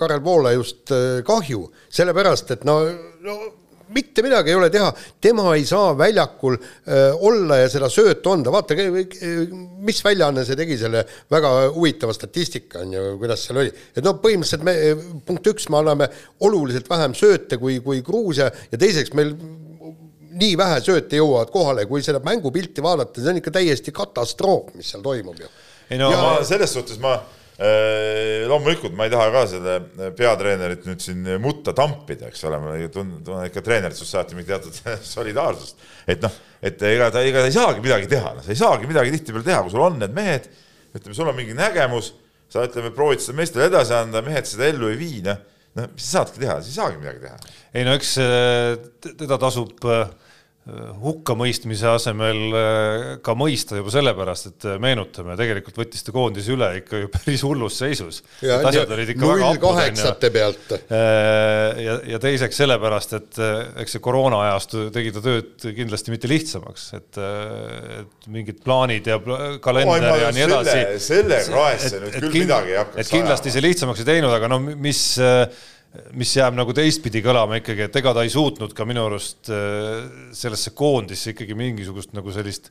Karel 0.01 0.22
Voolaiust 0.24 0.95
äh, 0.95 1.18
kahju, 1.26 1.66
sellepärast 1.90 2.55
et 2.57 2.64
no, 2.68 2.78
no 3.26 3.40
mitte 3.93 4.22
midagi 4.24 4.53
ei 4.53 4.57
ole 4.57 4.68
teha, 4.72 4.90
tema 5.20 5.53
ei 5.57 5.64
saa 5.68 5.93
väljakul 5.99 6.57
äh, 6.57 7.24
olla 7.26 7.59
ja 7.62 7.70
seda 7.72 7.90
söötu 7.93 8.32
anda, 8.32 8.53
vaata, 8.55 8.76
mis 9.84 10.01
väljaanne 10.05 10.47
see 10.49 10.59
tegi 10.59 10.78
selle 10.80 11.05
väga 11.32 11.53
huvitava 11.74 12.14
statistika 12.16 12.82
on 12.86 12.95
ju, 12.97 13.05
kuidas 13.20 13.47
seal 13.47 13.61
oli, 13.64 13.74
et 13.97 14.05
noh, 14.07 14.16
põhimõtteliselt 14.22 14.64
me 14.66 14.76
punkt 15.26 15.51
üks, 15.53 15.68
me 15.72 15.82
anname 15.82 16.09
oluliselt 16.47 16.88
vähem 16.90 17.16
sööte 17.18 17.59
kui, 17.61 17.80
kui 17.84 18.01
Gruusia 18.07 18.49
ja 18.49 18.80
teiseks 18.80 19.12
meil 19.18 19.34
nii 20.39 20.57
vähe 20.59 20.80
sööte 20.85 21.20
jõuavad 21.20 21.53
kohale, 21.53 21.85
kui 21.91 22.03
seda 22.05 22.22
mängupilti 22.24 22.85
vaadata, 22.85 23.20
see 23.20 23.33
on 23.33 23.39
ikka 23.43 23.53
täiesti 23.55 23.95
katastroof, 23.95 24.72
mis 24.78 24.91
seal 24.93 25.05
toimub 25.05 25.39
ju. 25.43 25.51
Ei 25.93 26.01
no 26.01 26.11
ja 26.12 26.20
ma, 26.20 26.33
selles 26.47 26.72
suhtes 26.72 27.01
ma 27.03 27.14
äh, 27.16 28.47
loomulikult 28.49 28.97
ma 28.97 29.07
ei 29.09 29.12
taha 29.12 29.28
ka 29.35 29.45
selle 29.51 29.76
peatreenerit 30.16 30.87
nüüd 30.89 31.05
siin 31.05 31.28
mutta 31.43 31.74
tampida, 31.76 32.30
eks 32.33 32.47
ole, 32.49 32.61
ma 32.62 32.78
tunnen, 32.87 33.20
tunnen 33.26 33.51
ikka 33.51 33.64
treeneritust 33.66 34.16
saati 34.16 34.39
mingi 34.39 34.51
teatud 34.51 34.80
solidaarsust, 35.14 35.87
et 36.09 36.24
noh, 36.24 36.41
et 36.62 36.89
ega 36.93 37.12
ta, 37.12 37.24
ega 37.26 37.45
ta 37.45 37.53
ei 37.53 37.57
saagi 37.57 37.85
midagi 37.85 38.11
teha, 38.11 38.35
noh, 38.39 38.45
sa 38.45 38.55
ei 38.55 38.61
saagi 38.61 38.91
midagi 38.91 39.14
tihtipeale 39.16 39.49
teha, 39.51 39.62
kui 39.66 39.74
sul 39.74 39.87
on 39.87 40.01
need 40.01 40.16
mehed, 40.16 40.51
ütleme, 40.97 41.16
sul 41.16 41.33
on 41.33 41.39
mingi 41.39 41.57
nägemus, 41.59 42.12
sa 42.53 42.64
ütleme, 42.68 42.93
proovid 42.95 43.22
seda 43.24 43.39
meestele 43.39 43.68
edasi 43.70 43.97
anda, 43.97 44.24
mehed 44.24 44.49
seda 44.49 44.68
ellu 44.70 44.93
ei 44.93 45.01
vii, 45.01 45.22
noh, 45.28 45.49
noh, 45.79 45.89
mis 45.95 46.09
sa 46.09 46.20
saadki 46.20 46.43
teha, 46.43 46.59
sa 46.61 46.68
ei 46.68 46.77
saagi 46.77 47.01
midagi 47.01 47.25
teha. 47.27 47.55
ei 47.75 47.87
no 47.89 47.95
eks 47.99 48.16
äh, 48.23 48.77
teda 49.12 49.39
tasub 49.41 49.87
äh, 49.89 50.07
hukkamõistmise 51.03 51.89
asemel 51.91 52.41
äh, 52.55 53.05
ka 53.27 53.35
mõista 53.35 53.75
juba 53.81 53.91
sellepärast, 53.91 54.47
et 54.53 54.67
äh, 54.71 54.77
meenutame, 54.83 55.35
tegelikult 55.39 55.81
võttis 55.81 56.07
ta 56.07 56.15
koondise 56.15 56.55
üle 56.55 56.69
ikka 56.79 57.01
ju 57.01 57.09
päris 57.17 57.43
hullus 57.43 57.81
seisus. 57.83 58.21
null 59.19 59.59
kaheksate 59.63 60.31
pealt. 60.35 60.77
ja, 61.83 61.97
ja 62.15 62.23
teiseks 62.23 62.63
sellepärast, 62.63 63.17
et 63.19 63.43
äh, 63.43 63.73
eks 63.83 63.97
see 63.97 64.05
koroona 64.05 64.39
ajastu 64.45 64.87
tegi 64.95 65.11
ta 65.17 65.25
tööd 65.25 65.67
kindlasti 65.81 66.15
mitte 66.15 66.31
lihtsamaks, 66.31 66.87
et, 67.01 67.21
et 67.99 68.31
mingid 68.31 68.63
plaanid 68.63 69.11
ja 69.11 69.19
kalender 69.65 70.27
ja 70.29 70.31
nii 70.31 70.47
edasi 70.47 70.79
selle- 70.79 71.01
selle 71.03 71.43
kraesse 71.51 72.03
nüüd 72.07 72.21
küll 72.23 72.39
midagi 72.45 72.77
ei 72.77 72.81
hakkaks 72.85 73.03
et 73.03 73.15
kindlasti 73.19 73.51
see 73.57 73.67
lihtsamaks 73.67 74.05
ei 74.05 74.11
teinud, 74.15 74.31
aga 74.39 74.55
no 74.55 74.63
mis, 74.63 75.03
mis 76.16 76.32
jääb 76.36 76.57
nagu 76.57 76.72
teistpidi 76.76 77.20
kõlama 77.24 77.59
ikkagi, 77.61 77.86
et 77.88 77.97
ega 78.01 78.14
ta 78.16 78.24
ei 78.24 78.32
suutnud 78.32 78.72
ka 78.76 78.86
minu 78.88 79.05
arust 79.11 79.51
äh, 79.53 80.07
sellesse 80.36 80.72
koondisse 80.76 81.34
ikkagi 81.34 81.57
mingisugust 81.59 82.14
nagu 82.16 82.32
sellist 82.32 82.70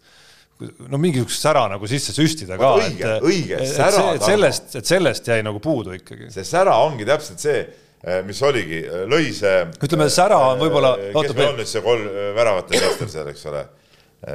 no 0.62 1.00
mingisugust 1.02 1.42
sära 1.42 1.64
nagu 1.72 1.90
sisse 1.90 2.14
süstida 2.16 2.58
ka. 2.60 2.74
Õige, 2.82 3.14
õige, 3.26 3.62
sära, 3.70 4.04
sellest, 4.22 4.76
et 4.78 4.90
sellest 4.90 5.30
jäi 5.32 5.42
nagu 5.46 5.62
puudu 5.64 5.96
ikkagi. 5.98 6.30
see 6.34 6.46
sära 6.48 6.76
ongi 6.86 7.06
täpselt 7.08 7.42
see, 7.42 7.64
mis 8.26 8.42
oligi, 8.46 8.82
lõi 9.10 9.32
see. 9.38 9.66
Ütleme, 9.86 10.10
sära 10.14 10.38
on 10.52 10.62
võib-olla- 10.62 10.96
kes 10.98 11.36
meil 11.38 11.52
on 11.54 11.60
nüüd 11.62 11.70
see 11.70 11.86
kolm 11.86 12.08
väravate 12.38 12.78
meister 12.78 13.10
seal, 13.16 13.32
eks 13.34 13.46
ole. 13.50 13.66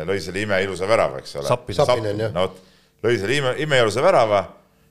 lõi 0.07 0.19
selle 0.23 0.43
imeilusa 0.43 0.87
värava, 0.91 1.23
eks 1.23 1.37
ole. 1.39 1.47
Sappinen. 1.47 1.79
Sappinen, 1.85 2.25
jah. 2.27 2.35
no 2.35 2.49
vot, 2.49 2.59
lõi 3.07 3.19
selle 3.23 3.39
ime, 3.39 3.55
imeilusa 3.63 4.03
värava 4.03 4.43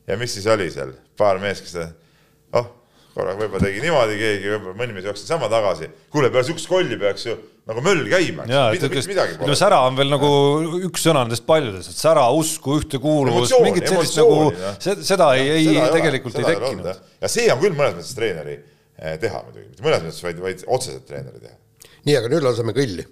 ja 0.08 0.18
mis 0.20 0.36
siis 0.38 0.48
oli 0.52 0.70
seal, 0.72 0.94
paar 1.20 1.40
meest, 1.44 1.68
kes 1.68 1.76
oh, 2.56 2.70
korraga 3.16 3.40
võib-olla 3.40 3.64
tegi 3.70 3.82
niimoodi 3.84 4.18
keegi, 4.20 4.50
võib-olla 4.54 4.78
mõni 4.82 4.96
mees 4.96 5.08
jooksis 5.08 5.30
sama 5.32 5.48
tagasi. 5.52 5.88
kuule, 6.12 6.30
peale 6.34 6.48
siukest 6.48 6.68
kolli 6.70 6.98
peaks 7.00 7.26
ju 7.30 7.36
nagu 7.66 7.82
möll 7.86 8.04
käima, 8.12 8.46
ja, 8.50 8.68
mitte 8.76 8.90
midagi 8.92 9.36
ütleme, 9.36 9.40
pole. 9.42 9.58
sära 9.58 9.80
on 9.88 9.98
veel 9.98 10.12
nagu 10.12 10.30
üks 10.90 11.06
sõna 11.08 11.24
nendest 11.26 11.46
paljudest, 11.48 11.94
et 11.94 12.02
sära, 12.02 12.28
usku, 12.36 12.78
ühtekuuluvust, 12.82 13.56
mingit 13.66 13.88
sellist 13.90 14.20
nagu 14.20 14.52
seda 14.84 15.32
ei, 15.40 15.50
ei 15.56 15.68
Seda 15.72 15.86
ole, 15.86 15.92
tegelikult 15.96 16.40
ei 16.42 16.50
tekkinud 16.52 16.92
ja 16.92 17.32
see 17.32 17.48
on 17.54 17.62
küll 17.64 17.78
mõnes 17.78 17.98
mõttes 17.98 18.16
treeneri 18.20 18.58
eh, 18.60 19.16
teha 19.22 19.42
muidugi, 19.48 19.70
mitte 19.72 19.88
mõnes 19.88 20.06
mõttes, 20.06 20.24
vaid, 20.28 20.44
vaid 20.44 20.66
otseselt 20.68 21.08
treeneri 21.10 21.42
teha. 21.48 21.58
nii, 22.06 22.20
aga 22.20 22.34
nüüd 22.36 22.46
laseme 22.46 22.76
kõlli. 22.78 23.08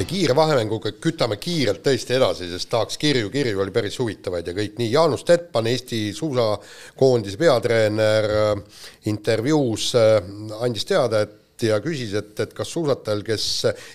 Ja 0.00 0.06
kiire 0.08 0.34
vahemänguga 0.36 0.94
kütame 0.96 1.36
kiirelt 1.40 1.82
tõesti 1.84 2.14
edasi, 2.16 2.48
sest 2.48 2.70
tahaks 2.72 2.96
kirju, 3.00 3.28
kirju 3.32 3.60
oli 3.60 3.72
päris 3.74 3.98
huvitavaid 4.00 4.46
ja 4.48 4.54
kõik 4.56 4.78
nii, 4.80 4.88
Jaanus 4.94 5.26
Tettpan, 5.28 5.68
Eesti 5.68 6.00
suusakoondise 6.16 7.36
peatreener 7.40 8.28
äh, 8.38 8.82
intervjuus 9.12 9.90
äh, 10.00 10.16
andis 10.64 10.88
teada, 10.88 11.24
et 11.26 11.66
ja 11.68 11.76
küsis, 11.84 12.14
et, 12.16 12.32
et 12.40 12.54
kas 12.56 12.70
suusatajal, 12.72 13.20
kes 13.26 13.46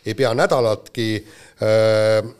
ei 0.05 0.13
pea 0.17 0.33
nädalatki 0.37 1.09
äh, 1.17 2.33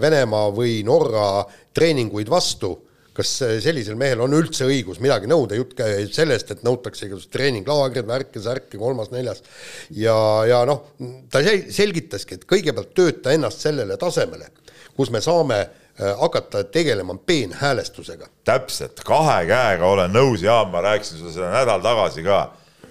Venemaa 0.00 0.46
või 0.54 0.78
Norra 0.86 1.42
treeninguid 1.76 2.30
vastu, 2.32 2.70
kas 3.18 3.32
sellisel 3.64 3.96
mehel 3.98 4.20
on 4.22 4.34
üldse 4.36 4.66
õigus 4.68 5.00
midagi 5.02 5.26
nõuda, 5.30 5.56
jutt 5.58 5.74
käib 5.78 6.12
sellest, 6.14 6.52
et 6.54 6.62
nõutakse 6.66 7.08
igasugused 7.08 7.32
treeninglaagrid, 7.34 8.06
värke, 8.06 8.42
särke, 8.42 8.78
kolmas-neljas 8.78 9.42
ja, 9.98 10.14
ja 10.46 10.62
noh, 10.68 10.84
ta 11.32 11.42
sel- 11.42 11.66
selgitaski, 11.74 12.38
et 12.38 12.46
kõigepealt 12.48 12.94
tööta 12.94 13.34
ennast 13.34 13.64
sellele 13.66 13.96
tasemele, 13.98 14.52
kus 14.94 15.10
me 15.14 15.22
saame 15.24 15.58
äh, 15.64 16.12
hakata 16.20 16.62
tegelema 16.70 17.16
peenhäälestusega. 17.26 18.30
täpselt, 18.46 19.02
kahe 19.08 19.40
käega 19.50 19.90
olen 19.90 20.14
nõus, 20.14 20.46
Jaan, 20.46 20.70
ma 20.70 20.84
rääkisin 20.86 21.18
sulle 21.18 21.34
seda 21.34 21.50
nädal 21.56 21.82
tagasi 21.82 22.22
ka. 22.22 22.44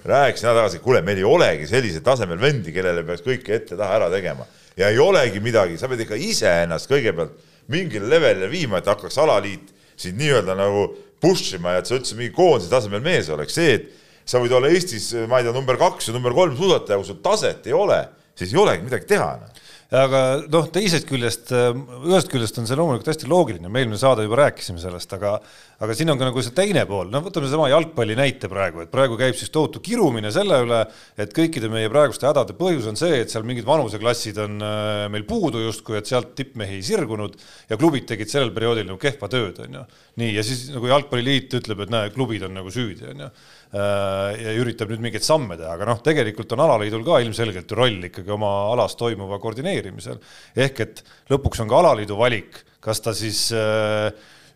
rääkisin 0.04 0.50
nädal 0.50 0.66
tagasi, 0.66 0.84
kuule, 0.84 1.02
meil 1.08 1.24
ei 1.24 1.30
olegi 1.30 1.72
sellisel 1.72 2.04
tasemel 2.04 2.42
vendi, 2.42 2.76
kellele 2.76 3.08
peaks 3.08 3.24
kõike 3.24 3.56
ette-taha 3.62 4.02
ära 4.02 4.12
tegema. 4.12 4.44
Ja 4.78 4.92
ei 4.92 5.00
olegi 5.00 5.40
midagi, 5.40 5.80
sa 5.80 5.88
pead 5.88 6.04
ikka 6.04 6.20
iseennast 6.20 6.92
kõigepealt 6.92 7.40
mingile 7.72 8.12
levelile 8.12 8.52
viima, 8.52 8.84
et 8.84 8.92
hakkaks 8.92 9.18
alaliit 9.24 9.77
sind 9.98 10.20
nii-öelda 10.22 10.56
nagu 10.58 10.88
push 11.22 11.56
ima 11.58 11.76
ja 11.76 11.82
et 11.82 11.90
sa 11.90 11.98
üldse 11.98 12.18
mingi 12.18 12.36
koondise 12.36 12.70
tasemel 12.72 13.02
mees 13.06 13.30
oleks, 13.34 13.58
see, 13.58 13.78
et 13.80 14.28
sa 14.28 14.42
võid 14.44 14.54
olla 14.54 14.70
Eestis, 14.70 15.10
ma 15.30 15.40
ei 15.40 15.48
tea, 15.48 15.56
number 15.56 15.80
kaks 15.80 16.10
või 16.10 16.20
number 16.20 16.36
kolm 16.38 16.58
suusataja, 16.58 17.00
kui 17.00 17.10
sul 17.10 17.22
taset 17.24 17.70
ei 17.70 17.76
ole, 17.76 18.02
siis 18.38 18.54
ei 18.54 18.62
olegi 18.62 18.86
midagi 18.86 19.10
teha 19.10 19.30
enam 19.40 19.58
aga 19.96 20.22
noh, 20.52 20.68
teisest 20.74 21.08
küljest, 21.08 21.52
ühest 21.54 22.32
küljest 22.32 22.58
on 22.60 22.68
see 22.68 22.76
loomulikult 22.76 23.08
hästi 23.14 23.30
loogiline, 23.32 23.70
me 23.72 23.84
eelmine 23.84 24.00
saade 24.00 24.26
juba 24.26 24.42
rääkisime 24.42 24.82
sellest, 24.82 25.14
aga 25.16 25.38
aga 25.84 25.96
siin 25.98 26.10
on 26.10 26.18
ka 26.18 26.28
nagu 26.30 26.42
see 26.42 26.56
teine 26.58 26.84
pool, 26.90 27.12
no 27.14 27.22
võtame 27.26 27.50
sama 27.52 27.68
jalgpalli 27.70 28.16
näite 28.18 28.50
praegu, 28.50 28.82
et 28.84 28.92
praegu 28.94 29.18
käib 29.20 29.38
siis 29.38 29.52
tohutu 29.54 29.82
kirumine 29.84 30.32
selle 30.34 30.58
üle, 30.64 30.80
et 31.20 31.36
kõikide 31.36 31.70
meie 31.72 31.92
praeguste 31.94 32.26
hädade 32.30 32.56
põhjus 32.58 32.88
on 32.90 32.98
see, 33.00 33.22
et 33.22 33.34
seal 33.34 33.46
mingid 33.48 33.68
vanuseklassid 33.68 34.40
on 34.42 34.58
äh, 34.66 35.04
meil 35.14 35.28
puudu 35.30 35.62
justkui, 35.62 36.00
et 36.00 36.10
sealt 36.10 36.34
tippmehi 36.38 36.80
ei 36.80 36.86
sirgunud 36.86 37.38
ja 37.70 37.78
klubid 37.78 38.08
tegid 38.10 38.32
sellel 38.32 38.54
perioodil 38.56 38.88
nagu 38.90 39.02
kehva 39.02 39.30
tööd, 39.32 39.62
on 39.66 39.80
ju. 39.80 39.86
nii, 40.24 40.32
ja 40.38 40.46
siis 40.46 40.68
nagu 40.74 40.90
jalgpalliliit 40.90 41.60
ütleb, 41.62 41.86
et 41.86 41.94
näe, 41.94 42.12
klubid 42.16 42.48
on 42.48 42.58
nagu 42.58 42.74
süüdi, 42.74 43.06
on 43.14 43.28
ju 43.28 43.32
ja 43.68 44.54
üritab 44.56 44.92
nüüd 44.92 45.02
mingeid 45.04 45.26
samme 45.28 45.58
teha, 45.60 45.74
aga 45.76 45.88
noh, 45.90 46.00
tegelikult 46.04 46.54
on 46.56 46.64
alaliidul 46.64 47.04
ka 47.06 47.20
ilmselgelt 47.24 47.68
ju 47.68 47.78
roll 47.78 48.08
ikkagi 48.08 48.32
oma 48.32 48.52
alas 48.72 48.96
toimuva 48.96 49.42
koordineerimisel. 49.44 50.22
ehk 50.56 50.80
et 50.86 51.04
lõpuks 51.30 51.62
on 51.62 51.68
ka 51.68 51.82
alaliidu 51.82 52.16
valik, 52.18 52.64
kas 52.80 53.04
ta 53.04 53.14
siis 53.18 53.50
äh, 53.52 54.08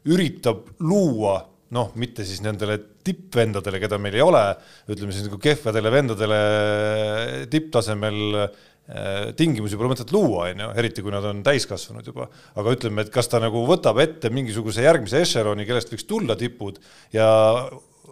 üritab 0.10 0.70
luua 0.82 1.38
noh, 1.76 1.94
mitte 2.00 2.26
siis 2.28 2.42
nendele 2.44 2.78
tippvendadele, 3.06 3.80
keda 3.82 4.00
meil 4.02 4.18
ei 4.18 4.24
ole, 4.26 4.44
ütleme 4.92 5.14
siis 5.16 5.28
nagu 5.28 5.40
kehvadele 5.42 5.92
vendadele 5.94 6.40
tipptasemel 7.52 8.20
äh, 8.42 9.30
tingimusi 9.40 9.80
pole 9.80 9.94
mõtet 9.94 10.12
luua, 10.12 10.50
on 10.52 10.66
ju, 10.66 10.72
eriti 10.82 11.06
kui 11.06 11.14
nad 11.16 11.26
on 11.30 11.40
täiskasvanud 11.46 12.12
juba. 12.12 12.28
aga 12.60 12.76
ütleme, 12.76 13.06
et 13.06 13.14
kas 13.14 13.32
ta 13.32 13.40
nagu 13.44 13.64
võtab 13.70 14.02
ette 14.04 14.34
mingisuguse 14.34 14.84
järgmise 14.84 15.24
ešeloni, 15.24 15.68
kellest 15.70 15.94
võiks 15.94 16.08
tulla 16.10 16.36
tipud 16.40 16.82
ja 17.16 17.30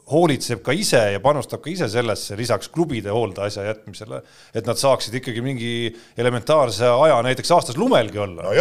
hoolitseb 0.09 0.61
ka 0.65 0.73
ise 0.75 1.01
ja 1.13 1.19
panustab 1.23 1.61
ka 1.63 1.69
ise 1.71 1.89
sellesse 1.91 2.37
lisaks 2.39 2.69
klubide 2.73 3.11
hoolde 3.13 3.43
asja 3.45 3.65
jätmisele, 3.67 4.21
et 4.55 4.67
nad 4.67 4.79
saaksid 4.79 5.15
ikkagi 5.19 5.43
mingi 5.45 5.71
elementaarse 6.19 6.87
aja 6.89 7.19
näiteks 7.25 7.51
aastas 7.55 7.77
lumelgi 7.77 8.21
olla. 8.21 8.47
No 8.49 8.53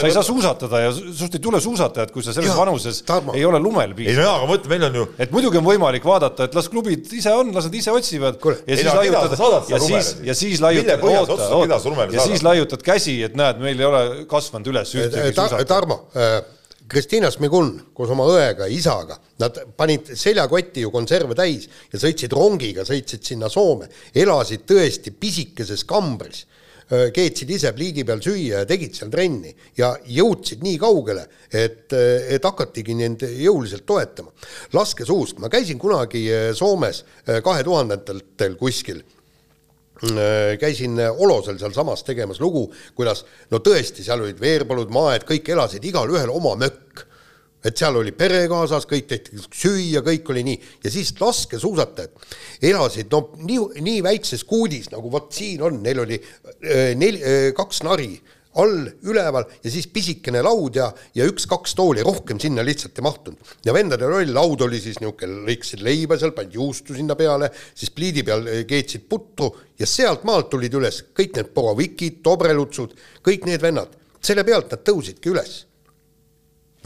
sa 0.00 0.06
ei 0.06 0.14
saa 0.14 0.26
suusatada 0.26 0.82
ja 0.84 0.92
sinust 0.94 1.38
ei 1.38 1.42
tule 1.42 1.60
suusatajat, 1.60 2.12
kui 2.14 2.24
sa 2.24 2.34
selles 2.34 2.52
Jaa, 2.52 2.60
vanuses 2.60 3.02
Tarmo. 3.08 3.34
ei 3.36 3.44
ole 3.48 3.60
lumel 3.62 3.92
ei 3.92 3.98
piisavalt 3.98 4.22
no 4.22 4.28
jaa, 4.28 4.36
aga 4.38 4.50
mõtle, 4.52 4.72
meil 4.72 4.86
on 4.88 5.00
ju 5.00 5.08
et 5.26 5.34
muidugi 5.34 5.60
on 5.60 5.66
võimalik 5.66 6.06
vaadata, 6.06 6.48
et 6.48 6.56
las 6.58 6.70
klubid 6.72 7.10
ise 7.18 7.34
on, 7.34 7.52
las 7.56 7.68
nad 7.68 7.76
ise 7.82 7.94
otsivad 7.94 8.38
ja 8.38 8.56
ei 8.66 8.80
siis 8.82 8.94
laiutad 8.94 9.36
ja 9.72 9.82
siis 9.82 10.14
ja 10.22 10.38
siis 10.38 10.62
laiutad, 10.64 11.02
oota, 11.02 11.50
oota. 11.58 12.08
ja 12.14 12.26
siis 12.26 12.46
laiutad 12.46 12.82
käsi, 12.86 13.18
et 13.26 13.38
näed, 13.38 13.60
meil 13.62 13.80
ei 13.80 13.88
ole 13.88 14.02
kasvanud 14.30 14.72
üles 14.72 14.94
ühtegi 14.96 15.32
Ta, 15.32 15.48
suusatajat. 15.48 15.68
Tarmo, 15.68 16.02
Kristiina 16.92 17.30
Smigun 17.32 17.70
koos 17.96 18.10
oma 18.12 18.26
õega 18.28 18.66
isaga, 18.68 19.16
nad 19.40 19.56
panid 19.80 20.10
seljakotti 20.12 20.82
ju 20.84 20.90
konserve 20.92 21.32
täis 21.38 21.64
ja 21.88 22.00
sõitsid 22.00 22.34
rongiga, 22.36 22.84
sõitsid 22.84 23.24
sinna 23.24 23.48
Soome, 23.48 23.88
elasid 24.12 24.66
tõesti 24.68 25.14
pisikeses 25.16 25.86
kambris 25.88 26.44
keetsid 27.16 27.48
ise 27.54 27.70
pliidi 27.72 28.04
peal 28.04 28.20
süüa 28.20 28.58
ja 28.60 28.68
tegid 28.68 28.92
seal 28.98 29.08
trenni 29.08 29.54
ja 29.78 29.94
jõudsid 30.04 30.60
nii 30.60 30.76
kaugele, 30.82 31.24
et, 31.48 31.88
et 31.94 32.44
hakatigi 32.44 32.96
neid 32.98 33.24
jõuliselt 33.24 33.86
toetama. 33.88 34.28
laskesuusk, 34.76 35.40
ma 35.40 35.48
käisin 35.48 35.80
kunagi 35.80 36.26
Soomes 36.58 37.04
kahe 37.24 37.64
tuhandendatel 37.64 38.58
kuskil 38.60 39.00
käisin 40.60 40.98
Olosel 41.12 41.60
sealsamas 41.60 42.02
tegemas 42.02 42.40
lugu, 42.42 42.64
kuidas 42.96 43.24
no 43.52 43.60
tõesti, 43.62 44.02
seal 44.02 44.24
olid 44.24 44.40
veerpalud, 44.42 44.90
maaed, 44.90 45.26
kõik 45.28 45.52
elasid 45.54 45.84
igalühel 45.86 46.32
oma 46.32 46.56
mökk. 46.58 47.06
Et 47.62 47.78
seal 47.78 47.94
oli 47.94 48.10
pere 48.10 48.40
kaasas, 48.50 48.88
kõik 48.90 49.06
tehti 49.06 49.38
süüa, 49.38 50.02
kõik 50.02 50.26
oli 50.34 50.42
nii. 50.48 50.58
Ja 50.82 50.90
siis 50.90 51.12
laskesuusatajad 51.20 52.24
elasid 52.72 53.12
no 53.14 53.28
nii, 53.38 53.82
nii 53.86 54.02
väikses 54.02 54.42
kuudis 54.48 54.90
nagu 54.90 55.10
vot 55.12 55.30
siin 55.34 55.62
on, 55.62 55.78
neil 55.84 56.02
oli 56.02 56.18
äh, 56.18 56.90
nel-, 56.98 57.22
äh, 57.22 57.48
kaks 57.54 57.84
nari 57.86 58.16
all, 58.60 58.84
üleval 59.08 59.46
ja 59.62 59.72
siis 59.72 59.86
pisikene 59.92 60.42
laud 60.44 60.76
ja, 60.76 60.90
ja 61.16 61.26
üks-kaks 61.28 61.76
tooli, 61.78 62.04
rohkem 62.04 62.40
sinna 62.42 62.64
lihtsalt 62.66 62.98
ei 62.98 63.06
mahtunud. 63.06 63.54
ja 63.64 63.74
vendade 63.74 64.08
roll, 64.08 64.32
laud 64.34 64.66
oli 64.68 64.80
siis 64.82 65.00
niisugune, 65.00 65.42
lõikasid 65.48 65.84
leiba 65.84 66.18
seal, 66.20 66.34
pandi 66.36 66.60
juustu 66.60 66.96
sinna 66.96 67.16
peale, 67.18 67.50
siis 67.74 67.92
pliidi 67.94 68.24
peal 68.26 68.46
äh, 68.48 68.62
keetsid 68.68 69.08
putru 69.08 69.50
ja 69.78 69.88
sealt 69.88 70.26
maalt 70.28 70.50
tulid 70.52 70.74
üles 70.78 71.02
kõik 71.16 71.36
need 71.38 71.52
Borovikid, 71.54 72.22
Dobrelutsud, 72.24 72.96
kõik 73.24 73.48
need 73.48 73.62
vennad, 73.62 73.94
selle 74.22 74.44
pealt 74.46 74.72
nad 74.74 74.84
tõusidki 74.86 75.32
üles 75.32 75.62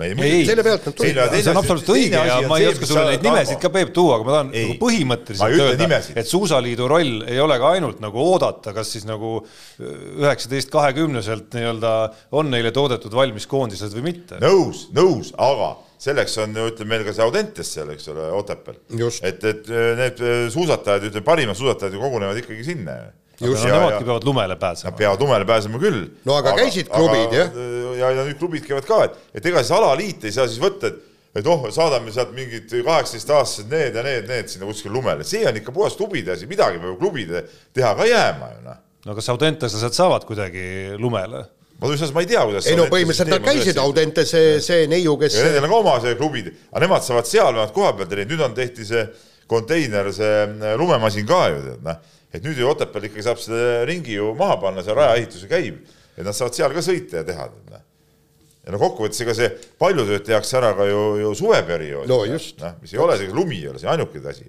ei, 0.04 0.42
selle 0.48 0.64
pealt 0.66 0.88
nad 0.88 0.96
tulid. 0.98 1.20
see 1.32 1.52
on 1.52 1.60
absoluutselt 1.60 1.92
õige 1.94 2.24
ja 2.28 2.36
ma 2.48 2.58
ei 2.60 2.68
oska 2.70 2.88
sulle 2.88 3.06
neid 3.14 3.24
nimesid 3.24 3.60
ka, 3.62 3.70
Peep, 3.76 3.94
tuua, 3.96 4.18
aga 4.18 4.26
ma 4.26 4.34
tahan 4.34 4.52
ei, 4.52 4.66
nagu 4.66 4.76
põhimõtteliselt 4.82 5.56
öelda, 5.56 6.00
et 6.20 6.30
Suusaliidu 6.30 6.88
roll 6.90 7.24
ei 7.24 7.40
ole 7.42 7.56
ka 7.62 7.72
ainult 7.78 8.02
nagu 8.04 8.20
oodata, 8.20 8.74
kas 8.76 8.92
siis 8.96 9.08
nagu 9.08 9.38
üheksateist 9.80 10.72
kahekümneselt 10.74 11.56
nii-öelda 11.56 11.96
on 12.36 12.52
neile 12.52 12.74
toodetud 12.76 13.16
valmis 13.16 13.48
koondised 13.50 13.96
või 13.96 14.10
mitte. 14.10 14.40
nõus, 14.44 14.86
nõus, 14.96 15.32
aga 15.36 15.74
selleks 16.02 16.38
on 16.42 16.56
ju, 16.56 16.66
ütleme 16.72 16.94
meil 16.94 17.06
ka 17.06 17.14
see 17.16 17.24
Audentes 17.24 17.70
seal, 17.76 17.92
eks 17.94 18.10
ole, 18.12 18.26
Otepääl. 18.36 18.80
et, 19.22 19.44
et 19.44 19.70
need 20.00 20.24
suusatajad, 20.54 21.08
ütleme 21.10 21.26
parimad 21.26 21.58
suusatajad 21.58 21.96
ju 21.96 22.02
kogunevad 22.02 22.42
ikkagi 22.42 22.66
sinna 22.66 22.98
just, 23.40 23.64
no 23.64 23.72
nemadki 23.74 24.04
peavad 24.04 24.24
lumele 24.24 24.56
pääsema. 24.56 24.90
Nad 24.90 24.98
peavad 24.98 25.20
lumele 25.20 25.44
pääsema 25.48 25.80
küll. 25.80 26.06
no 26.24 26.38
aga, 26.38 26.54
aga 26.54 26.64
käisid 26.64 26.88
klubid, 26.92 27.34
jah? 27.36 27.52
ja, 27.98 28.14
ja 28.20 28.24
nüüd 28.28 28.38
klubid 28.40 28.64
käivad 28.68 28.88
ka, 28.88 29.02
et, 29.08 29.20
et 29.36 29.50
ega 29.52 29.64
siis 29.64 29.76
alaliit 29.76 30.24
ei 30.24 30.34
saa 30.36 30.48
siis 30.48 30.62
võtta, 30.62 30.92
et 30.92 31.04
et 31.36 31.48
oh, 31.52 31.66
saadame 31.68 32.12
sealt 32.14 32.30
mingid 32.32 32.70
kaheksateistaastased 32.84 33.68
need 33.68 33.96
ja 33.98 34.04
need, 34.06 34.28
need 34.30 34.48
sinna 34.48 34.68
kuskile 34.68 34.94
lumele, 34.94 35.26
see 35.28 35.44
on 35.48 35.58
ikka 35.60 35.74
puhas 35.74 35.96
klubide 35.98 36.32
asi, 36.32 36.48
midagi 36.48 36.80
peab 36.80 36.96
klubid 37.00 37.34
teha 37.76 37.92
ka 37.98 38.06
jääma 38.08 38.48
ju 38.54 38.62
noh. 38.64 38.78
no 39.04 39.16
kas 39.18 39.28
Audenteslased 39.34 39.98
saavad 39.98 40.24
kuidagi 40.28 40.96
lumele? 40.96 41.44
Ma 41.76 41.92
tusjas, 41.92 42.12
ma 42.16 42.24
ei 42.24 42.30
tea, 42.30 42.42
kuidas 42.48 42.66
ei 42.70 42.76
no 42.78 42.88
põhimõtteliselt 42.92 43.32
nad 43.34 43.46
käisid 43.46 43.80
Audentes, 43.82 44.32
see, 44.32 44.58
see 44.64 44.90
neiu, 44.90 45.14
kes 45.20 45.38
Nendel 45.42 45.68
on 45.68 45.74
ka 45.74 45.80
oma 45.82 45.96
see 46.04 46.18
klubid, 46.18 46.52
aga 46.72 46.84
nemad 46.86 47.04
saavad 47.06 47.28
seal, 47.28 47.56
nad 47.56 47.72
koha 47.76 47.94
peal 47.98 48.10
treenida, 48.10 48.32
nüüd 48.34 48.44
on 48.48 48.56
tehti 48.56 48.86
see 48.88 49.06
konteiner, 49.50 50.08
see 50.14 50.76
lumemasin 50.80 51.26
ka 51.28 51.42
ju 51.52 51.64
tead, 51.64 51.82
noh 51.86 52.04
et 52.36 52.44
nüüd 52.44 52.60
ju 52.60 52.68
Otepääl 52.70 53.08
ikkagi 53.08 53.24
saab 53.24 53.40
selle 53.40 53.84
ringi 53.88 54.16
ju 54.16 54.32
maha 54.38 54.58
panna, 54.60 54.84
see 54.84 54.96
rajaehitus 54.96 55.44
ju 55.44 55.50
käib, 55.50 55.80
et 56.16 56.24
nad 56.26 56.36
saavad 56.36 56.56
seal 56.56 56.74
ka 56.74 56.84
sõita 56.84 57.22
ja 57.22 57.26
teha. 57.26 57.48
Noh. 57.70 57.82
ja 58.66 58.74
no 58.74 58.80
kokkuvõttes 58.82 59.22
ega 59.22 59.34
see 59.36 59.50
palju 59.80 60.06
tööd 60.08 60.24
tehakse 60.26 60.58
ära 60.58 60.72
ka 60.76 60.88
ju, 60.88 61.02
ju 61.22 61.34
suveperioodil 61.38 62.10
no,. 62.10 62.22
noh, 62.26 62.78
mis 62.82 62.94
ei 62.94 63.02
ole, 63.02 63.18
see 63.20 63.34
lumi 63.34 63.60
ei 63.60 63.70
ole 63.70 63.82
see 63.82 63.92
ainuke 63.92 64.22
asi. 64.26 64.48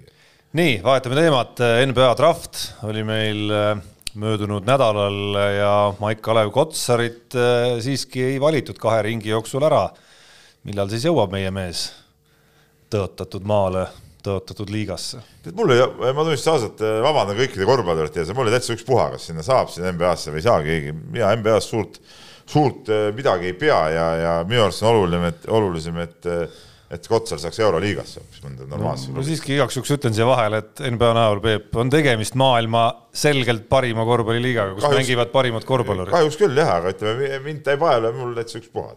nii, 0.58 0.80
vahetame 0.84 1.20
teemat, 1.20 1.62
NBA 1.92 2.10
draft 2.18 2.64
oli 2.88 3.04
meil 3.06 3.54
äh, 3.54 3.86
möödunud 4.14 4.66
nädalal 4.66 5.38
ja 5.56 5.72
Maik-Kalev 6.00 6.50
Kotsarit 6.54 7.36
äh, 7.36 7.78
siiski 7.84 8.24
ei 8.32 8.40
valitud 8.40 8.78
kahe 8.80 9.02
ringi 9.02 9.32
jooksul 9.32 9.66
ära. 9.68 9.88
millal 10.64 10.88
siis 10.90 11.04
jõuab 11.06 11.32
meie 11.32 11.50
mees 11.54 11.88
tõotatud 12.90 13.44
maale 13.46 13.86
tõotatud 14.24 14.70
liigasse. 14.72 15.20
tead, 15.42 15.56
mul 15.56 15.70
oli, 15.70 15.82
ma 16.14 16.24
tunnistan 16.24 16.56
ausalt, 16.56 16.80
vabandan 17.04 17.38
kõikide 17.38 17.66
korvpallurite 17.68 18.22
ees, 18.22 18.32
mul 18.34 18.48
oli 18.48 18.56
täitsa 18.56 18.74
ükspuha, 18.76 19.10
kas 19.14 19.28
sinna 19.30 19.44
saab 19.46 19.70
sinna 19.72 19.92
NBA-sse 19.94 20.32
või 20.32 20.42
ei 20.42 20.48
saa 20.48 20.62
keegi, 20.64 20.94
mina 21.14 21.30
NBA-s 21.38 21.70
suurt, 21.72 22.00
suurt 22.48 22.90
eh, 22.92 23.08
midagi 23.16 23.52
ei 23.52 23.58
pea 23.58 23.78
ja, 23.94 24.08
ja 24.22 24.32
minu 24.48 24.64
arust 24.66 24.82
on 24.84 24.90
oluline, 24.94 25.32
et 25.32 25.46
olulisem, 25.60 26.00
et 26.04 26.30
et 26.88 27.08
Kotsar 27.10 27.40
saaks 27.42 27.58
Euroliigasse 27.60 28.22
hoopis 28.22 28.44
mõnda 28.44 28.68
normaalsesse 28.70 29.12
no, 29.12 29.20
no 29.20 29.26
siiski 29.26 29.56
igaks 29.56 29.76
juhuks 29.76 29.92
ütlen 29.98 30.14
siia 30.16 30.28
vahele, 30.28 30.62
et 30.62 30.80
NBA 30.94 31.10
näol, 31.18 31.42
Peep, 31.44 31.68
on 31.76 31.92
tegemist 31.92 32.38
maailma 32.40 32.86
selgelt 33.12 33.66
parima 33.68 34.06
korvpalliliigaga, 34.08 34.76
kus 34.76 34.86
kahjuks, 34.86 35.02
mängivad 35.02 35.34
parimad 35.34 35.68
korvpallurid. 35.68 36.14
kahjuks 36.14 36.40
küll 36.40 36.56
jah, 36.56 36.78
aga 36.78 36.94
ütleme, 36.94 37.28
mind 37.44 37.62
ta 37.66 37.76
ei 37.76 37.82
vaevle, 37.82 38.14
mul 38.16 38.32
täitsa 38.38 38.62
ükspuha 38.62 38.96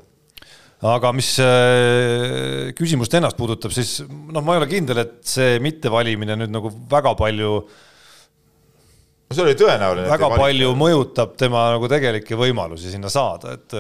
aga 0.91 1.11
mis 1.13 1.35
äh, 1.43 2.71
küsimust 2.77 3.13
ennast 3.17 3.37
puudutab, 3.37 3.73
siis 3.75 3.99
noh, 4.07 4.41
ma 4.41 4.55
ei 4.55 4.63
ole 4.63 4.69
kindel, 4.71 5.03
et 5.03 5.19
see 5.27 5.59
mittevalimine 5.61 6.39
nüüd 6.39 6.53
nagu 6.53 6.71
väga 6.89 7.13
palju 7.19 7.59
see 9.35 9.45
oli 9.45 9.55
tõenäoline. 9.59 10.09
väga 10.11 10.29
palju 10.35 10.73
mõjutab 10.79 11.33
tema 11.39 11.67
nagu 11.75 11.89
tegelikke 11.91 12.37
võimalusi 12.39 12.91
sinna 12.93 13.11
saada, 13.11 13.55
et, 13.57 13.75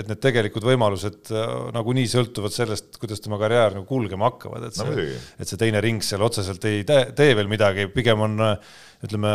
et 0.00 0.10
need 0.10 0.22
tegelikud 0.22 0.66
võimalused 0.66 1.32
äh, 1.32 1.54
nagunii 1.76 2.08
sõltuvad 2.10 2.54
sellest, 2.54 2.98
kuidas 3.02 3.22
tema 3.24 3.40
karjäär 3.42 3.78
nagu 3.78 3.86
kulgema 3.88 4.30
hakkavad, 4.30 4.68
et 4.68 4.78
see 4.78 4.90
no,, 4.90 5.06
et 5.40 5.52
see 5.52 5.60
teine 5.60 5.82
ring 5.84 6.04
seal 6.04 6.24
otseselt 6.26 6.64
ei 6.68 6.84
tee, 6.88 7.08
tee 7.16 7.36
veel 7.38 7.50
midagi, 7.50 7.88
pigem 7.94 8.26
on 8.26 8.44
ütleme, 9.06 9.32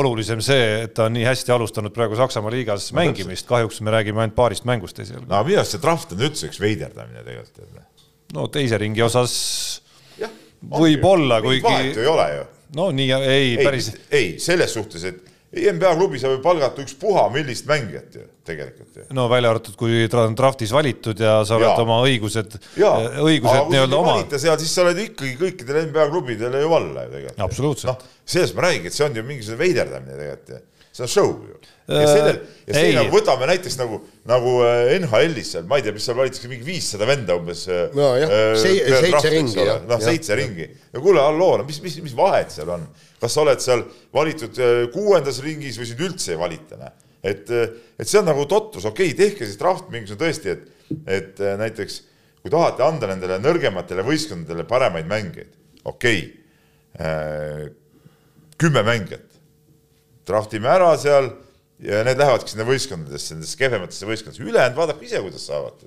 olulisem 0.00 0.42
see, 0.44 0.64
et 0.84 0.94
ta 0.96 1.08
on 1.08 1.14
nii 1.16 1.24
hästi 1.24 1.54
alustanud 1.54 1.94
praegu 1.94 2.18
Saksamaa 2.18 2.52
liigas 2.52 2.90
no, 2.92 3.00
mängimist, 3.00 3.48
kahjuks 3.48 3.80
me 3.84 3.94
räägime 3.94 4.24
ainult 4.24 4.36
paarist 4.36 4.66
mängust 4.68 5.00
esialgu. 5.00 5.24
no 5.30 5.40
minu 5.46 5.62
arust 5.62 5.76
see 5.76 5.82
draft 5.82 6.12
on 6.14 6.26
üldse 6.28 6.50
üks 6.50 6.60
veiderdamine 6.60 7.24
tegelikult. 7.24 7.64
no 8.36 8.44
teise 8.52 8.78
ringi 8.80 9.02
osas 9.04 9.38
võib-olla, 10.60 11.40
kuigi. 11.44 11.64
vahet 11.64 11.96
ju 11.96 12.04
ei 12.04 12.10
ole 12.10 12.26
ju. 12.34 12.48
No 12.76 12.90
nii, 12.94 13.10
ei, 13.18 13.42
ei, 13.56 13.64
päris. 13.64 13.92
ei, 14.10 14.32
selles 14.42 14.74
suhtes, 14.76 15.04
et 15.08 15.30
NBA 15.50 15.94
klubi 15.98 16.20
saab 16.22 16.36
ju 16.36 16.42
palgata 16.44 16.82
ükspuha 16.84 17.24
millist 17.34 17.66
mängijat 17.66 18.14
ju 18.14 18.22
tegelikult 18.46 18.96
ju. 19.00 19.06
no 19.16 19.26
välja 19.30 19.50
arvatud, 19.50 19.74
kui 19.78 20.04
draftis 20.10 20.70
valitud 20.74 21.18
ja 21.18 21.40
sa 21.46 21.58
oled 21.58 21.66
ja. 21.66 21.74
oma 21.82 21.98
õigused, 22.06 22.54
õigused 22.78 23.72
nii-öelda 23.72 23.98
oma. 23.98 24.16
seal, 24.36 24.58
siis 24.62 24.74
sa 24.76 24.84
oled 24.84 25.00
ikkagi 25.08 25.34
kõikidele 25.40 25.88
NBA 25.88 26.06
klubidele 26.12 26.62
ju 26.62 26.70
valla 26.70 27.06
ju 27.06 27.14
tegelikult. 27.16 27.44
absoluutselt. 27.48 27.90
noh, 27.90 28.20
sellest 28.36 28.58
ma 28.58 28.68
räägingi, 28.68 28.92
et 28.92 28.98
see 28.98 29.06
on 29.08 29.18
ju 29.18 29.26
mingisugune 29.26 29.62
veiderdamine 29.64 30.20
tegelikult 30.20 30.54
ju, 30.54 30.62
see 31.00 31.08
on 31.08 31.12
show 31.16 31.34
ju. 31.48 31.58
ja 31.90 32.04
äh, 32.04 32.08
sellel, 32.12 32.40
ja 32.68 32.76
see 32.76 32.94
nagu 32.94 33.12
võtame 33.14 33.48
näiteks 33.50 33.80
nagu, 33.80 34.00
nagu 34.30 34.56
äh, 34.68 34.94
NHL-is 35.00 35.54
seal, 35.56 35.66
ma 35.70 35.80
ei 35.80 35.86
tea, 35.86 35.96
mis 35.96 36.06
seal 36.06 36.18
valitakse, 36.20 36.50
mingi 36.52 36.66
viissada 36.68 37.08
venda 37.08 37.36
umbes. 37.40 37.66
no 37.96 38.12
jah 38.20 38.34
äh,, 38.36 38.56
seitse 38.60 39.32
ringi. 39.34 39.68
noh, 39.88 40.02
seitse 40.04 40.38
ringi. 40.38 40.68
ja 40.68 41.02
kuule, 41.02 41.22
halloo, 41.24 41.60
no 41.60 41.68
mis, 41.68 41.80
mis, 41.84 41.98
mis 42.04 42.16
vahet 42.16 42.52
seal 42.54 42.70
on? 42.76 42.86
kas 43.20 43.36
sa 43.36 43.44
oled 43.44 43.62
seal 43.62 43.84
valitud 44.16 44.60
äh, 44.60 44.82
kuuendas 44.94 45.40
ringis 45.44 45.78
või 45.80 45.88
sind 45.90 46.04
üldse 46.04 46.34
ei 46.34 46.40
valita, 46.40 46.78
noh. 46.80 46.94
et, 47.22 47.50
äh, 47.52 47.74
et 48.00 48.08
see 48.08 48.20
on 48.20 48.28
nagu 48.30 48.46
totrus, 48.50 48.86
okei 48.88 49.12
okay,, 49.12 49.18
tehke 49.18 49.48
siis 49.48 49.60
draft 49.60 49.90
mingisugune 49.92 50.24
tõesti, 50.30 50.54
et, 50.54 50.94
et 51.20 51.42
äh, 51.44 51.56
näiteks 51.60 52.00
kui 52.40 52.52
tahate 52.52 52.84
anda 52.86 53.10
nendele 53.10 53.36
nõrgematele 53.42 54.04
võistkondadele 54.06 54.64
paremaid 54.68 55.08
mängijaid, 55.10 55.52
okei 55.84 56.22
okay,, 56.24 56.36
kümme 58.60 58.82
mängijat, 58.84 59.29
draftime 60.30 60.70
ära 60.72 60.92
seal 61.00 61.32
ja 61.84 62.04
need 62.06 62.20
lähevadki 62.20 62.54
sinna 62.54 62.68
võistkondadesse, 62.68 63.34
nendesse 63.36 63.60
kehvematesse 63.60 64.08
võistkondadesse, 64.08 64.46
ülejäänud 64.46 64.80
vaadake 64.80 65.06
ise, 65.08 65.20
kuidas 65.24 65.44
saavad. 65.50 65.84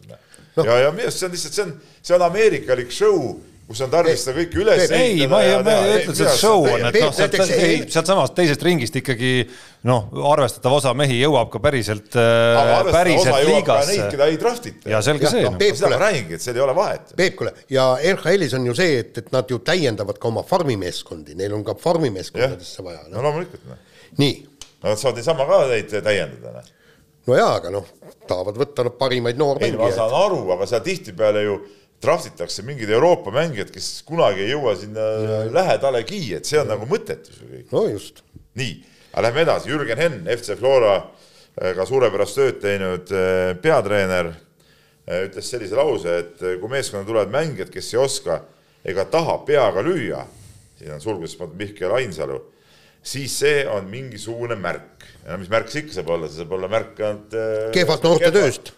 Noh. 0.54 0.68
ja, 0.68 0.78
ja 0.86 0.94
minu 0.94 1.10
arust 1.10 1.22
see 1.22 1.30
on 1.30 1.34
lihtsalt, 1.34 1.58
see 1.58 1.66
on, 1.66 1.74
see 2.02 2.16
on 2.18 2.28
ameerikalik 2.28 2.94
show 2.94 3.34
kus 3.64 3.80
on 3.86 3.92
tarvis 3.92 4.24
seda 4.26 4.36
kõike 4.38 4.60
üles 4.60 4.82
ehitada. 4.84 5.00
ei, 5.00 5.28
ma 5.30 5.40
ei, 5.46 5.54
ma 5.64 5.76
ei 5.78 5.94
ütle, 6.02 6.12
et 6.12 6.20
see 6.20 6.34
show 6.36 6.66
on, 6.68 6.84
et 6.90 6.98
noh, 7.00 7.14
sealt, 7.16 7.38
ei, 7.56 7.78
sealtsamast 7.92 8.36
teisest 8.36 8.66
ringist 8.68 8.98
ikkagi 9.00 9.32
noh, 9.88 10.10
arvestatav 10.34 10.76
osa 10.78 10.92
mehi 10.98 11.22
jõuab 11.22 11.50
ka 11.54 11.62
päriselt, 11.64 12.12
äh, 12.20 12.90
päriselt 12.90 13.40
liigasse. 13.48 13.96
Neid, 13.96 14.04
keda 14.14 14.28
ei 14.32 14.38
draftita. 14.42 14.92
ja 14.92 15.00
selge 15.06 15.32
see. 15.32 15.46
No, 15.48 15.56
seda 15.64 15.94
ma 15.96 16.02
räägingi, 16.04 16.38
et 16.38 16.46
seal 16.46 16.60
ei 16.60 16.66
ole 16.66 16.76
vahet. 16.78 17.16
Peep, 17.20 17.40
kuule, 17.40 17.56
ja 17.72 17.88
NHL-is 18.14 18.58
on 18.60 18.68
ju 18.68 18.76
see, 18.78 19.00
et, 19.06 19.24
et 19.24 19.32
nad 19.36 19.50
ju 19.50 19.62
täiendavad 19.64 20.20
ka 20.20 20.30
oma 20.30 20.44
farmimeeskondi, 20.48 21.38
neil 21.40 21.56
on 21.56 21.64
ka 21.68 21.78
farmimeeskondadesse 21.80 22.86
vaja 22.86 23.06
no.. 23.08 23.16
no 23.18 23.28
loomulikult 23.30 23.64
no.. 23.72 23.80
Nii. 24.18 24.34
Nad 24.84 25.00
saavad 25.00 25.20
niisama 25.22 25.46
ka 25.48 25.60
neid 25.72 25.94
täiendada. 25.94 26.64
no 27.28 27.38
jaa, 27.38 27.54
aga 27.60 27.72
noh, 27.72 27.88
tahavad 28.28 28.58
võtta 28.60 28.84
noh, 28.88 28.98
parimaid 29.00 29.40
noormängijaid. 29.40 29.80
ma 29.80 29.92
saan 29.96 30.16
aru, 30.26 30.42
aga 30.56 30.68
seal 30.70 30.84
tihtipeale 30.86 31.44
ju 31.46 31.58
draftitakse 32.04 32.66
mingid 32.68 32.90
Euroopa 32.92 33.32
mängijad, 33.32 33.72
kes 33.72 34.04
kunagi 34.08 34.44
ei 34.44 34.52
jõua 34.52 34.76
sinna 34.76 35.04
lähedalegi, 35.54 36.24
et 36.36 36.48
see 36.48 36.60
on 36.60 36.68
ja. 36.68 36.76
nagu 36.76 36.88
mõttetus 36.90 37.40
ju 37.40 37.48
kõik. 37.48 37.68
no 37.72 37.86
just. 37.88 38.24
nii, 38.60 38.74
aga 39.14 39.28
lähme 39.28 39.46
edasi, 39.46 39.72
Jürgen 39.72 40.02
Henn, 40.04 40.32
FC 40.36 40.58
Flora 40.60 40.98
äh, 41.00 41.72
ka 41.78 41.88
suurepärast 41.88 42.40
tööd 42.40 42.60
teinud 42.64 43.14
äh, 43.16 43.54
peatreener, 43.64 44.34
äh, 45.08 45.24
ütles 45.30 45.48
sellise 45.54 45.80
lause, 45.80 46.18
et 46.26 46.44
kui 46.60 46.72
meeskonda 46.72 47.08
tulevad 47.08 47.32
mängijad, 47.34 47.72
kes 47.72 47.94
ei 47.96 48.02
oska 48.04 48.42
ega 48.84 49.08
taha 49.08 49.40
peaga 49.48 49.84
lüüa, 49.86 50.26
siin 50.80 50.98
on 50.98 51.04
sulgudes 51.04 51.38
pandud 51.40 51.60
Mihkel 51.62 51.96
Ainsalu, 51.96 52.42
siis 53.04 53.36
see 53.44 53.64
on 53.70 53.90
mingisugune 53.92 54.56
märk. 54.60 55.06
ja 55.24 55.38
mis 55.40 55.52
märk 55.52 55.70
see 55.72 55.84
ikka 55.84 55.98
saab 56.00 56.10
olla, 56.16 56.30
see 56.32 56.42
saab 56.42 56.56
olla 56.58 56.70
märk 56.72 57.00
ainult 57.04 57.36
äh, 57.38 57.70
kehvast 57.76 58.08
noortetööst. 58.08 58.74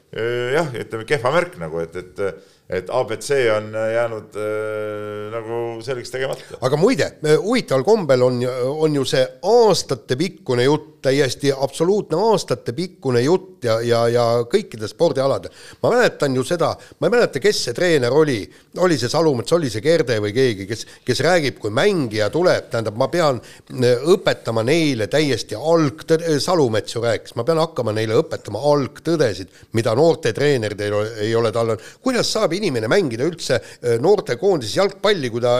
jah, 0.55 0.69
ütleme 0.73 1.07
kehva 1.09 1.33
märk 1.35 1.57
nagu, 1.61 1.81
et, 1.83 1.95
et 2.01 2.23
et 2.69 2.89
abc 2.89 3.29
on 3.57 3.67
jäänud 3.93 4.37
äh, 4.41 5.31
nagu 5.35 5.57
selgeks 5.85 6.11
tegemata. 6.11 6.57
aga 6.65 6.77
muide, 6.81 7.11
huvitaval 7.37 7.83
kombel 7.85 8.25
on, 8.25 8.39
on 8.65 8.95
ju 8.95 9.05
see 9.05 9.21
aastatepikkune 9.45 10.65
jutt, 10.65 10.95
täiesti 11.05 11.51
absoluutne 11.53 12.17
aastatepikkune 12.31 13.21
jutt 13.21 13.67
ja, 13.67 13.75
ja, 13.85 13.99
ja 14.09 14.23
kõikidel 14.49 14.89
spordialadel. 14.89 15.53
ma 15.83 15.91
mäletan 15.93 16.33
ju 16.35 16.43
seda, 16.43 16.71
ma 16.99 17.05
ei 17.05 17.13
mäleta, 17.13 17.41
kes 17.43 17.59
see 17.67 17.75
treener 17.77 18.13
oli, 18.13 18.39
oli 18.81 18.97
see 18.97 19.13
Salumets, 19.13 19.53
oli 19.53 19.69
see 19.69 19.85
Kerde 19.85 20.17
või 20.23 20.33
keegi, 20.33 20.65
kes, 20.65 20.85
kes 21.05 21.21
räägib, 21.21 21.59
kui 21.61 21.69
mängija 21.69 22.31
tuleb, 22.33 22.71
tähendab, 22.73 22.97
ma 22.97 23.09
pean 23.13 23.37
äh, 23.37 24.01
õpetama 24.15 24.65
neile 24.65 25.05
täiesti 25.11 25.53
algtõde, 25.53 26.39
Salumets 26.41 26.97
ju 26.97 27.05
rääkis, 27.05 27.37
ma 27.37 27.45
pean 27.45 27.61
hakkama 27.61 27.93
neile 27.93 28.17
õpetama 28.23 28.65
algtõdesid, 28.73 29.53
mida 29.77 29.93
noortetreenerid 29.93 30.81
ei 30.81 30.97
ole, 30.97 31.13
ei 31.29 31.37
ole 31.37 31.53
talle, 31.53 31.77
kuidas 32.01 32.33
saab 32.33 32.54
inimene 32.57 32.89
mängida 32.91 33.27
üldse 33.27 33.59
äh, 33.59 33.95
noortekoondises 34.03 34.77
jalgpalli, 34.79 35.31
kui 35.33 35.43
ta, 35.43 35.57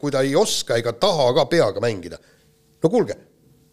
kui 0.00 0.14
ta 0.14 0.24
ei 0.24 0.34
oska 0.38 0.78
ega 0.80 0.94
taha 0.96 1.30
ka 1.38 1.46
peaga 1.50 1.82
mängida. 1.84 2.18
no 2.84 2.90
kuulge, 2.92 3.16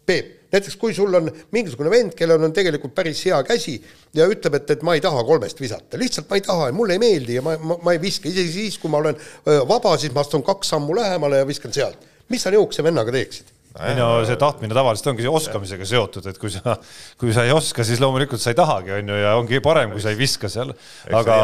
Peep, 0.06 0.48
näiteks 0.50 0.74
kui 0.76 0.94
sul 0.94 1.14
on 1.14 1.28
mingisugune 1.54 1.90
vend, 1.92 2.14
kellel 2.18 2.42
on 2.42 2.52
tegelikult 2.54 2.94
päris 2.96 3.20
hea 3.28 3.36
käsi 3.46 3.76
ja 4.18 4.26
ütleb, 4.26 4.56
et, 4.58 4.72
et 4.74 4.82
ma 4.82 4.96
ei 4.98 5.02
taha 5.04 5.22
kolmest 5.28 5.60
visata, 5.62 6.00
lihtsalt 6.00 6.26
ma 6.30 6.40
ei 6.40 6.42
taha 6.42 6.70
ja 6.70 6.74
mulle 6.74 6.96
ei 6.98 7.02
meeldi 7.02 7.36
ja 7.38 7.44
ma, 7.46 7.54
ma, 7.62 7.76
ma 7.86 7.94
ei 7.94 8.00
viska, 8.02 8.26
isegi 8.28 8.50
siis, 8.56 8.78
kui 8.82 8.90
ma 8.90 8.98
olen 8.98 9.14
äh, 9.14 9.60
vaba, 9.68 9.94
siis 10.02 10.14
ma 10.14 10.24
astun 10.26 10.42
kaks 10.46 10.74
sammu 10.74 10.96
lähemale 10.98 11.38
ja 11.44 11.46
viskan 11.46 11.74
sealt. 11.74 12.08
mis 12.32 12.42
sa 12.42 12.50
niisuguse 12.50 12.82
vennaga 12.82 13.14
teeksid? 13.14 13.54
Ei 13.80 13.94
no 13.96 14.08
see 14.28 14.36
tahtmine 14.40 14.74
tavaliselt 14.76 15.08
ongi 15.12 15.28
oskamisega 15.28 15.86
seotud, 15.88 16.26
et 16.28 16.38
kui 16.40 16.52
sa, 16.52 16.74
kui 17.20 17.32
sa 17.34 17.46
ei 17.46 17.52
oska, 17.54 17.84
siis 17.86 18.02
loomulikult 18.02 18.42
sa 18.42 18.52
ei 18.52 18.58
tahagi, 18.58 18.92
on 18.98 19.12
ju, 19.12 19.20
ja 19.22 19.34
ongi 19.38 19.62
parem, 19.64 19.94
kui 19.94 20.02
sa 20.04 20.12
ei 20.12 20.18
viska 20.18 20.50
seal. 20.52 20.74
aga 21.08 21.36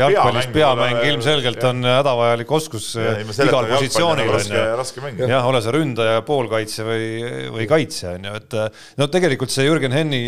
jalgpallis 0.00 0.50
peamäng 0.52 1.00
ilmselgelt 1.08 1.64
on 1.70 1.86
hädavajalik 1.88 2.52
oskus 2.60 2.92
igal 2.96 3.70
positsioonil 3.72 4.34
on 4.40 4.52
ju. 4.52 5.30
jah, 5.30 5.48
ole 5.48 5.62
sa 5.64 5.74
ründaja, 5.74 6.20
poolkaitsja 6.26 6.86
või, 6.88 7.08
või 7.56 7.70
kaitsja 7.70 8.16
on 8.18 8.28
ju, 8.28 8.36
et 8.42 8.60
no 9.00 9.08
tegelikult 9.12 9.54
see 9.54 9.68
Jürgen 9.68 9.96
Henni 9.96 10.22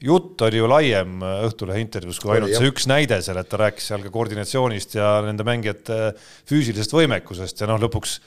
jutt 0.00 0.40
oli 0.46 0.60
ju 0.60 0.68
laiem 0.70 1.20
Õhtulehe 1.20 1.82
intervjuus 1.82 2.20
kui 2.22 2.32
ainult 2.36 2.54
see 2.56 2.70
üks 2.70 2.86
näide 2.88 3.18
seal, 3.24 3.40
et 3.40 3.50
ta 3.50 3.58
rääkis 3.60 3.90
seal 3.90 4.04
ka 4.06 4.12
koordinatsioonist 4.14 4.96
ja 4.96 5.18
nende 5.26 5.44
mängijate 5.46 6.12
füüsilisest 6.48 6.94
võimekusest 6.96 7.60
ja 7.60 7.68
noh, 7.68 7.80
lõpuks 7.82 8.20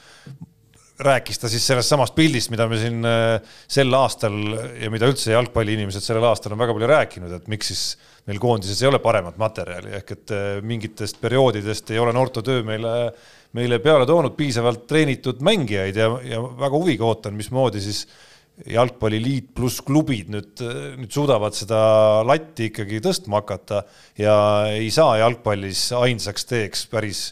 rääkis 1.05 1.39
ta 1.41 1.49
siis 1.51 1.65
sellest 1.67 1.91
samast 1.93 2.15
pildist, 2.17 2.51
mida 2.53 2.67
me 2.69 2.79
siin 2.81 3.03
äh, 3.07 3.53
sel 3.71 3.93
aastal 3.97 4.35
ja 4.79 4.89
mida 4.93 5.09
üldse 5.09 5.33
jalgpalliinimesed 5.33 6.03
sellel 6.05 6.27
aastal 6.29 6.55
on 6.55 6.61
väga 6.61 6.75
palju 6.77 6.89
rääkinud, 6.93 7.37
et 7.37 7.47
miks 7.51 7.71
siis 7.71 7.85
meil 8.29 8.41
koondises 8.41 8.81
ei 8.81 8.89
ole 8.89 9.01
paremat 9.03 9.39
materjali, 9.41 9.95
ehk 9.99 10.13
et 10.17 10.35
äh, 10.35 10.49
mingitest 10.65 11.21
perioodidest 11.23 11.93
ei 11.93 12.01
ole 12.01 12.13
noortetöö 12.15 12.65
meile, 12.67 12.93
meile 13.57 13.79
peale 13.83 14.07
toonud 14.09 14.37
piisavalt 14.37 14.85
treenitud 14.89 15.43
mängijaid 15.45 15.99
ja, 15.99 16.11
ja 16.27 16.43
väga 16.43 16.77
huviga 16.77 17.09
ootan, 17.09 17.37
mismoodi 17.39 17.83
siis 17.83 18.05
jalgpalliliit 18.69 19.49
pluss 19.57 19.81
klubid 19.81 20.29
nüüd, 20.29 20.61
nüüd 20.99 21.13
suudavad 21.13 21.55
seda 21.57 21.79
latti 22.27 22.69
ikkagi 22.69 23.01
tõstma 23.01 23.41
hakata 23.41 23.81
ja 24.19 24.35
ei 24.69 24.91
saa 24.93 25.17
jalgpallis 25.23 25.87
ainsaks 25.97 26.45
teeks 26.51 26.85
päris 26.91 27.23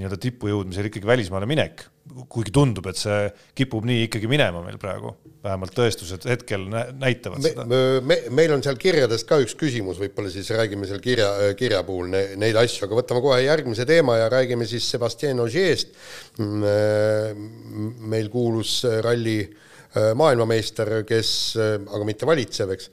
nii-öelda 0.00 0.16
tippu 0.20 0.48
jõudmisel 0.48 0.88
ikkagi 0.88 1.08
välismaale 1.10 1.48
minek 1.50 1.84
kuigi 2.30 2.52
tundub, 2.54 2.86
et 2.90 2.98
see 2.98 3.28
kipub 3.56 3.86
nii 3.86 4.06
ikkagi 4.06 4.28
minema 4.30 4.62
meil 4.64 4.78
praegu, 4.80 5.12
vähemalt 5.44 5.74
tõestused 5.76 6.26
hetkel 6.28 6.66
näitavad 6.70 7.40
me, 7.40 7.52
seda. 7.52 7.66
Me, 8.04 8.18
meil 8.34 8.54
on 8.54 8.64
seal 8.64 8.78
kirjadest 8.80 9.28
ka 9.28 9.40
üks 9.42 9.56
küsimus, 9.58 10.00
võib-olla 10.02 10.32
siis 10.32 10.50
räägime 10.54 10.88
seal 10.90 11.02
kirja, 11.04 11.30
kirja 11.58 11.82
puhul 11.86 12.10
ne, 12.12 12.24
neid 12.40 12.58
asju, 12.60 12.84
aga 12.86 12.98
võtame 12.98 13.22
kohe 13.24 13.40
järgmise 13.44 13.86
teema 13.88 14.18
ja 14.20 14.28
räägime 14.32 14.68
siis 14.68 14.88
Sebastian 14.90 15.40
Ogier'st. 15.44 15.96
Mm, 16.40 16.66
äh, 16.66 17.96
meil 18.10 18.30
kuulus 18.32 18.80
ralli 19.04 19.38
äh, 19.44 20.12
maailmameister, 20.18 20.92
kes, 21.08 21.32
äh, 21.60 21.74
aga 21.80 22.06
mitte 22.08 22.28
valitsev, 22.28 22.76
eks, 22.76 22.92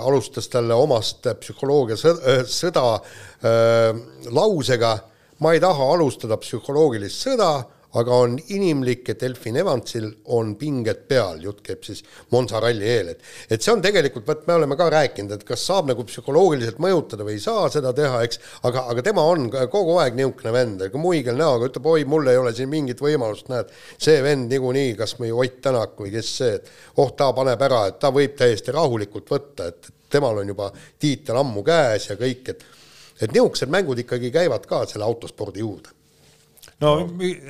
alustas 0.00 0.46
talle 0.48 0.72
omast 0.80 1.26
psühholoogia 1.42 1.98
sõda 2.48 2.84
lausega, 4.32 4.94
ma 5.44 5.52
ei 5.52 5.60
taha 5.60 5.90
alustada 5.92 6.38
psühholoogilist 6.40 7.26
sõda 7.26 7.50
aga 7.98 8.18
on 8.24 8.36
inimlik, 8.54 9.04
et 9.12 9.22
Elfin 9.26 9.58
Evansil 9.60 10.08
on 10.32 10.54
pinged 10.60 11.04
peal, 11.08 11.42
jutt 11.44 11.60
käib 11.66 11.82
siis 11.84 12.02
Monza 12.32 12.60
ralli 12.62 12.88
eel, 12.88 13.12
et 13.12 13.52
et 13.52 13.62
see 13.62 13.72
on 13.74 13.82
tegelikult, 13.84 14.26
vot 14.28 14.46
me 14.48 14.56
oleme 14.56 14.78
ka 14.80 14.88
rääkinud, 14.92 15.34
et 15.36 15.44
kas 15.48 15.66
saab 15.68 15.90
nagu 15.90 16.06
psühholoogiliselt 16.08 16.80
mõjutada 16.82 17.26
või 17.26 17.36
ei 17.36 17.44
saa 17.44 17.68
seda 17.72 17.92
teha, 17.96 18.22
eks, 18.26 18.40
aga, 18.68 18.86
aga 18.94 19.04
tema 19.04 19.24
on 19.28 19.48
kogu 19.52 19.98
aeg 20.00 20.16
niisugune 20.18 20.54
vend, 20.56 20.84
muigel 21.02 21.38
näoga 21.38 21.68
ütleb, 21.68 21.88
oi, 21.92 22.04
mul 22.08 22.32
ei 22.32 22.40
ole 22.40 22.54
siin 22.56 22.70
mingit 22.72 23.02
võimalust, 23.02 23.50
näed, 23.52 23.72
see 24.00 24.20
vend 24.24 24.52
niikuinii, 24.52 24.96
kas 24.98 25.16
või 25.20 25.32
Ott 25.42 25.60
Tänak 25.62 25.98
või 26.00 26.10
kes 26.14 26.36
see, 26.40 26.54
et 26.58 26.70
oh, 26.98 27.12
ta 27.16 27.28
paneb 27.36 27.60
ära, 27.62 27.86
et 27.90 27.98
ta 28.02 28.10
võib 28.14 28.36
täiesti 28.38 28.72
rahulikult 28.74 29.28
võtta, 29.30 29.68
et 29.68 29.90
temal 30.12 30.40
on 30.42 30.48
juba 30.48 30.70
tiitel 31.00 31.38
ammu 31.40 31.64
käes 31.66 32.08
ja 32.10 32.16
kõik, 32.20 32.54
et 32.54 32.70
et 33.22 33.30
niisugused 33.30 33.70
mängud 33.70 34.00
ikkagi 34.02 34.32
käivad 34.34 34.64
ka 34.66 34.80
selle 34.90 35.04
autospordi 35.06 35.62
juurde 35.62 35.92
no 36.82 36.94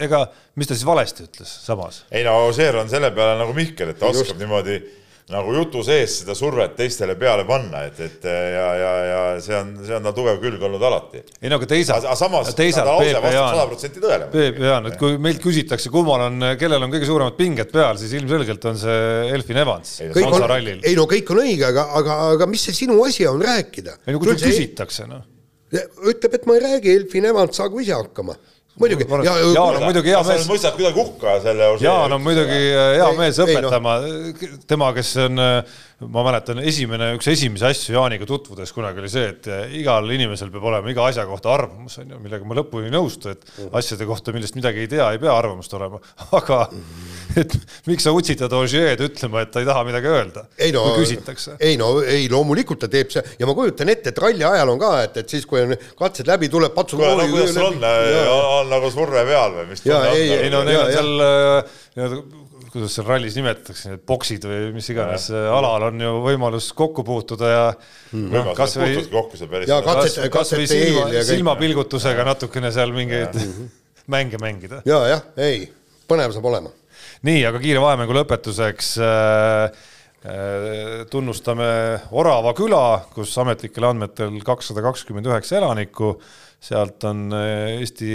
ega, 0.03 0.25
mis 0.61 0.71
ta 0.71 0.77
siis 0.77 0.89
valesti 0.89 1.27
ütles 1.29 1.53
samas? 1.67 2.05
ei 2.13 2.27
no 2.27 2.39
Ožeer 2.49 2.81
on 2.83 2.91
selle 2.93 3.13
peale 3.17 3.39
nagu 3.41 3.55
Mihkel, 3.57 3.95
et 3.95 4.01
ta 4.01 4.11
oskab 4.11 4.35
Just. 4.35 4.43
niimoodi 4.43 4.81
nagu 5.31 5.53
jutu 5.55 5.83
sees 5.87 6.19
seda 6.21 6.35
survet 6.37 6.75
teistele 6.77 7.15
peale 7.19 7.45
panna, 7.49 7.85
et, 7.87 7.99
et 8.03 8.27
ja, 8.27 8.67
ja, 8.79 8.91
ja 9.07 9.21
see 9.43 9.55
on, 9.57 9.71
see 9.87 9.95
on 9.97 10.09
tal 10.09 10.15
tugev 10.17 10.41
külg 10.43 10.65
olnud 10.67 10.83
alati. 10.89 11.23
ei 11.39 11.53
no 11.53 11.59
aga 11.61 11.69
teisalt. 11.71 12.07
teisalt, 12.59 12.91
ta 12.91 13.23
sada 13.23 13.67
protsenti 13.71 14.03
tõele. 14.03 14.29
Peep 14.33 14.61
ja 14.61 14.73
Jaan, 14.75 14.91
et 14.91 14.99
kui 15.01 15.19
meilt 15.23 15.43
küsitakse, 15.45 15.93
kummal 15.95 16.27
on, 16.27 16.49
kellel 16.61 16.87
on 16.87 16.93
kõige 16.93 17.09
suuremad 17.09 17.39
pinged 17.39 17.71
peal, 17.73 18.01
siis 18.01 18.15
ilmselgelt 18.19 18.67
on 18.73 18.81
see 18.83 19.03
Elfin 19.33 19.63
Evans. 19.63 19.99
ei 20.03 20.97
no 20.99 21.07
kõik 21.11 21.35
on 21.35 21.45
õige, 21.45 21.69
aga, 21.71 21.89
aga, 22.03 22.19
aga 22.37 22.51
mis 22.51 22.67
see 22.69 22.83
sinu 22.83 22.99
asi 23.07 23.29
on 23.31 23.43
rääkida? 23.47 24.01
ei 24.07 24.17
no 24.17 24.23
kui 24.23 24.33
sul 24.33 24.43
küsitakse, 24.43 25.07
noh. 25.11 25.23
ütleb, 26.03 26.41
et 26.41 26.51
ma 26.51 26.59
ei 26.59 26.67
räägi, 26.67 26.99
Elfin 26.99 27.31
Evans, 27.31 27.63
saagu 27.63 27.81
ise 27.85 27.95
hakkama 27.95 28.37
muidugi. 28.81 29.07
Jaan 29.27 29.77
on 29.77 29.85
muidugi 29.85 30.13
hea 30.15 30.23
mees. 30.27 30.49
mõistad 30.51 30.77
kuidagi 30.79 31.01
hukka 31.01 31.39
selle. 31.45 31.71
Jaan 31.83 32.17
on 32.17 32.23
muidugi 32.25 32.61
hea 32.73 33.11
mees 33.19 33.41
õpetama, 33.45 33.97
tema, 34.71 34.93
kes 34.97 35.15
on 35.27 35.45
ma 36.11 36.23
mäletan, 36.27 36.61
esimene, 36.67 37.13
üks 37.17 37.29
esimesi 37.33 37.67
asju 37.69 37.95
Jaaniga 37.97 38.27
tutvudes 38.29 38.73
kunagi 38.75 39.03
oli 39.03 39.11
see, 39.13 39.29
et 39.33 39.49
igal 39.79 40.09
inimesel 40.15 40.51
peab 40.53 40.67
olema 40.71 40.91
iga 40.91 41.05
asja 41.09 41.25
kohta 41.29 41.53
arvamus, 41.55 41.99
on 42.03 42.15
ju, 42.15 42.21
millega 42.23 42.49
ma 42.49 42.57
lõpuni 42.59 42.89
ei 42.89 42.95
nõustu, 42.95 43.33
et 43.33 43.45
mm. 43.45 43.71
asjade 43.79 44.09
kohta, 44.09 44.35
millest 44.35 44.57
midagi 44.59 44.85
ei 44.85 44.91
tea, 44.91 45.09
ei 45.15 45.21
pea 45.23 45.35
arvamust 45.35 45.75
olema, 45.79 46.01
aga 46.39 46.61
et 47.43 47.57
miks 47.91 48.07
sa 48.07 48.15
utsitad 48.17 48.53
Ogier'd 48.57 49.05
ütlema, 49.07 49.45
et 49.45 49.53
ta 49.55 49.63
ei 49.63 49.69
taha 49.69 49.85
midagi 49.89 50.11
öelda, 50.11 50.47
no, 50.75 50.85
kui 50.89 51.07
küsitakse? 51.07 51.57
ei 51.63 51.79
no, 51.81 51.93
ei 52.03 52.29
loomulikult 52.33 52.83
ta 52.85 52.91
teeb 52.93 53.13
see 53.15 53.25
ja 53.39 53.49
ma 53.49 53.57
kujutan 53.59 53.93
ette, 53.93 54.13
et 54.13 54.23
ralli 54.23 54.47
ajal 54.49 54.75
on 54.75 54.83
ka, 54.83 54.93
et, 55.07 55.23
et 55.23 55.37
siis, 55.37 55.47
kui 55.49 55.63
on 55.63 55.77
katsed 55.99 56.29
läbi, 56.29 56.51
tuleb 56.53 56.75
patsu. 56.77 57.01
kuule, 57.01 57.15
no 57.21 57.31
kuidas 57.31 57.55
sul 57.57 57.69
on, 57.71 57.81
on 58.61 58.73
nagu 58.73 58.93
surve 58.95 59.27
peal 59.29 59.59
või 59.61 59.71
mis? 59.73 59.85
ei, 59.87 60.51
no 60.53 60.65
neil 60.67 60.85
on 60.85 60.95
seal 60.97 61.27
äh, 61.29 62.42
kuidas 62.73 62.97
seal 62.97 63.07
rallis 63.09 63.37
nimetatakse, 63.37 63.93
need 63.93 64.03
boksid 64.09 64.47
või 64.49 64.73
mis 64.77 64.89
iganes 64.95 65.29
alal 65.33 65.91
on 65.91 66.01
ju 66.01 66.13
võimalus 66.25 66.71
kokku 66.77 67.05
puutuda 67.05 67.51
ja 67.51 67.65
mm. 68.13 68.27
noh, 68.33 68.51
kasvõi 68.57 69.05
kas, 69.05 70.19
kasvõi 70.33 70.67
silma, 70.71 71.07
silmapilgutusega 71.29 72.25
natukene 72.33 72.73
seal 72.75 72.95
mingeid 72.97 73.37
mänge 74.15 74.41
mängida. 74.41 74.83
ja 74.89 75.01
jah, 75.11 75.25
ei, 75.37 75.67
põnev 76.09 76.35
saab 76.35 76.49
olema. 76.51 76.73
nii, 77.27 77.43
aga 77.49 77.61
kiire 77.63 77.83
vahemängu 77.83 78.17
lõpetuseks 78.17 78.93
äh, 79.05 79.83
äh, 80.27 81.03
tunnustame 81.13 81.69
Orava 82.11 82.55
küla, 82.59 82.85
kus 83.15 83.35
ametlikel 83.43 83.91
andmetel 83.91 84.41
kakssada 84.47 84.85
kakskümmend 84.85 85.29
üheksa 85.31 85.61
elanikku, 85.61 86.17
sealt 86.63 87.05
on 87.09 87.29
äh, 87.37 87.81
Eesti 87.81 88.15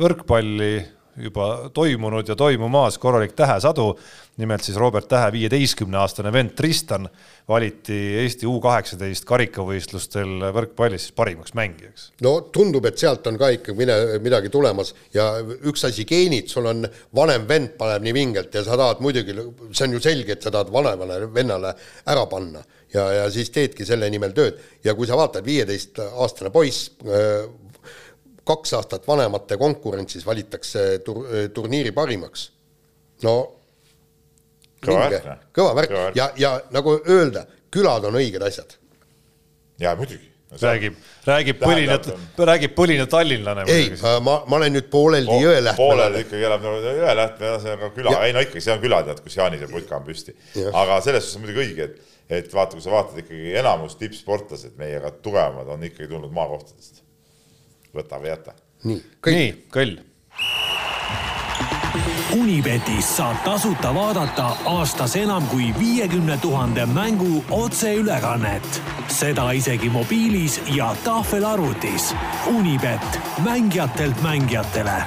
võrkpalli 0.00 0.74
juba 1.16 1.70
toimunud 1.74 2.28
ja 2.28 2.36
toimumas 2.36 2.98
korralik 2.98 3.32
tähesadu. 3.32 3.98
nimelt 4.36 4.62
siis 4.62 4.76
Robert 4.76 5.08
Tähe 5.08 5.32
viieteistkümne-aastane 5.32 6.32
vend 6.32 6.50
Tristan 6.58 7.08
valiti 7.48 7.94
Eesti 8.18 8.46
U 8.50 8.56
kaheksateist 8.60 9.24
karikavõistlustel 9.24 10.48
võrkpallis 10.56 11.06
siis 11.06 11.14
parimaks 11.14 11.54
mängijaks. 11.54 12.10
no 12.22 12.40
tundub, 12.40 12.84
et 12.84 12.98
sealt 12.98 13.26
on 13.26 13.38
ka 13.38 13.52
ikka 13.54 13.74
mine, 13.78 13.94
midagi 14.22 14.50
tulemas 14.50 14.94
ja 15.14 15.28
üks 15.62 15.86
asi, 15.86 16.04
geenid, 16.04 16.50
sul 16.50 16.66
on 16.66 16.86
vanem 17.14 17.48
vend 17.48 17.76
paneb 17.78 18.02
nii 18.02 18.14
vingelt 18.14 18.54
ja 18.54 18.64
sa 18.64 18.76
tahad 18.76 19.02
muidugi, 19.04 19.36
see 19.70 19.86
on 19.86 19.98
ju 19.98 20.02
selge, 20.02 20.32
et 20.32 20.42
sa 20.42 20.50
tahad 20.50 20.72
vanemale 20.72 21.20
vennale 21.34 21.74
ära 22.10 22.26
panna 22.26 22.64
ja, 22.94 23.06
ja 23.20 23.30
siis 23.30 23.50
teedki 23.54 23.86
selle 23.86 24.10
nimel 24.10 24.34
tööd 24.34 24.58
ja 24.84 24.94
kui 24.98 25.06
sa 25.06 25.18
vaatad, 25.18 25.46
viieteistaastane 25.46 26.50
poiss 26.54 26.90
kaks 28.44 28.74
aastat 28.78 29.08
vanemate 29.08 29.56
konkurentsis 29.60 30.26
valitakse 30.26 30.86
tur-, 31.04 31.26
turniiri 31.54 31.92
parimaks. 31.96 32.50
no 33.22 33.36
Kõva 34.84 35.08
värk,, 35.08 35.42
kõva 35.56 35.74
värk 35.78 35.96
ja, 36.16 36.28
ja 36.36 36.54
nagu 36.74 36.98
öelda, 37.00 37.46
külad 37.72 38.06
on 38.08 38.18
õiged 38.20 38.42
asjad. 38.44 38.76
jaa, 39.80 39.94
muidugi. 39.98 40.30
räägib, 40.60 40.98
räägib 41.26 41.58
põline 41.58 41.96
räägib 42.50 42.74
põline 42.76 43.06
tallinlane. 43.10 43.64
ei, 43.72 43.90
ma, 44.22 44.36
ma 44.46 44.58
olen 44.60 44.76
nüüd 44.76 44.90
pooleldi 44.92 45.38
Jõelähtme 45.42 45.80
poolel 45.80 46.18
ikkagi 46.20 46.48
elab 46.50 46.66
nagu 46.66 46.82
Jõelähtme, 47.00 47.54
see 47.62 47.76
on 47.76 47.84
ka 47.84 47.92
küla, 47.96 48.16
ei 48.26 48.34
no 48.36 48.42
ikkagi, 48.44 48.64
see 48.66 48.74
on 48.74 48.82
küla, 48.84 49.00
tead, 49.08 49.22
kus 49.24 49.38
Jaanise 49.40 49.70
putka 49.72 49.98
on 49.98 50.04
püsti. 50.06 50.36
aga 50.70 51.00
selles 51.06 51.24
suhtes 51.26 51.40
on 51.40 51.46
muidugi 51.46 51.64
õige, 51.64 51.88
et, 51.88 52.12
et 52.40 52.52
vaata, 52.54 52.76
kui 52.76 52.84
sa 52.84 52.94
vaatad 52.94 53.24
ikkagi 53.24 53.56
enamus 53.62 53.96
tippsportlased 54.00 54.76
meiega 54.80 55.14
tugevamad 55.24 55.72
on 55.74 55.88
ikkagi 55.88 56.12
tulnud 56.12 56.34
maakohtadest. 56.36 57.03
Võta 57.94 58.20
või 58.20 58.32
jäta. 58.32 58.54
nii, 58.84 59.00
kõik 59.24 59.38
nii, 59.38 59.54
kõll. 59.74 59.96
Unibetis 62.34 63.06
saab 63.16 63.44
tasuta 63.44 63.92
vaadata 63.94 64.48
aastas 64.66 65.14
enam 65.16 65.46
kui 65.46 65.70
viiekümne 65.78 66.38
tuhande 66.42 66.86
mängu 66.86 67.44
otseülekannet. 67.50 68.82
seda 69.08 69.52
isegi 69.52 69.88
mobiilis 69.88 70.60
ja 70.74 70.94
tahvelarvutis. 71.04 72.14
Unibet, 72.50 73.20
mängijatelt 73.44 74.22
mängijatele 74.22 75.02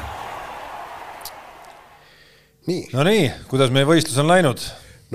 nii, 2.67 2.87
Nonii, 2.93 3.31
kuidas 3.47 3.71
meie 3.71 3.87
võistlus 3.87 4.17
on 4.19 4.27
läinud? 4.27 4.59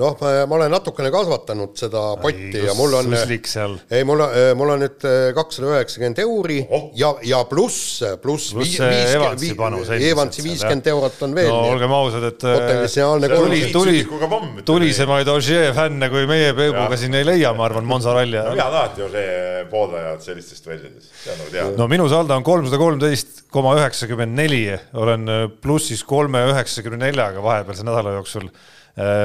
noh, 0.01 0.17
ma 0.19 0.55
olen 0.57 0.71
natukene 0.73 1.11
kasvatanud 1.13 1.75
seda 1.77 2.01
potti 2.21 2.63
ja 2.65 2.73
mul 2.77 2.95
on, 2.97 3.13
seal. 3.45 3.75
ei, 3.93 4.03
mul 4.07 4.23
on, 4.25 4.31
mul 4.57 4.73
on 4.73 4.81
nüüd 4.85 5.05
äh, 5.05 5.27
kakssada 5.37 5.69
üheksakümmend 5.75 6.21
euri 6.23 6.59
Oh. 6.73 6.89
ja, 6.97 7.11
ja 7.27 7.43
pluss, 7.49 8.01
pluss 8.21 8.49
see 8.53 8.99
Evansi 9.13 9.51
panus 9.57 9.89
Evansi 9.93 10.43
viiskümmend 10.45 10.87
eurot 10.93 11.21
on 11.27 11.35
veel 11.37 11.49
no 11.51 11.61
nii 11.65 11.73
olgem 11.75 11.93
ausad, 11.97 12.25
et 12.29 12.41
Potentsiaalne 12.43 13.29
äh, 13.29 13.35
kolm- 13.35 13.71
tuli, 13.75 14.01
tuli 14.07 14.63
tulisemaid 14.65 15.29
Ogier 15.33 15.73
fänne 15.77 16.09
kui 16.13 16.25
meie 16.29 16.53
Peebuga 16.57 16.97
siin 16.99 17.17
ei 17.19 17.27
leia, 17.27 17.53
ma 17.57 17.67
arvan, 17.67 17.85
Monza 17.87 18.13
ralli 18.15 18.37
no 18.37 18.43
ajal. 18.43 18.55
mina 18.57 18.67
olen 18.69 18.79
alati 18.81 19.03
ju 19.03 19.09
see 19.13 19.63
pooldajad 19.73 20.25
sellistest 20.25 20.69
on 20.69 20.79
nagu 20.83 21.49
teada. 21.51 21.73
no 21.77 21.89
minu 21.91 22.07
saldo 22.11 22.37
on 22.37 22.45
kolmsada 22.47 22.79
kolmteist 22.81 23.43
koma 23.53 23.75
üheksakümmend 23.79 24.39
neli, 24.39 24.63
olen 24.93 25.29
äh, 25.29 25.43
plussis 25.61 26.01
kolme 26.07 26.45
üheksakümne 26.53 27.03
neljaga 27.05 27.43
vahepealse 27.43 27.85
nädala 27.85 28.17
jooksul. 28.19 28.49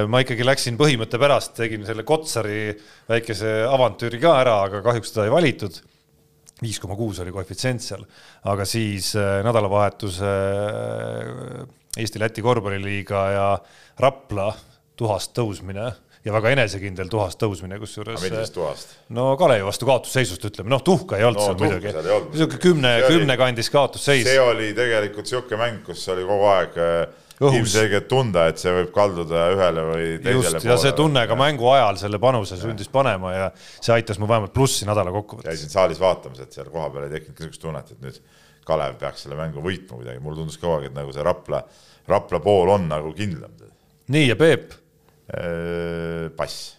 ma 0.09 0.23
ikkagi 0.25 0.47
läksin 0.49 0.58
põhimõtte 0.81 1.21
pärast, 1.21 1.55
tegin 1.59 1.87
selle 1.87 2.05
Kotsari 2.09 2.73
väikese 3.09 3.63
avantüüri 3.69 4.21
ka 4.23 4.35
ära, 4.41 4.59
aga 4.67 4.83
kahjuks 4.87 5.15
teda 5.15 5.29
ei 5.29 5.35
valitud 5.35 5.79
viis 6.63 6.81
koma 6.83 6.97
kuus 6.99 7.21
oli 7.23 7.33
koefitsient 7.35 7.85
seal, 7.85 8.03
aga 8.51 8.67
siis 8.67 9.13
äh, 9.19 9.39
nädalavahetuse 9.47 10.33
äh, 10.33 11.69
Eesti-Läti 11.99 12.43
korvpalliliiga 12.43 13.23
ja 13.35 13.47
Rapla 14.03 14.51
tuhast 14.99 15.33
tõusmine 15.39 15.87
ja 16.25 16.35
väga 16.35 16.53
enesekindel 16.57 17.11
tuhast 17.11 17.39
tõusmine, 17.41 17.79
kusjuures. 17.81 18.21
millisest 18.23 18.55
tuhast? 18.57 18.97
no 19.15 19.31
Kalevi 19.41 19.67
vastu 19.67 19.87
kaotusseisust 19.89 20.45
ütleme, 20.51 20.73
noh 20.75 20.83
tuhka 20.85 21.19
ei 21.19 21.27
olnud 21.29 21.41
No 21.41 21.47
seal 21.47 21.63
muidugi 21.63 21.95
niisugune 21.95 22.63
kümne 22.65 22.93
kümne 23.07 23.39
kandis 23.41 23.71
kaotusseis 23.73 24.27
see. 24.27 24.43
oli 24.43 24.73
tegelikult 24.77 25.29
niisugune 25.29 25.63
mäng, 25.63 25.81
kus 25.87 26.05
oli 26.15 26.27
kogu 26.29 26.51
aeg 26.57 26.79
äh. 26.83 27.01
Ilmselgelt 27.47 28.09
tunda, 28.11 28.49
et 28.51 28.59
see 28.61 28.73
võib 28.75 28.91
kalduda 28.95 29.45
ühele 29.55 29.85
või 29.87 30.07
teisele 30.25 30.59
just, 30.59 30.67
ja 30.67 30.79
see 30.81 30.95
tunne 30.99 31.23
ka. 31.31 31.37
mängu 31.39 31.69
ajal 31.71 32.01
selle 32.01 32.21
panuse 32.23 32.59
sundis 32.61 32.91
panema 32.93 33.35
ja 33.35 33.47
see 33.61 33.95
aitas 33.95 34.19
mu 34.19 34.29
vähemalt 34.31 34.55
plussi 34.57 34.89
nädala 34.89 35.13
kokkuvõttes. 35.15 35.51
käisin 35.53 35.73
saalis 35.73 36.01
vaatamas, 36.03 36.43
et 36.43 36.57
seal 36.57 36.71
kohapeal 36.73 37.07
ei 37.07 37.15
tekkinud 37.15 37.39
niisugust 37.39 37.63
tunnet, 37.63 37.93
et 37.95 38.03
nüüd 38.03 38.19
Kalev 38.69 38.99
peaks 39.01 39.23
selle 39.25 39.39
mängu 39.39 39.63
võitma 39.65 39.97
kuidagi, 39.97 40.21
mulle 40.21 40.43
tundus 40.43 40.59
kogu 40.61 40.75
aeg, 40.77 40.91
et 40.91 40.97
nagu 40.97 41.15
see 41.15 41.25
Rapla, 41.25 41.63
Rapla 42.09 42.43
pool 42.45 42.75
on 42.75 42.89
nagu 42.91 43.15
kindlam. 43.17 43.55
nii 44.13 44.27
ja 44.29 44.37
Peep, 44.37 44.75
pass. 46.37 46.78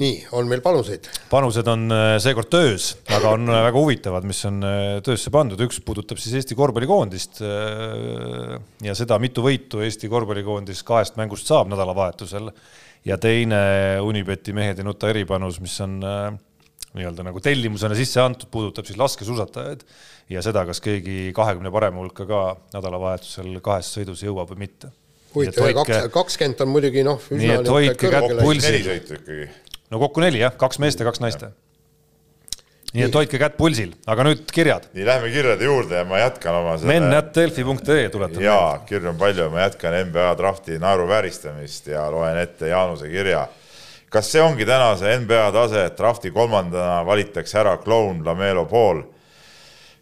nii, 0.00 0.14
on 0.32 0.48
meil 0.48 0.62
panuseid? 0.64 1.08
panused 1.30 1.68
on 1.68 1.84
äh, 1.92 2.14
seekord 2.22 2.48
töös, 2.52 2.92
aga 3.12 3.34
on 3.36 3.48
äh, 3.50 3.64
väga 3.68 3.80
huvitavad, 3.80 4.28
mis 4.28 4.40
on 4.48 4.62
äh, 4.64 5.00
töösse 5.04 5.32
pandud, 5.34 5.60
üks 5.66 5.82
puudutab 5.84 6.20
siis 6.22 6.38
Eesti 6.40 6.56
korvpallikoondist 6.58 7.42
ja 7.42 8.94
seda, 8.98 9.18
mitu 9.22 9.44
võitu 9.44 9.82
Eesti 9.84 10.08
korvpallikoondis 10.12 10.80
kahest 10.86 11.18
mängust 11.20 11.50
saab 11.50 11.70
nädalavahetusel 11.72 12.48
ja 13.08 13.18
teine 13.20 13.60
Unibeti 14.04 14.54
mehed 14.56 14.80
ei 14.80 14.86
nuta 14.86 15.10
eripanus, 15.12 15.60
mis 15.62 15.76
on 15.84 16.00
nii-öelda 16.92 17.24
nagu 17.24 17.40
tellimusena 17.40 17.96
sisse 17.96 18.20
antud, 18.20 18.50
puudutab 18.52 18.88
siis 18.88 18.98
laskesuusatajaid 19.00 19.84
ja 20.32 20.42
seda, 20.44 20.64
kas 20.68 20.80
keegi 20.84 21.32
kahekümne 21.36 21.72
parema 21.72 22.02
hulka 22.02 22.26
ka 22.28 22.42
nädalavahetusel 22.74 23.60
kahes 23.64 23.92
sõidus 23.96 24.24
jõuab 24.24 24.52
või 24.52 24.66
mitte. 24.66 24.92
huvitav, 25.34 25.68
kaks, 25.80 26.08
kakskümmend 26.12 26.60
on 26.64 26.72
muidugi 26.72 27.04
noh, 27.06 27.20
Nii 27.32 27.52
et 27.56 27.68
hoidke 27.72 28.12
kätt 28.12 28.34
pulsil. 28.42 28.90
No 29.92 30.00
kokku 30.00 30.24
neli 30.24 30.40
jah, 30.40 30.54
kaks 30.58 30.80
meest 30.82 31.02
ja 31.02 31.06
kaks 31.08 31.20
naist. 31.22 31.44
nii 32.92 33.06
et 33.06 33.14
hoidke 33.16 33.38
kätt 33.40 33.54
pulsil, 33.56 33.94
aga 34.08 34.24
nüüd 34.26 34.44
kirjad. 34.52 34.88
nii, 34.96 35.04
lähme 35.08 35.30
kirjade 35.32 35.68
juurde 35.68 36.00
ja 36.00 36.04
ma 36.08 36.20
jätkan 36.20 36.58
oma 36.60 36.76
men.delfi.ee 36.88 38.08
tuletan 38.12 38.44
jaa, 38.44 38.78
kirju 38.88 39.12
on 39.12 39.20
palju, 39.20 39.48
ma 39.52 39.66
jätkan 39.66 39.96
NBA 40.08 40.28
drafti 40.40 40.78
naeruvääristamist 40.80 41.92
ja 41.92 42.06
loen 42.12 42.40
ette 42.40 42.72
Jaanuse 42.72 43.08
kirja. 43.12 43.46
kas 44.12 44.32
see 44.32 44.42
ongi 44.44 44.66
tänase 44.68 45.16
NBA 45.24 45.46
tase, 45.52 45.86
et 45.88 45.96
drafti 45.98 46.30
kolmandana 46.30 47.00
valitakse 47.06 47.58
ära 47.60 47.76
kloun 47.80 48.24
Lamelo 48.24 48.64
Ball, 48.68 49.04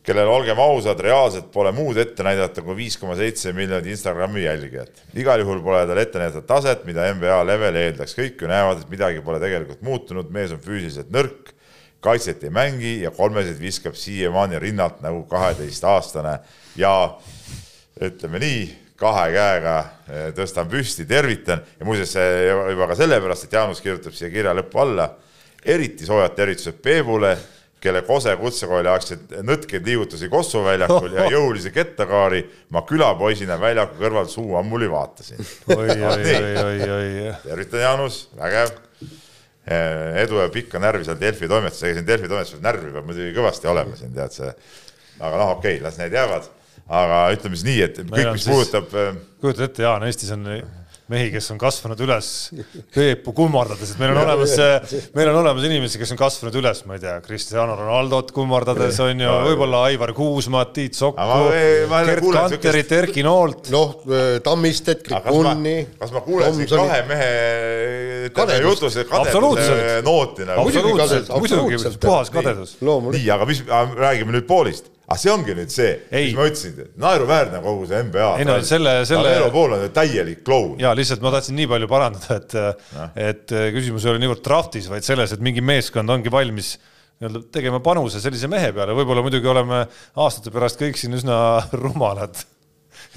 kellel 0.06 0.28
olgem 0.32 0.58
ausad, 0.60 1.00
reaalselt 1.04 1.50
pole 1.52 1.72
muud 1.76 1.98
ette 2.00 2.24
näidata 2.24 2.62
kui 2.64 2.76
viis 2.78 2.96
koma 2.98 3.16
seitse 3.18 3.52
miljonit 3.56 3.90
Instagrami 3.92 4.46
jälgijat. 4.46 5.02
igal 5.14 5.42
juhul 5.44 5.60
pole 5.62 5.84
tal 5.86 6.00
ette 6.00 6.18
näidata 6.18 6.42
taset, 6.46 6.84
mida 6.88 7.10
NBA 7.14 7.40
level 7.46 7.76
eeldaks, 7.82 8.16
kõik 8.16 8.40
ju 8.40 8.48
näevad, 8.48 8.80
et 8.80 8.92
midagi 8.92 9.20
pole 9.24 9.40
tegelikult 9.42 9.82
muutunud, 9.84 10.30
mees 10.32 10.54
on 10.56 10.62
füüsiliselt 10.64 11.12
nõrk, 11.12 11.52
kaitset 12.00 12.44
ei 12.44 12.50
mängi 12.50 12.94
ja 13.02 13.12
kolmesid 13.12 13.60
viskab 13.60 13.94
siiamaani 13.98 14.58
rinnalt 14.58 15.02
nagu 15.04 15.26
kaheteistaastane. 15.28 16.38
Ja 16.80 16.94
ütleme 18.00 18.40
nii, 18.40 18.62
kahe 19.00 19.26
käega 19.34 19.76
eh, 20.08 20.28
tõstan 20.36 20.68
püsti, 20.70 21.04
tervitan. 21.08 21.60
Ja 21.78 21.88
muuseas 21.88 22.16
juba 22.72 22.88
ka 22.88 22.96
sellepärast, 22.96 23.44
et 23.44 23.56
Jaanus 23.58 23.84
kirjutab 23.84 24.16
siia 24.16 24.32
kirja 24.32 24.56
lõppu 24.56 24.80
alla, 24.80 25.10
eriti 25.60 26.08
soojad 26.08 26.32
tervitused 26.36 26.80
Peebule, 26.80 27.34
kelle 27.80 28.02
kose 28.04 28.34
kutsekooli 28.36 28.90
aegseid 28.92 29.32
nõtkeid 29.46 29.86
liigutusi 29.86 30.28
Kossu 30.32 30.62
väljakul 30.64 31.14
ja 31.16 31.26
jõulisi 31.34 31.72
kettakaari 31.74 32.42
ma 32.74 32.82
külapoisina 32.88 33.56
väljaku 33.60 33.96
kõrval 34.00 34.28
suu 34.30 34.56
ammuli 34.60 34.90
vaatasin. 34.90 35.40
oi, 35.76 35.88
oi, 35.88 36.04
oi, 36.04 36.54
oi, 36.64 36.78
oi. 36.96 37.34
tervitan, 37.44 37.84
Jaanus, 37.86 38.22
vägev. 38.38 38.74
edu 40.20 40.40
ja 40.40 40.48
pikka 40.52 40.80
närvi 40.82 41.04
seal 41.06 41.18
Delfi 41.20 41.48
toimetuses, 41.48 41.84
ega 41.88 42.00
siin 42.00 42.08
Delfi 42.08 42.28
toimetuses 42.28 42.62
närvi 42.64 42.92
peab 42.94 43.06
muidugi 43.08 43.36
kõvasti 43.36 43.70
olema 43.70 43.96
siin 43.96 44.12
tead 44.16 44.34
see. 44.34 44.52
aga 45.20 45.36
noh, 45.36 45.54
okei 45.56 45.78
okay,, 45.78 45.84
las 45.84 46.00
need 46.00 46.16
jäävad. 46.16 46.50
aga 47.00 47.22
ütleme 47.36 47.56
siis 47.56 47.68
nii, 47.68 47.80
et 47.86 48.02
kõik, 48.02 48.32
mis 48.34 48.48
puudutab 48.50 48.94
äh, 48.98 49.16
kujutad 49.40 49.68
ette, 49.68 49.86
Jaan, 49.86 50.08
Eestis 50.08 50.32
on 50.36 50.48
mehi, 51.10 51.30
kes 51.34 51.50
on 51.54 51.60
kasvanud 51.60 52.00
üles 52.04 52.30
Peepu 52.94 53.34
kummardades, 53.36 53.94
et 53.94 54.00
meil 54.02 54.14
on 54.14 54.22
olemas, 54.22 54.54
meil 55.16 55.32
on 55.32 55.40
olemas 55.42 55.66
inimesi, 55.68 56.00
kes 56.00 56.14
on 56.14 56.20
kasvanud 56.20 56.56
üles, 56.60 56.84
ma 56.88 56.96
ei 56.96 57.04
tea, 57.04 57.16
Cristiano 57.24 57.76
Ronaldot 57.78 58.32
kummardades 58.36 59.00
on 59.04 59.20
ju, 59.24 59.34
võib-olla 59.50 59.84
Aivar 59.90 60.14
Kuusmaad, 60.16 60.72
Tiit 60.76 60.98
Sokku 60.98 61.20
jälle 61.20 62.06
Gerd 62.10 62.30
Kanterit, 62.30 62.92
Erki 63.00 63.24
Noolt. 63.26 63.70
noh, 63.74 64.00
Tammistet, 64.44 65.04
aga 65.10 65.20
kas 65.24 65.34
ma 65.34 65.54
Krikunni, 65.54 65.76
kas 66.00 66.14
ma 66.14 66.24
kuulen 66.24 66.56
siin 66.56 66.70
kahe 66.70 67.02
mehe 67.10 67.30
ütleme, 68.30 68.60
jutus 68.64 68.96
Absoluutselt. 69.00 69.10
kadeduse 69.10 70.02
nooti 70.06 70.48
nagu. 70.48 70.66
Muidugi 70.68 71.00
muidugi 71.40 71.98
puhas 72.00 72.30
kadedus. 72.30 72.76
nii, 72.80 73.26
aga 73.34 73.46
mis, 73.48 73.62
räägime 73.96 74.36
nüüd 74.36 74.48
poolist. 74.48 74.90
Aga 75.10 75.18
see 75.18 75.30
ongi 75.32 75.54
nüüd 75.58 75.72
see, 75.74 75.88
mis 76.12 76.36
ma 76.38 76.44
ütlesin, 76.46 76.76
naeruväärne 77.02 77.58
kogu 77.64 77.88
see 77.90 77.98
NBA. 78.06 78.28
Ei 78.38 78.46
no 78.46 78.60
selle- 78.62 79.00
selle- 79.08 79.26
Lamelo 79.32 79.50
pool 79.54 79.74
on 79.74 79.82
täielik 79.96 80.44
kloun. 80.46 80.76
ja 80.78 80.92
lihtsalt 80.94 81.24
ma 81.24 81.32
tahtsin 81.34 81.56
nii 81.58 81.66
palju 81.72 81.88
parandada, 81.90 82.36
et, 82.38 82.54
et 83.18 83.56
küsimus 83.74 84.06
ei 84.06 84.12
ole 84.14 84.22
niivõrd 84.22 84.44
draftis, 84.46 84.86
vaid 84.92 85.02
selles, 85.06 85.34
et 85.34 85.42
mingi 85.42 85.64
meeskond 85.66 86.14
ongi 86.14 86.30
valmis 86.30 86.76
nii-öelda 87.20 87.42
tegema 87.52 87.82
panuse 87.84 88.22
sellise 88.22 88.48
mehe 88.48 88.70
peale, 88.72 88.94
võib-olla 88.96 89.20
muidugi 89.26 89.50
oleme 89.50 89.82
aastate 90.16 90.54
pärast 90.54 90.78
kõik 90.80 90.96
siin 90.96 91.18
üsna 91.18 91.36
rumalad. 91.82 92.38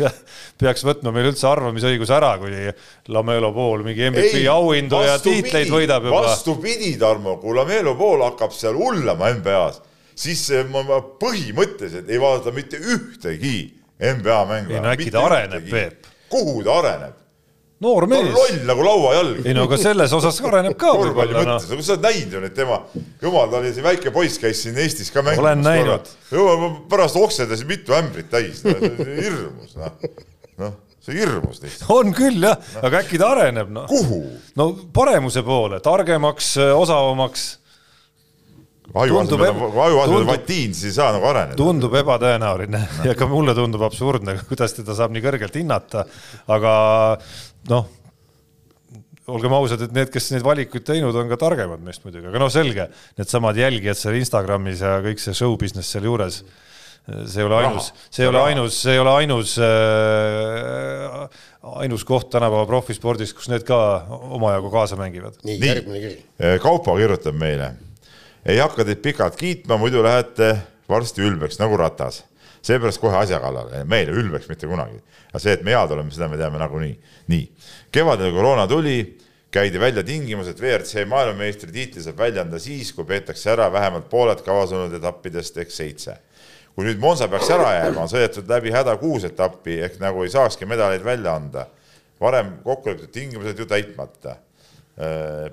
jah, 0.02 0.12
peaks 0.58 0.82
võtma 0.88 1.12
meil 1.14 1.30
üldse 1.30 1.46
arvamisõiguse 1.48 2.14
ära, 2.18 2.34
kui 2.42 2.52
Lamelo 3.14 3.54
pool 3.54 3.84
mingi 3.86 4.10
MVP 4.10 4.42
auhindu 4.50 4.98
ja 5.06 5.20
tiitleid 5.22 5.70
võidab 5.70 6.10
juba. 6.10 6.24
vastupidi, 6.26 6.96
Tarmo, 6.98 7.38
kui 7.38 7.54
Lamelo 7.56 7.94
pool 8.00 8.26
hakkab 8.26 8.52
seal 8.58 8.74
hullama 8.82 9.30
NBA-s, 9.38 9.84
siis 10.16 10.46
eh, 10.52 10.68
ma, 10.70 10.84
ma 10.88 11.02
põhimõtteliselt 11.22 12.10
ei 12.12 12.22
vaadata 12.22 12.54
mitte 12.56 12.80
ühtegi 12.80 13.58
NBA 14.04 14.40
mängu. 14.50 14.74
Ei 14.74 14.84
no 14.84 14.94
äkki 14.94 15.12
ta 15.14 15.26
areneb, 15.28 15.68
Peep. 15.70 16.10
kuhu 16.32 16.64
ta 16.66 16.80
areneb? 16.82 17.20
noor 17.84 18.08
ta 18.08 18.18
on 18.18 18.26
mees. 18.26 18.36
loll 18.36 18.68
nagu 18.68 18.86
lauajalg. 18.86 19.42
ei 19.46 19.56
no 19.56 19.66
aga 19.68 19.80
selles 19.82 20.14
osas 20.16 20.40
areneb 20.48 20.76
ka 20.80 20.94
korvpalli 20.94 21.36
võib-olla 21.36 21.58
mõttes, 21.58 21.70
noh. 21.70 21.80
no 21.80 21.88
sa 21.88 21.96
oled 21.96 22.06
näinud 22.08 22.38
ju 22.38 22.44
neid 22.44 22.56
tema, 22.58 22.80
jumal, 23.24 23.50
ta 23.52 23.60
oli 23.60 23.74
see 23.76 23.86
väike 23.86 24.14
poiss, 24.16 24.40
käis 24.42 24.64
siin 24.64 24.80
Eestis 24.84 25.12
ka 25.14 25.24
mängimas. 25.26 25.44
Olen 25.44 25.66
näinud. 25.66 26.14
jumal, 26.32 26.62
ma 26.62 26.70
pärast 26.92 27.20
oksendasin 27.20 27.70
mitu 27.70 27.98
ämbrit 27.98 28.30
täis, 28.32 28.64
hirmus 28.64 29.76
noh, 29.80 29.98
noh, 30.62 30.78
see 31.00 31.16
on 31.16 31.20
hirmus 31.20 31.64
lihtsalt. 31.64 31.90
on 31.98 32.16
küll 32.18 32.48
jah, 32.48 32.72
aga 32.84 33.04
äkki 33.04 33.20
ta 33.22 33.34
areneb 33.36 33.74
noh. 33.74 33.90
kuhu? 33.92 34.22
no 34.60 34.70
paremuse 34.96 35.44
poole, 35.46 35.82
targemaks, 35.84 36.56
osavamaks, 36.78 37.48
aju 38.94 39.18
Tundub 39.18 39.42
asemel 39.42 39.82
aju 39.88 40.00
asemel 40.04 40.28
vatiin, 40.30 40.74
siis 40.78 40.92
ei 40.92 40.96
saa 41.00 41.10
nagu 41.16 41.26
areneda. 41.30 41.58
tundub 41.58 41.96
ebatõenäoline 41.98 42.82
ja 43.08 43.16
ka 43.18 43.28
mulle 43.32 43.56
tundub 43.58 43.84
absurdne, 43.88 44.38
kuidas 44.50 44.76
teda 44.78 44.96
saab 44.98 45.16
nii 45.16 45.24
kõrgelt 45.26 45.58
hinnata, 45.58 46.06
aga 46.54 46.74
noh, 47.72 47.88
olgem 49.34 49.56
ausad, 49.56 49.86
et 49.86 49.96
need, 49.96 50.12
kes 50.14 50.32
neid 50.34 50.44
valikuid 50.46 50.86
teinud, 50.88 51.16
on 51.16 51.32
ka 51.32 51.40
targemad 51.42 51.82
meist 51.86 52.04
muidugi, 52.06 52.28
aga 52.30 52.42
noh, 52.44 52.52
selge, 52.54 52.90
needsamad 53.20 53.58
jälgijad 53.58 54.00
seal 54.00 54.20
Instagramis 54.20 54.84
ja 54.84 54.98
kõik 55.06 55.24
see 55.24 55.34
show 55.38 55.56
business 55.60 55.94
sealjuures, 55.96 56.42
see 57.08 57.42
ei 57.42 57.48
ole 57.48 57.58
ainus, 57.64 57.90
see 58.14 58.26
ei 58.26 58.30
ole 58.30 58.44
ainus, 58.50 58.78
see 58.84 58.94
ei 58.94 59.02
ole 59.02 59.16
ainus 59.22 59.56
äh,, 59.64 61.42
ainus 61.84 62.04
koht 62.08 62.30
tänapäeva 62.32 62.68
profispordis, 62.68 63.34
kus 63.36 63.50
need 63.52 63.66
ka 63.68 63.80
omajagu 64.36 64.70
kaasa 64.74 65.00
mängivad. 65.00 65.40
nii, 65.44 65.58
Nii. 65.58 65.72
järgmine 65.72 66.04
kiri. 66.04 66.60
Kaupo 66.64 66.96
kirjutab 67.00 67.40
meile. 67.40 67.74
Ei 68.46 68.58
hakka 68.60 68.86
teid 68.86 69.02
pikalt 69.04 69.36
kiitma, 69.40 69.78
muidu 69.78 70.04
lähete 70.04 70.58
varsti 70.90 71.24
ülbeks 71.26 71.60
nagu 71.62 71.78
ratas. 71.78 72.24
seepärast 72.64 73.02
kohe 73.02 73.18
asja 73.18 73.40
kallale, 73.44 73.84
meile 73.84 74.12
ülbeks 74.12 74.48
mitte 74.50 74.68
kunagi. 74.68 75.00
aga 75.30 75.40
see, 75.40 75.54
et 75.54 75.64
me 75.64 75.72
head 75.76 75.92
oleme, 75.92 76.12
seda 76.12 76.28
me 76.28 76.38
teame 76.38 76.60
nagunii. 76.60 76.98
nii, 77.28 77.50
kevadel 77.92 78.34
koroona 78.34 78.68
tuli, 78.68 79.18
käidi 79.52 79.80
välja 79.80 80.04
tingimus, 80.04 80.48
et 80.48 80.60
WRC 80.62 81.06
maailmameistritiitli 81.08 82.04
saab 82.04 82.18
välja 82.18 82.42
anda 82.42 82.60
siis, 82.60 82.94
kui 82.94 83.06
peetakse 83.06 83.52
ära 83.52 83.72
vähemalt 83.72 84.10
pooled 84.10 84.42
kavas 84.46 84.72
olnud 84.72 84.94
etappidest 85.00 85.58
ehk 85.58 85.72
seitse 85.72 86.18
kui 86.74 86.88
nüüd 86.88 87.02
Monza 87.02 87.28
peaks 87.30 87.52
ära 87.54 87.70
jääma, 87.76 88.06
on 88.06 88.10
sõidetud 88.10 88.50
läbi 88.50 88.74
häda 88.74 88.96
kuus 89.02 89.28
etappi 89.28 89.78
ehk 89.86 90.00
nagu 90.02 90.24
ei 90.26 90.32
saakski 90.34 90.66
medaleid 90.70 91.06
välja 91.06 91.36
anda. 91.38 91.68
varem 92.24 92.54
kokku 92.64 92.90
lepitud 92.90 93.12
tingimused 93.12 93.60
ju 93.60 93.66
täitmata. 93.68 94.38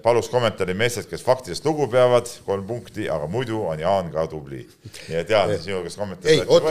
Palus 0.04 0.26
kommentaari 0.28 0.74
meestelt, 0.76 1.06
kes 1.08 1.22
faktidest 1.24 1.64
lugu 1.64 1.86
peavad, 1.88 2.26
kolm 2.44 2.66
punkti, 2.68 3.06
aga 3.08 3.24
muidu 3.30 3.62
on 3.70 3.80
Jaan 3.80 4.10
ka 4.12 4.26
tubli. 4.28 4.66
nii 5.08 5.16
et 5.16 5.30
Jaan, 5.32 5.54
sinu 5.62 5.78
käest 5.80 5.96
kommentaari 5.96 6.34
ei, 6.34 6.42
oot, 6.44 6.66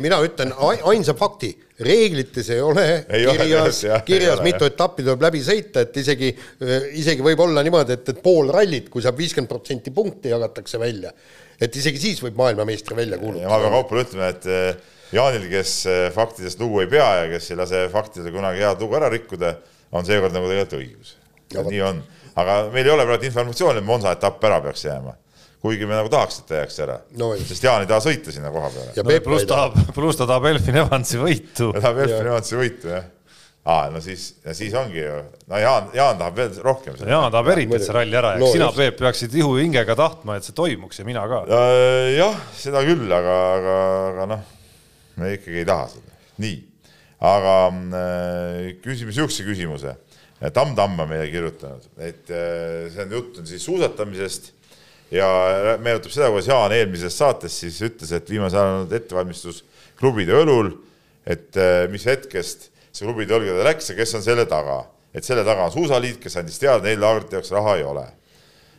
mina 0.00 0.22
ütlen 0.24 0.54
ai- 0.56 0.80
ainsa 0.94 1.12
fakti, 1.18 1.50
reeglites 1.84 2.48
ei 2.54 2.62
ole 2.64 2.84
Ei 3.18 3.26
kirjas 3.28 3.82
ei 3.84 3.98
kirjas 4.06 4.38
ole, 4.38 4.46
mitu 4.46 4.64
etappi 4.64 5.04
tuleb 5.04 5.26
läbi 5.26 5.42
sõita, 5.44 5.82
et 5.84 5.98
isegi, 6.00 6.30
isegi 6.96 7.26
võib 7.26 7.42
olla 7.44 7.64
niimoodi, 7.66 7.98
et, 7.98 8.08
et 8.14 8.22
pool 8.24 8.48
rallit, 8.56 8.88
kui 8.88 9.04
saab 9.04 9.20
viiskümmend 9.20 9.50
protsenti 9.50 9.92
punkti, 9.92 10.32
jagatakse 10.32 10.80
välja. 10.80 11.12
et 11.60 11.76
isegi 11.76 12.00
siis 12.06 12.22
võib 12.24 12.40
maailmameistri 12.40 12.96
välja 12.96 13.18
ja 13.18 13.20
ma 13.20 13.34
pean 13.34 13.34
kuulutada. 13.34 13.74
Kaupale 13.74 14.06
ütlema, 14.06 14.30
et 14.32 14.48
eh, 14.48 14.94
Jaanil, 15.12 15.44
kes 15.52 15.74
faktidest 16.16 16.64
lugu 16.64 16.80
ei 16.80 16.88
pea 16.88 17.10
ja 17.20 17.28
kes 17.36 17.50
ei 17.52 17.60
lase 17.60 17.84
faktidel 17.92 18.32
kunagi 18.32 18.64
head 18.64 18.80
lugu 18.80 18.96
ära 18.96 19.12
rikkuda, 19.12 19.52
on 19.92 20.08
seekord 20.08 20.32
nagu 20.32 20.48
tegelikult 20.48 20.80
õigus. 20.80 21.12
Nii 21.62 21.82
on, 21.86 22.02
aga 22.36 22.56
meil 22.74 22.86
ei 22.86 22.92
ole 22.96 23.04
praegu 23.06 23.24
informatsiooni, 23.30 23.78
et 23.78 23.86
Monza 23.86 24.12
etapp 24.16 24.42
ära 24.44 24.60
peaks 24.64 24.84
jääma. 24.84 25.14
kuigi 25.64 25.86
me 25.88 25.94
nagu 25.96 26.10
tahaks, 26.12 26.38
et 26.42 26.46
ta 26.50 26.54
jääks 26.58 26.78
ära 26.84 26.98
No 27.16 27.30
no, 27.30 27.34
ei.. 27.34 27.44
sest 27.48 27.62
Jaan 27.64 27.80
ei 27.80 27.88
taha 27.88 28.00
sõita 28.04 28.32
sinna 28.34 28.50
koha 28.52 28.68
peale. 28.74 28.90
ja 28.96 29.02
no, 29.06 29.14
pluss 29.24 29.46
tahab, 29.48 29.78
pluss 29.96 30.18
ta 30.18 30.26
tahab 30.26 30.44
Elfin 30.50 30.76
Evansi 30.82 31.16
võitu. 31.22 31.70
ta 31.72 31.80
tahab 31.80 31.98
Elfini 32.04 32.28
Evansi 32.28 32.58
võitu, 32.58 32.90
jah. 32.92 33.06
aa, 33.64 33.86
no 33.94 34.02
siis, 34.04 34.26
ja 34.44 34.52
siis 34.58 34.74
ongi 34.76 35.00
ju, 35.00 35.14
no 35.48 35.62
Jaan, 35.62 35.88
Jaan 35.96 36.18
tahab 36.20 36.36
veel 36.42 36.58
rohkem 36.66 36.98
seda. 36.98 37.08
Jaan 37.14 37.30
tahab 37.32 37.48
eriti, 37.54 37.78
et 37.78 37.86
see 37.86 37.96
ralli 37.96 38.18
ära 38.20 38.34
No 38.36 38.44
jääks, 38.50 38.58
sina, 38.58 38.68
just. 38.68 38.76
Peep, 38.82 38.98
peaksid 39.00 39.38
ihu 39.40 39.54
hingega 39.56 39.96
tahtma, 39.96 40.36
et 40.36 40.44
see 40.44 40.52
toimuks 40.58 41.00
ja 41.00 41.06
mina 41.08 41.24
ka. 41.30 41.44
jah, 42.12 42.36
seda 42.60 42.84
küll, 42.84 43.06
aga, 43.08 43.38
aga, 43.56 43.78
aga 44.10 44.28
noh, 44.34 44.44
me 45.16 45.32
ikkagi 45.38 45.62
ei 45.62 45.68
taha 45.72 45.88
seda. 45.94 46.18
nii, 46.44 46.58
aga 47.24 47.56
äh, 47.72 48.74
küsime 48.84 49.16
sihukese 49.16 49.48
küsimuse. 49.48 49.96
Tamm 50.50 50.74
Tamm 50.76 50.98
on 51.00 51.08
meile 51.08 51.28
kirjutanud, 51.30 51.86
et 51.98 52.30
äh, 52.34 52.88
see 52.92 53.04
on 53.04 53.14
jutt 53.16 53.38
on 53.40 53.46
siis 53.48 53.64
suusatamisest 53.64 54.50
ja 55.14 55.28
meenutab 55.80 56.12
seda, 56.12 56.30
kuidas 56.32 56.48
Jaan 56.50 56.74
eelmises 56.74 57.16
saates 57.16 57.56
siis 57.62 57.78
ütles, 57.86 58.10
et 58.12 58.30
viimasel 58.30 58.60
ajal 58.60 58.72
on 58.72 58.80
olnud 58.82 58.96
ettevalmistus 58.98 59.62
klubide 60.00 60.34
õlul, 60.42 60.72
et 61.26 61.56
äh, 61.60 61.84
mis 61.92 62.04
hetkest 62.08 62.68
see 62.90 63.06
klubide 63.06 63.36
õlgadele 63.38 63.64
läks 63.70 63.92
ja 63.92 63.96
kes 63.98 64.16
on 64.18 64.26
selle 64.26 64.46
taga. 64.50 64.82
et 65.14 65.24
selle 65.24 65.44
taga 65.46 65.68
on 65.68 65.72
Suusaliit, 65.72 66.18
kes 66.20 66.36
andis 66.40 66.58
teada, 66.58 66.82
neil 66.82 67.00
laagrite 67.00 67.38
jaoks 67.38 67.54
raha 67.54 67.76
ei 67.78 67.86
ole 67.86 68.04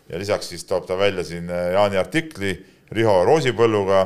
ja 0.09 0.20
lisaks 0.20 0.51
siis 0.51 0.68
toob 0.68 0.86
ta 0.86 0.97
välja 0.99 1.24
siin 1.24 1.49
äh, 1.49 1.72
Jaani 1.74 1.97
artikli 1.97 2.53
Riho 2.91 3.16
Roosipõlluga, 3.26 4.05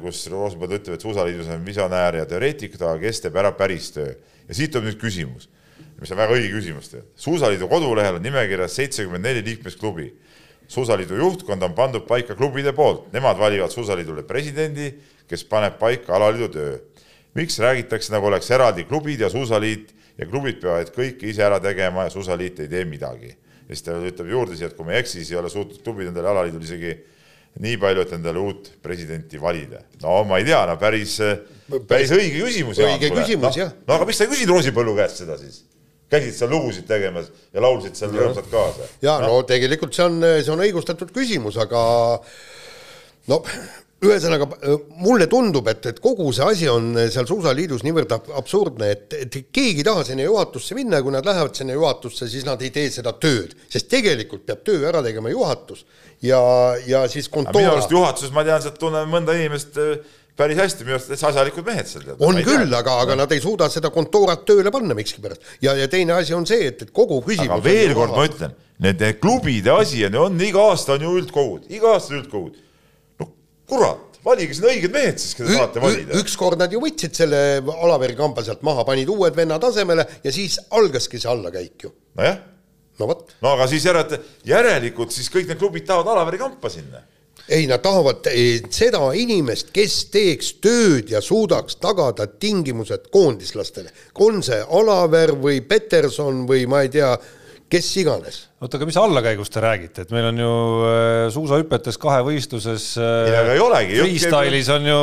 kus 0.00 0.22
Roosipõld 0.32 0.72
ütleb, 0.78 0.96
et 0.96 1.04
Suusaliidus 1.04 1.50
on 1.52 1.64
visionäär 1.64 2.22
ja 2.22 2.26
teoreetikud, 2.28 2.80
aga 2.80 2.96
kes 3.02 3.22
teeb 3.24 3.36
ära 3.40 3.52
päris 3.56 3.90
töö. 3.92 4.14
ja 4.48 4.56
siit 4.56 4.72
tuleb 4.72 4.88
nüüd 4.88 5.00
küsimus, 5.00 5.48
mis 6.00 6.12
on 6.14 6.20
väga 6.20 6.36
õige 6.36 6.50
küsimus 6.52 6.90
tegelikult. 6.92 7.20
suusaliidu 7.24 7.68
kodulehel 7.68 8.18
on 8.18 8.22
nimekirjas 8.22 8.76
seitsekümmend 8.78 9.24
neli 9.24 9.44
liikmesklubi. 9.44 10.12
suusaliidu 10.68 11.16
juhtkond 11.16 11.62
on 11.62 11.74
pandud 11.74 12.06
paika 12.06 12.34
klubide 12.34 12.72
poolt, 12.72 13.12
nemad 13.12 13.38
valivad 13.38 13.70
Suusaliidule 13.70 14.22
presidendi, 14.22 14.92
kes 15.28 15.44
paneb 15.44 15.78
paika 15.78 16.16
alaliidu 16.16 16.48
töö. 16.48 16.78
miks 17.34 17.58
räägitakse, 17.58 18.12
nagu 18.12 18.26
oleks 18.26 18.50
eraldi 18.50 18.84
klubid 18.84 19.20
ja 19.20 19.30
Suusaliit 19.30 19.94
ja 20.18 20.26
klubid 20.26 20.60
peavad 20.60 20.90
kõike 20.90 21.28
ise 21.28 21.42
ära 21.42 21.60
tegema 21.60 22.04
ja 22.04 22.10
Suusaliit 22.10 22.60
ei 22.60 22.68
tee 22.68 22.84
midagi 22.84 23.36
ja 23.68 23.76
siis 23.76 23.84
ta 23.84 23.94
ütleb 24.00 24.30
juurde 24.32 24.56
siia, 24.56 24.70
et 24.70 24.76
kui 24.76 24.86
ma 24.86 24.94
ei 24.94 25.02
eksi, 25.02 25.20
siis 25.20 25.34
ei 25.34 25.38
ole 25.38 25.50
suutnud 25.52 25.82
klubid 25.84 26.08
endale 26.08 26.30
alaliidul 26.32 26.64
isegi 26.64 26.94
nii 27.60 27.76
palju, 27.80 28.04
et 28.06 28.12
endale 28.16 28.40
uut 28.40 28.70
presidenti 28.82 29.40
valida. 29.40 29.82
no 30.02 30.22
ma 30.28 30.38
ei 30.40 30.46
tea, 30.48 30.60
no 30.68 30.76
päris, 30.80 31.18
päris 31.88 32.12
õige 32.14 32.44
küsimus. 32.44 32.80
Õige 32.80 33.10
küsimus, 33.12 33.58
jah. 33.60 33.74
no 33.86 33.98
aga 33.98 34.08
miks 34.08 34.20
sa 34.20 34.24
ei 34.24 34.32
küsinud 34.32 34.56
Roosipõllu 34.56 34.96
käest 34.96 35.20
seda 35.24 35.36
siis? 35.40 35.64
Käisid 36.10 36.36
seal 36.38 36.52
lugusid 36.52 36.86
tegemas 36.88 37.28
ja 37.52 37.64
laulsid 37.64 37.98
seal 37.98 38.14
rõõmsalt 38.14 38.48
kaasa. 38.52 38.88
ja 39.04 39.18
no 39.24 39.42
tegelikult 39.48 39.96
see 39.96 40.06
on, 40.06 40.22
see 40.40 40.54
on 40.54 40.64
õigustatud 40.64 41.12
küsimus, 41.14 41.58
aga 41.60 41.82
no 43.28 43.42
ühesõnaga 43.98 44.46
mulle 45.02 45.26
tundub, 45.30 45.66
et, 45.72 45.86
et 45.90 45.96
kogu 46.02 46.28
see 46.34 46.46
asi 46.46 46.68
on 46.70 46.92
seal 47.10 47.26
Suusaliidus 47.26 47.82
niivõrd 47.82 48.12
ab- 48.14 48.28
absurdne, 48.38 48.92
et, 48.94 49.16
et 49.24 49.38
keegi 49.50 49.82
ei 49.82 49.86
taha 49.88 50.04
sinna 50.06 50.22
juhatusse 50.28 50.76
minna 50.78 51.00
ja 51.00 51.06
kui 51.06 51.14
nad 51.14 51.26
lähevad 51.26 51.58
sinna 51.58 51.74
juhatusse, 51.74 52.28
siis 52.30 52.46
nad 52.46 52.62
ei 52.62 52.70
tee 52.74 52.92
seda 52.94 53.12
tööd, 53.18 53.56
sest 53.66 53.90
tegelikult 53.90 54.46
peab 54.46 54.62
töö 54.66 54.86
ära 54.86 55.02
tegema 55.02 55.32
juhatus 55.34 55.82
ja, 56.22 56.38
ja 56.86 57.02
siis 57.10 57.26
minu 57.26 57.48
kontoora 57.48 57.74
arust. 57.74 57.90
juhatuses 57.96 58.34
ma 58.34 58.46
tean, 58.46 58.62
sealt 58.62 58.78
tunnen 58.78 59.10
mõnda 59.10 59.34
inimest 59.34 59.82
äh, 59.82 59.98
päris 60.38 60.60
hästi, 60.60 60.86
minu 60.86 60.96
arust 60.96 61.10
täitsa 61.10 61.32
asjalikud 61.32 61.66
mehed 61.66 61.90
seal. 61.90 62.08
on 62.24 62.38
küll, 62.46 62.70
aga, 62.78 62.94
aga 63.02 63.16
nad 63.18 63.32
ei 63.34 63.42
suuda 63.42 63.68
seda 63.72 63.90
kontoorat 63.94 64.44
tööle 64.48 64.72
panna 64.74 64.96
miskipärast 64.98 65.44
ja, 65.64 65.74
ja 65.78 65.88
teine 65.90 66.14
asi 66.18 66.36
on 66.36 66.46
see, 66.48 66.68
et, 66.70 66.84
et 66.86 66.92
kogu 66.94 67.20
küsimus 67.26 67.56
aga 67.56 67.64
veel 67.64 67.94
kord 67.98 68.14
ma 68.14 68.26
ütlen, 68.28 68.54
nende 68.84 69.12
klubide 69.18 69.74
asi 69.74 70.04
on 70.06 70.20
on 70.26 70.44
iga 70.46 70.68
aasta 70.70 70.94
on 70.94 71.06
ju 71.08 71.16
üldkogud, 71.22 71.66
iga 71.74 71.96
aasta 71.96 72.14
üldkogud. 72.18 72.60
no 73.20 73.30
kurat, 73.70 74.20
valige 74.26 74.58
sinna 74.58 74.70
õiged 74.74 74.94
mehed 74.94 75.18
siis, 75.22 75.34
keda 75.38 75.56
tahate 75.56 75.82
valida. 75.82 76.22
ükskord 76.22 76.62
nad 76.62 76.72
ju 76.72 76.82
võtsid 76.84 77.18
selle 77.18 77.42
Alaveri 77.74 78.16
kamba 78.18 78.46
sealt 78.46 78.62
maha, 78.66 78.86
panid 78.86 79.10
uued 79.10 79.36
vennad 79.38 79.64
asemele 79.70 80.06
ja 80.22 80.34
siis 80.34 80.60
algaski 80.70 81.18
see 81.18 81.30
allakäik 81.32 81.88
ju. 81.88 81.92
nojah, 82.18 82.38
no 83.02 83.10
vot, 83.10 83.26
no 83.42 83.56
aga 83.56 83.66
siis 83.70 83.90
järelikult, 83.90 84.34
järelikult 84.46 85.14
siis 85.14 85.30
kõik 85.34 85.50
need 85.50 85.60
klubid 85.60 85.86
tahavad 85.88 86.14
Alaveri 86.14 86.46
kampa 86.46 86.70
sinna. 86.72 87.02
Ei 87.48 87.66
nad 87.66 87.80
tahavad 87.80 88.26
eh, 88.30 88.60
seda 88.70 89.00
inimest, 89.16 89.70
kes 89.72 89.96
teeks 90.12 90.52
tööd 90.62 91.10
ja 91.10 91.20
suudaks 91.24 91.78
tagada 91.80 92.26
tingimused 92.26 93.08
koondislastele. 93.10 93.90
on 94.14 94.42
see 94.42 94.60
Alaver 94.68 95.32
või 95.32 95.60
Peterson 95.60 96.46
või 96.48 96.66
ma 96.68 96.82
ei 96.84 96.88
tea, 96.92 97.16
kes 97.70 97.88
iganes. 98.00 98.38
oota, 98.58 98.78
aga 98.78 98.86
mis 98.88 98.96
allakäigust 98.98 99.52
te 99.54 99.62
räägite, 99.62 100.04
et 100.06 100.12
meil 100.14 100.28
on 100.30 100.40
ju 100.42 100.52
äh, 100.88 101.24
suusahüpetes 101.34 101.98
kahevõistluses 102.02 102.86
ei, 103.02 103.34
aga 103.38 103.54
ei 103.54 103.62
olegi. 103.62 103.98
freestyle'is 104.02 104.70
on 104.74 104.88
ju 104.88 105.00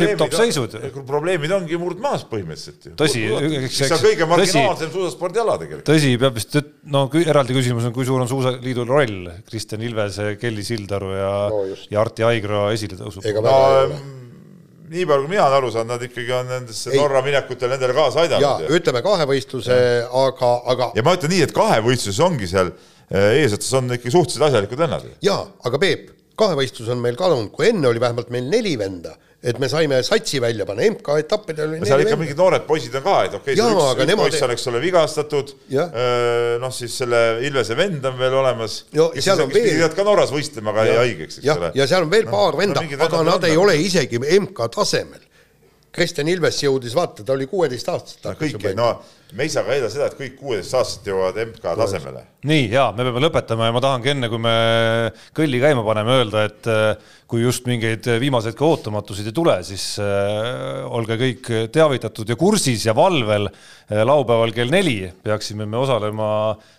tipp-topp 0.00 0.36
seisud. 0.38 0.76
probleemid 1.08 1.54
ongi 1.56 1.80
murdmaas 1.80 2.26
põhimõtteliselt 2.30 2.90
ju. 2.90 2.94
Tõsi, 3.00 3.24
mis 3.54 3.80
eks- 3.80 3.96
on 3.98 4.04
kõige 4.04 4.28
marginaalsem 4.30 4.92
suusaspordiala 4.94 5.58
tegelikult. 5.62 5.88
tõsi, 5.88 6.14
peab 6.20 6.38
vist, 6.38 6.58
no 6.84 7.06
eraldi 7.24 7.56
küsimus 7.56 7.88
on, 7.88 7.96
kui 7.96 8.06
suur 8.08 8.22
on 8.24 8.30
Suusaliidu 8.30 8.86
roll 8.88 9.30
Kristjan 9.48 9.82
Ilvese, 9.84 10.34
Kelly 10.40 10.64
Sildaru 10.66 11.14
ja 11.14 11.32
No 11.50 11.64
ja 11.90 12.02
Arti 12.02 12.26
Aigro 12.26 12.68
esiletõusu 12.74 13.24
ega 13.24 13.42
puhul? 13.42 13.50
väga 13.50 13.82
ei 13.84 13.94
no. 13.94 14.23
Nii 14.94 15.06
palju, 15.10 15.26
kui 15.26 15.32
mina 15.34 15.44
olen 15.46 15.58
aru 15.58 15.70
saanud, 15.74 15.92
nad 15.94 16.06
ikkagi 16.06 16.34
on 16.36 16.50
nendesse 16.50 16.92
Ei. 16.92 16.98
Norra 17.00 17.22
minekutel 17.26 17.72
nendele 17.74 17.96
kaasa 17.96 18.24
ja 18.24 18.38
aidanud. 18.38 18.72
ütleme 18.78 19.02
kahevõistluse, 19.04 19.78
aga, 20.24 20.50
aga 20.72 20.90
ja 20.96 21.04
ma 21.06 21.16
ütlen 21.18 21.34
nii, 21.34 21.44
et 21.48 21.54
kahevõistluses 21.56 22.20
ongi 22.24 22.48
seal 22.50 22.72
eh, 22.72 23.42
eesotsas 23.42 23.78
on 23.80 23.96
ikkagi 23.98 24.14
suhteliselt 24.14 24.48
asjalikud 24.48 24.84
vennad. 24.84 25.06
jaa, 25.24 25.42
aga 25.68 25.80
Peep, 25.82 26.10
kahevõistlus 26.40 26.90
on 26.94 27.02
meil 27.02 27.18
kadunud, 27.18 27.52
kui 27.54 27.70
enne 27.70 27.90
oli 27.90 28.02
vähemalt 28.02 28.30
meil 28.34 28.48
neli 28.50 28.74
venda, 28.80 29.16
et 29.44 29.58
me 29.60 29.68
saime 29.68 29.98
satsi 30.06 30.40
välja 30.42 30.64
panna, 30.68 30.86
MK-etappidel 30.94 31.74
oli 31.76 31.88
seal 31.88 32.00
ikka 32.04 32.16
mingid 32.20 32.38
noored 32.40 32.64
poisid 32.68 32.94
on 32.98 33.04
ka, 33.04 33.16
et 33.28 33.34
okei 33.38 33.56
okay,, 33.56 33.74
üks, 33.74 33.90
üks 33.98 34.08
nemad- 34.10 34.30
poiss 34.30 34.44
on, 34.46 34.54
eks 34.54 34.66
ole, 34.72 34.80
vigastatud 34.84 35.52
Jah.. 35.74 35.92
noh, 36.62 36.72
siis 36.74 36.96
selle 37.02 37.20
Ilvese 37.44 37.76
vend 37.78 38.04
on 38.08 38.16
veel 38.20 38.38
olemas. 38.40 38.78
Kes 38.88 38.96
seal 38.96 39.12
siis- 39.20 39.44
on 39.44 39.52
kes 39.52 39.58
veel- 39.60 39.70
pidid 39.76 39.98
ka 39.98 40.06
Norras 40.08 40.32
võistlema, 40.34 40.72
aga 40.74 40.88
jäi 40.88 40.96
haigeks, 41.02 41.38
eks 41.40 41.46
jah 41.50 41.60
ole,. 41.60 41.72
ja 41.76 41.86
seal 41.90 42.06
on 42.08 42.10
veel 42.16 42.26
paar 42.30 42.56
no 42.56 42.62
venda, 42.64 42.80
mingid 42.84 43.04
aga 43.04 43.22
nad 43.30 43.44
ei 43.44 43.54
veel. 43.54 43.62
ole 43.66 43.76
isegi 43.84 44.20
MK 44.40 44.68
tasemel. 44.78 45.23
Kristjan 45.94 46.28
Ilves 46.30 46.56
jõudis, 46.58 46.94
vaata, 46.96 47.22
ta 47.22 47.36
oli 47.36 47.46
kuueteistaastasest. 47.46 48.24
no 48.26 48.32
kõik, 48.38 48.64
no 48.74 48.88
me 49.34 49.46
ei 49.46 49.50
saa 49.50 49.62
ka 49.66 49.74
eeldada 49.74 49.92
seda, 49.92 50.08
et 50.10 50.16
kõik 50.18 50.34
kuueteistaastased 50.40 51.06
jõuavad 51.10 51.38
MK 51.44 51.74
tasemele. 51.78 52.22
nii 52.50 52.64
ja 52.72 52.88
me 52.96 53.06
peame 53.06 53.22
lõpetama 53.22 53.68
ja 53.68 53.74
ma 53.74 53.82
tahangi 53.82 54.10
enne, 54.10 54.30
kui 54.32 54.42
me 54.42 54.54
kõlli 55.38 55.60
käima 55.62 55.84
paneme, 55.86 56.16
öelda, 56.18 56.42
et 56.48 56.70
äh, 56.70 57.12
kui 57.30 57.44
just 57.44 57.68
mingeid 57.70 58.08
viimaseid 58.22 58.58
ka 58.58 58.66
ootamatusid 58.66 59.30
ei 59.30 59.36
tule, 59.36 59.54
siis 59.66 59.86
äh, 60.02 60.82
olge 60.90 61.18
kõik 61.20 61.52
teavitatud 61.74 62.30
ja 62.30 62.38
kursis 62.38 62.88
ja 62.88 62.96
valvel. 62.96 63.46
Äh, 63.86 64.02
laupäeval 64.02 64.54
kell 64.56 64.74
neli 64.74 64.98
peaksime 65.22 65.66
me 65.66 65.78
osalema 65.82 66.28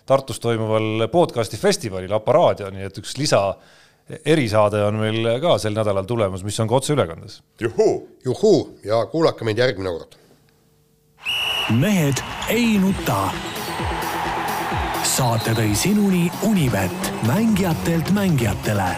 Tartus 0.06 0.40
toimuval 0.44 1.08
podcast'i 1.12 1.56
festivalil 1.60 2.12
Aparaadio, 2.20 2.68
nii 2.72 2.88
et 2.90 3.00
üks 3.00 3.16
lisa 3.20 3.46
erisaade 4.24 4.82
on 4.86 5.00
meil 5.00 5.40
ka 5.42 5.56
sel 5.58 5.74
nädalal 5.74 6.06
tulemas, 6.06 6.44
mis 6.46 6.60
on 6.60 6.68
ka 6.68 6.78
otseülekandes. 6.78 7.42
juhuu. 7.60 8.08
juhuu 8.24 8.78
ja 8.84 9.06
kuulake 9.06 9.44
meid 9.44 9.58
järgmine 9.58 9.90
kord 9.90 10.16
mehed 11.70 12.22
ei 12.48 12.78
nuta. 12.78 13.28
saate 15.02 15.54
tõi 15.56 15.74
sinuni 15.74 16.26
Unibet, 16.46 17.12
mängijatelt 17.26 18.10
mängijatele 18.10 18.90